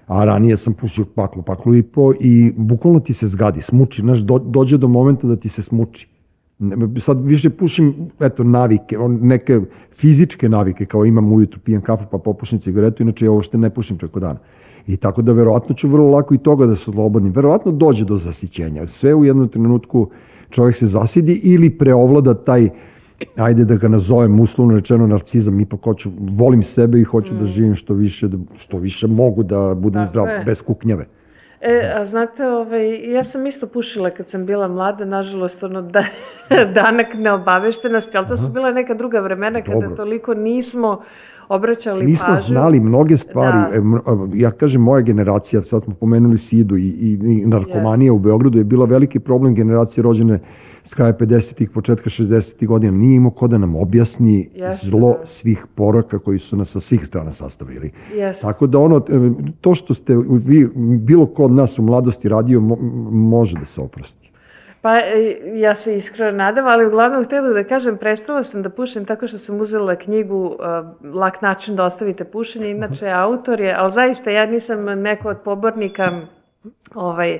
[0.07, 4.19] A ranije sam pušio paklu, paklu i po i bukvalno ti se zgadi, smuči, znaš,
[4.19, 6.20] do, dođe do momenta da ti se smuči.
[6.99, 9.61] Sad više pušim, eto, navike, on, neke
[9.95, 13.97] fizičke navike, kao imam ujutru, pijem kafu pa popušim cigaretu, inače ja uopšte ne pušim
[13.97, 14.39] preko dana.
[14.87, 17.33] I tako da verovatno ću vrlo lako i toga da se oslobodim.
[17.33, 18.85] Verovatno dođe do zasićenja.
[18.85, 20.09] Sve u jednom trenutku
[20.49, 22.69] čovjek se zasidi ili preovlada taj
[23.35, 27.75] ajde da ga nazovem uslovno rečeno narcizam, ipak hoću, volim sebe i hoću da živim
[27.75, 31.05] što više, da, što više mogu da budem Tako zdrav, bez kuknjave.
[31.61, 36.03] E, a znate, ovaj, ja sam isto pušila kad sam bila mlada, nažalost, ono, da,
[36.75, 39.95] danak neobaveštenosti, ali to su bila neka druga vremena kada Dobro.
[39.95, 40.99] toliko nismo
[41.49, 42.43] obraćali Nismo pažnju.
[42.45, 43.57] znali mnoge stvari.
[43.59, 43.69] Da.
[43.73, 44.01] E, m-
[44.33, 48.63] Ja kažem, moja generacija, sad smo pomenuli Sidu i, i, i narkomanija u Beogradu je
[48.63, 50.39] bila veliki problem generacije rođene
[50.83, 52.97] s kraja 50-ih, početka 60-ih godina.
[52.97, 55.25] Nije imao ko da nam objasni Jeste, zlo da.
[55.25, 57.91] svih poroka koji su nas sa svih strana sastavili.
[58.15, 58.41] Jeste.
[58.41, 59.01] Tako da ono, e,
[59.61, 63.81] to što ste vi, bilo ko od nas u mladosti radio, mo- može da se
[63.81, 64.31] oprosti.
[64.81, 69.05] Pa e, ja se iskreno nadam, ali uglavnom htjela da kažem, prestala sam da pušim
[69.05, 73.91] tako što sam uzela knjigu uh, Lak način da ostavite pušenje, inače autor je, ali
[73.91, 76.21] zaista ja nisam neko od pobornika
[76.95, 77.39] ovaj,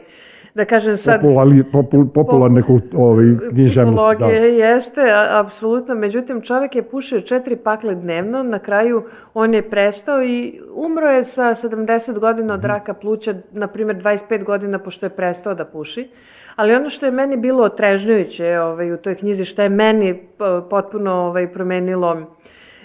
[0.56, 1.22] da kažem sad...
[1.22, 4.15] Populari, popul, popularne kult, ovaj, književnosti.
[4.19, 4.26] Da.
[4.26, 5.95] Jeste, a- apsolutno.
[5.95, 9.03] Međutim, čovjek je pušio četiri pakle dnevno, na kraju
[9.34, 14.44] on je prestao i umro je sa 70 godina od raka pluća, na primjer 25
[14.44, 16.07] godina pošto je prestao da puši.
[16.56, 20.23] Ali ono što je meni bilo otrežnjujuće ovaj, u toj knjizi, što je meni
[20.69, 22.36] potpuno ovaj, promenilo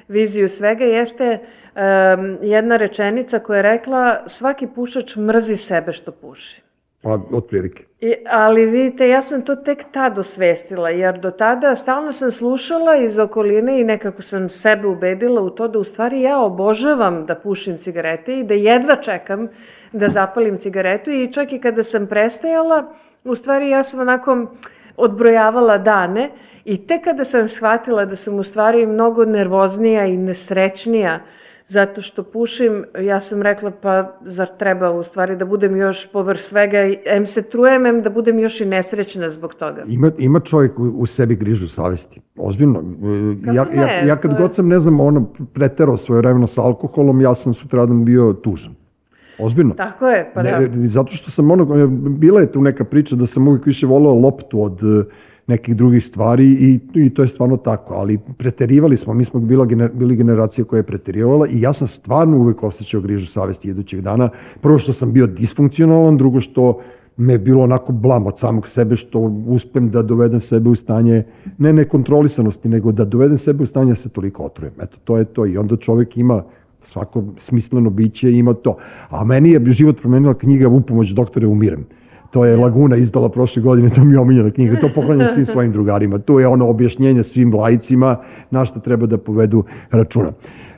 [0.09, 1.39] viziju svega, jeste
[1.75, 6.66] em, jedna rečenica koja je rekla svaki pušač mrzi sebe što puši.
[7.03, 7.85] Pa, otprilike.
[8.01, 12.97] I, ali vidite, ja sam to tek tad osvestila, jer do tada stalno sam slušala
[12.97, 17.35] iz okoline i nekako sam sebe ubedila u to da u stvari ja obožavam da
[17.35, 19.49] pušim cigarete i da jedva čekam
[19.93, 22.93] da zapalim cigaretu i čak i kada sam prestajala,
[23.25, 24.47] u stvari ja sam onako
[24.97, 26.31] odbrojavala dane
[26.65, 31.21] i tek kada sam shvatila da sam u stvari mnogo nervoznija i nesrećnija
[31.67, 36.39] zato što pušim, ja sam rekla pa zar treba u stvari da budem još povrh
[36.41, 39.83] svega, em se trujem, em da budem još i nesrećna zbog toga.
[39.87, 42.21] Ima, ima čovjek u, u sebi grižu savesti.
[42.37, 42.81] Ozbiljno.
[42.81, 43.83] E, Ja, Kako ne?
[43.83, 47.35] ja, ja kad je- god sam, ne znam, ono, preterao svoje vremeno sa alkoholom, ja
[47.35, 48.75] sam sutradan bio tužan.
[49.39, 49.75] Ozbiljno.
[49.75, 50.59] Tako je, pa da.
[50.59, 53.87] Ne, ne, zato što sam ono, bila je tu neka priča da sam uvijek više
[53.87, 54.81] volao loptu od
[55.47, 59.67] nekih drugih stvari i, i to je stvarno tako, ali preterivali smo, mi smo bila,
[59.67, 64.01] gener, bili generacija koja je preterivala i ja sam stvarno uvek osjećao grižu savesti idućeg
[64.01, 64.29] dana.
[64.61, 66.81] Prvo što sam bio disfunkcionalan, drugo što
[67.17, 71.23] me je bilo onako blam od samog sebe što uspem da dovedem sebe u stanje
[71.59, 74.75] ne nekontrolisanosti, nego da dovedem sebe u stanje da se toliko otrujem.
[74.83, 76.43] Eto, to je to i onda čovek ima
[76.81, 78.77] svako smisleno biće ima to.
[79.09, 81.87] A meni je život promenila knjiga U pomoć doktore umirem.
[82.31, 85.73] To je Laguna izdala prošle godine, to mi je omiljena knjiga, to poklanjam svim svojim
[85.73, 86.19] drugarima.
[86.19, 88.17] To je ono objašnjenje svim lajcima
[88.51, 90.33] na što treba da povedu računa.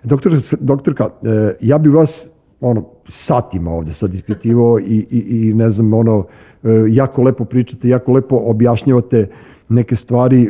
[0.04, 2.28] Doktor, doktorka, e, ja bi vas
[2.60, 6.24] ono, satima ovde sad ispitivao i, i, i ne znam, ono,
[6.64, 9.26] e, jako lepo pričate, jako lepo objašnjavate
[9.70, 10.48] neke stvari, e,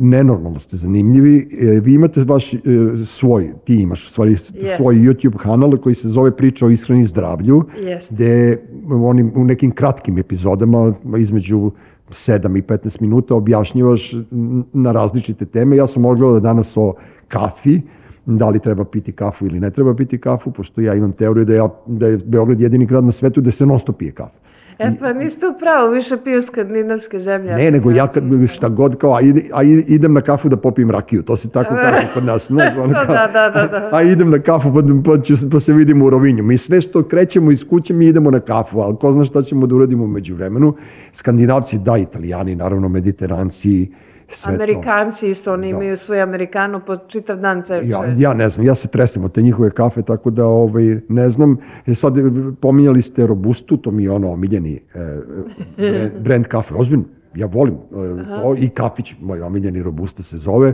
[0.00, 1.48] nenormalno ste zanimljivi.
[1.52, 2.58] E, Vi imate vaš e,
[3.04, 4.76] svoj, ti imaš u stvari Yes.
[4.76, 8.14] svoj YouTube kanal koji se zove Priča o ishrani i zdravlju, Jeste.
[8.14, 8.56] gde
[8.92, 11.70] oni u nekim kratkim epizodama između
[12.08, 15.76] 7 i 15 minuta objašnjavaš n- na različite teme.
[15.76, 16.94] Ja sam odgledao danas o
[17.28, 17.80] kafi,
[18.26, 21.54] da li treba piti kafu ili ne treba piti kafu, pošto ja imam teoriju da,
[21.54, 24.38] ja, da je Beograd jedini grad na svetu da se non stop pije kafa.
[24.78, 27.52] E pa niste upravo, više piju skandinavske zemlje.
[27.52, 30.90] Ne, nego ja kad, šta god kao, a, ide, a idem na kafu da popijem
[30.90, 32.46] rakiju, to se tako kaže kod nas.
[32.46, 33.90] Znaš, ono kao, da, da, da, da.
[33.92, 36.42] A idem na kafu pa, pa, ću, pa se vidimo u Rovinju.
[36.42, 39.66] Mi sve što krećemo iz kuće mi idemo na kafu, ali ko zna šta ćemo
[39.66, 40.74] da uradimo među vremenu.
[41.12, 43.90] Skandinavci, da, italijani, naravno, mediteranci,
[44.28, 45.30] sve Amerikanci to.
[45.30, 47.88] isto, oni imaju svoj amerikano po čitav dan cevče.
[47.88, 51.30] Ja, ja ne znam, ja se tresem od te njihove kafe, tako da ovaj, ne
[51.30, 51.56] znam.
[51.86, 52.14] E sad,
[52.60, 54.80] pominjali ste Robustu, to mi je ono omiljeni
[55.78, 57.04] e, brand kafe, ozbiljno.
[57.34, 57.96] Ja volim, e,
[58.44, 60.72] o, i kafić, moj omiljeni Robusta se zove,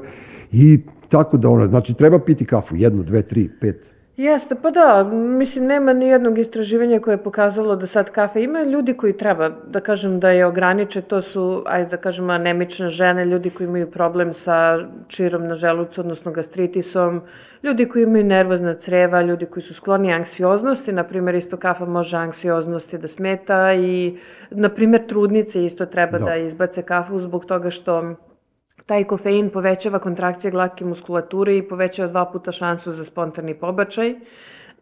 [0.53, 5.11] i tako da ono, znači treba piti kafu, jednu, dve, tri, pet, Jeste, pa da,
[5.13, 9.49] mislim, nema ni jednog istraživanja koje je pokazalo da sad kafe ima ljudi koji treba,
[9.49, 13.91] da kažem da je ograniče, to su, ajde da kažem, anemične žene, ljudi koji imaju
[13.91, 14.79] problem sa
[15.09, 17.23] čirom na želucu, odnosno gastritisom,
[17.63, 22.17] ljudi koji imaju nervozna creva, ljudi koji su skloni anksioznosti, na primjer, isto kafa može
[22.17, 24.17] anksioznosti da smeta i,
[24.51, 28.15] na primjer, trudnice isto treba da, da izbace kafu zbog toga što
[28.87, 34.15] Taj kofein povećava kontrakcije glatke muskulature i povećava dva puta šansu za spontani pobačaj.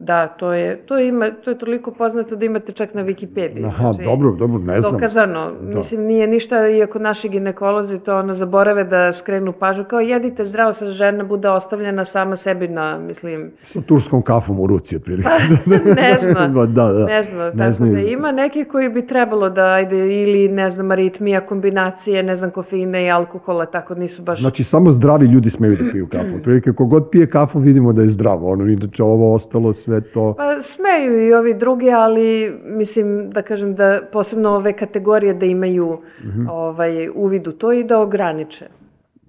[0.00, 3.66] Da, to je, to ima, to je toliko poznato da imate čak na Wikipediji.
[3.66, 4.92] Aha, znači, dobro, dobro, ne znam.
[4.92, 5.50] Dokazano.
[5.60, 5.76] Da.
[5.76, 10.72] Mislim, nije ništa, iako naši ginekolozi to ono zaborave da skrenu pažu, kao jedite zdravo
[10.72, 13.50] sa žena bude ostavljena sama sebi na, mislim...
[13.62, 15.28] Sa turskom kafom u ruci, otprilike.
[16.02, 16.54] ne znam.
[16.54, 17.06] da, da.
[17.06, 17.92] Ne znam, ne tako znam.
[17.92, 22.50] da ima neki koji bi trebalo da, ajde, ili, ne znam, aritmija, kombinacije, ne znam,
[22.50, 24.40] kofeine i alkohola, tako nisu baš...
[24.40, 26.34] Znači, samo zdravi ljudi smeju da piju kafu.
[26.38, 28.52] Otprilike, kogod pije kafu, vidimo da je zdravo.
[28.52, 30.34] Ono, inače, ovo ostalo sve sve to...
[30.38, 35.98] Pa smeju i ovi drugi, ali mislim da kažem da posebno ove kategorije da imaju
[36.24, 36.46] mm -hmm.
[36.50, 38.64] ovaj, uvid u to i da ograniče.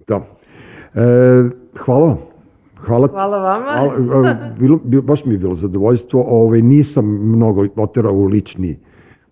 [0.08, 0.16] Da.
[0.94, 1.00] E,
[1.78, 2.18] hvala vam.
[2.76, 3.90] Hvala, Hvala vama.
[4.08, 6.24] Hvala, bilo, bilo, baš mi je bilo zadovoljstvo.
[6.28, 8.78] Ovaj, nisam mnogo oterao u lični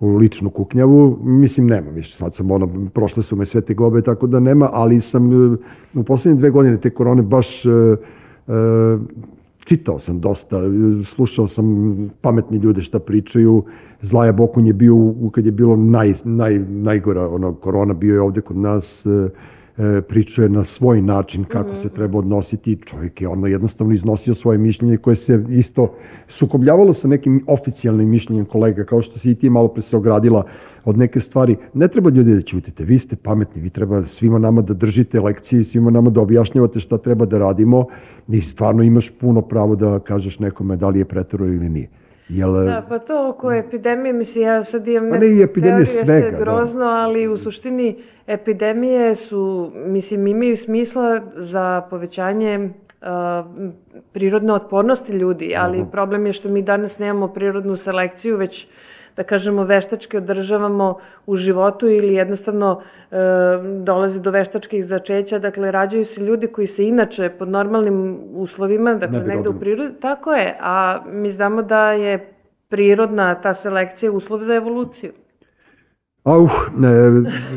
[0.01, 4.03] u ličnu kuknjavu, mislim nema više, sad sam ono, prošle su me sve te gobe,
[4.03, 5.57] tako da nema, ali sam e,
[5.95, 7.73] u poslednje dve godine te korone baš uh,
[8.47, 8.55] uh,
[9.65, 10.57] čitao sam dosta,
[11.05, 13.65] slušao sam pametni ljude šta pričaju,
[14.01, 14.95] Zlaja Bokun je bio,
[15.33, 19.31] kad je bilo naj, naj, najgora ono, korona, bio je ovde kod nas, e,
[20.09, 22.79] pričao je na svoj način kako se treba odnositi.
[22.87, 25.95] Čovjek je ono jednostavno iznosio svoje mišljenje koje se isto
[26.29, 30.45] sukobljavalo sa nekim oficijalnim mišljenjem kolega, kao što si i ti malo pre se ogradila
[30.85, 31.57] od neke stvari.
[31.75, 35.65] Ne treba ljudi da ćutite, vi ste pametni, vi treba svima nama da držite lekcije,
[35.65, 37.87] svima nama da objašnjavate šta treba da radimo
[38.29, 41.89] i stvarno imaš puno pravo da kažeš nekome da li je pretero ili nije.
[42.31, 46.31] Jel, da, pa to oko epidemije, mislim, ja sad imam pa ne, i epidemije svega,
[46.31, 46.39] da.
[46.39, 46.91] grozno, da.
[46.91, 52.71] ali u suštini epidemije su, mislim, imaju smisla za povećanje
[53.01, 53.09] uh,
[54.13, 55.91] prirodne otpornosti ljudi, ali uh -huh.
[55.91, 58.67] problem je što mi danas nemamo prirodnu selekciju, već
[59.21, 60.95] da kažemo, veštački održavamo
[61.27, 63.17] u životu ili jednostavno e,
[63.85, 69.19] dolazi do veštačkih začeća, dakle, rađaju se ljudi koji se inače pod normalnim uslovima, dakle,
[69.19, 72.33] ne negde u prirodi, tako je, a mi znamo da je
[72.69, 75.13] prirodna ta selekcija uslov za evoluciju.
[76.25, 76.91] Auh, ne,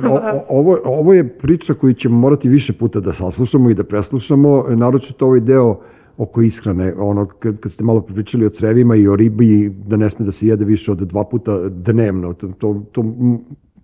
[0.09, 0.19] o,
[0.49, 5.25] ovo, ovo je priča koju ćemo morati više puta da saslušamo i da preslušamo, naročito
[5.25, 5.79] ovaj deo
[6.17, 10.09] oko ishrane, ono, kad, kad ste malo pričali o crevima i o ribi, da ne
[10.09, 13.03] sme da se jede više od dva puta dnevno, to, to, to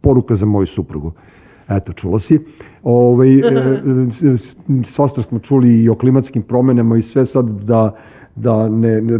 [0.01, 1.11] poruka za moju suprugu.
[1.69, 2.39] Eto, čula si.
[2.84, 3.30] Ove, ovaj,
[4.95, 7.95] sastra smo čuli i o klimatskim promenama i sve sad da,
[8.35, 9.18] da ne, ne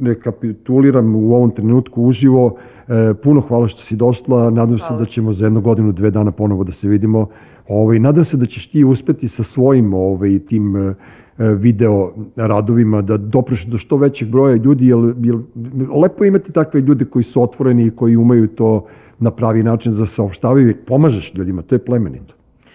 [0.00, 2.56] rekapituliram u ovom trenutku uživo.
[2.88, 4.50] E, puno hvala što si došla.
[4.50, 4.98] Nadam hvala.
[4.98, 7.18] se da ćemo za jednu godinu, dve dana ponovo da se vidimo.
[7.18, 10.94] Ove, ovaj, nadam se da ćeš ti uspeti sa svojim ove, ovaj, tim E,
[11.58, 15.36] video radovima, da dopreš do što većeg broja ljudi, jer, jer
[16.02, 18.86] lepo imati takve ljude koji su otvoreni i koji umeju to
[19.18, 22.34] na pravi način za saopštavaju i pomažeš ljudima, to je plemenito.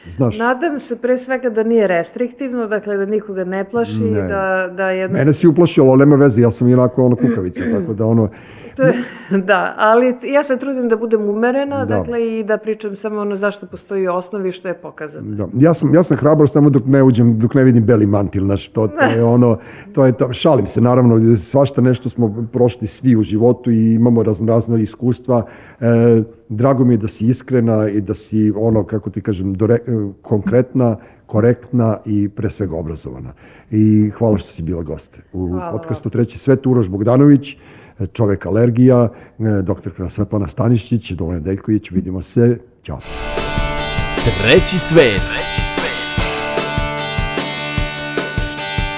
[0.10, 0.40] Znaš.
[0.40, 4.22] Nadam se pre svega da nije restriktivno, dakle da nikoga ne plaši, ne.
[4.22, 5.24] da, da jednostavno...
[5.24, 8.30] Mene si uplašio, ali nema veze, ja sam jednako ono kukavica, tako da ono,
[8.78, 8.94] To je,
[9.50, 11.98] da, ali ja se trudim da budem umerena, da.
[11.98, 15.36] dakle, i da pričam samo ono zašto postoji osnovi što je pokazano.
[15.36, 15.48] Da.
[15.60, 18.68] Ja sam, ja sam hrabar samo dok ne uđem, dok ne vidim beli mantil, znaš,
[18.68, 19.58] to, to je ono,
[19.94, 24.24] to je to, šalim se, naravno, svašta nešto smo prošli svi u životu i imamo
[24.24, 25.46] raznorazna iskustva,
[25.80, 25.86] e,
[26.50, 29.78] drago mi je da si iskrena i da si ono, kako ti kažem, dore,
[30.22, 30.96] konkretna,
[31.26, 33.34] korektna i pre svega obrazovana.
[33.72, 35.24] I hvala što si bila goste.
[35.34, 35.72] U hvala.
[35.72, 37.58] podcastu Treći svet Uroš Bogdanović,
[38.14, 39.10] čovek alergija,
[39.40, 43.00] e, doktorka Svetlana Stanišćić, Dovoljno Deljković, vidimo se, ćao.
[44.42, 45.22] Treći svet.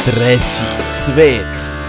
[0.05, 1.88] Treći svet.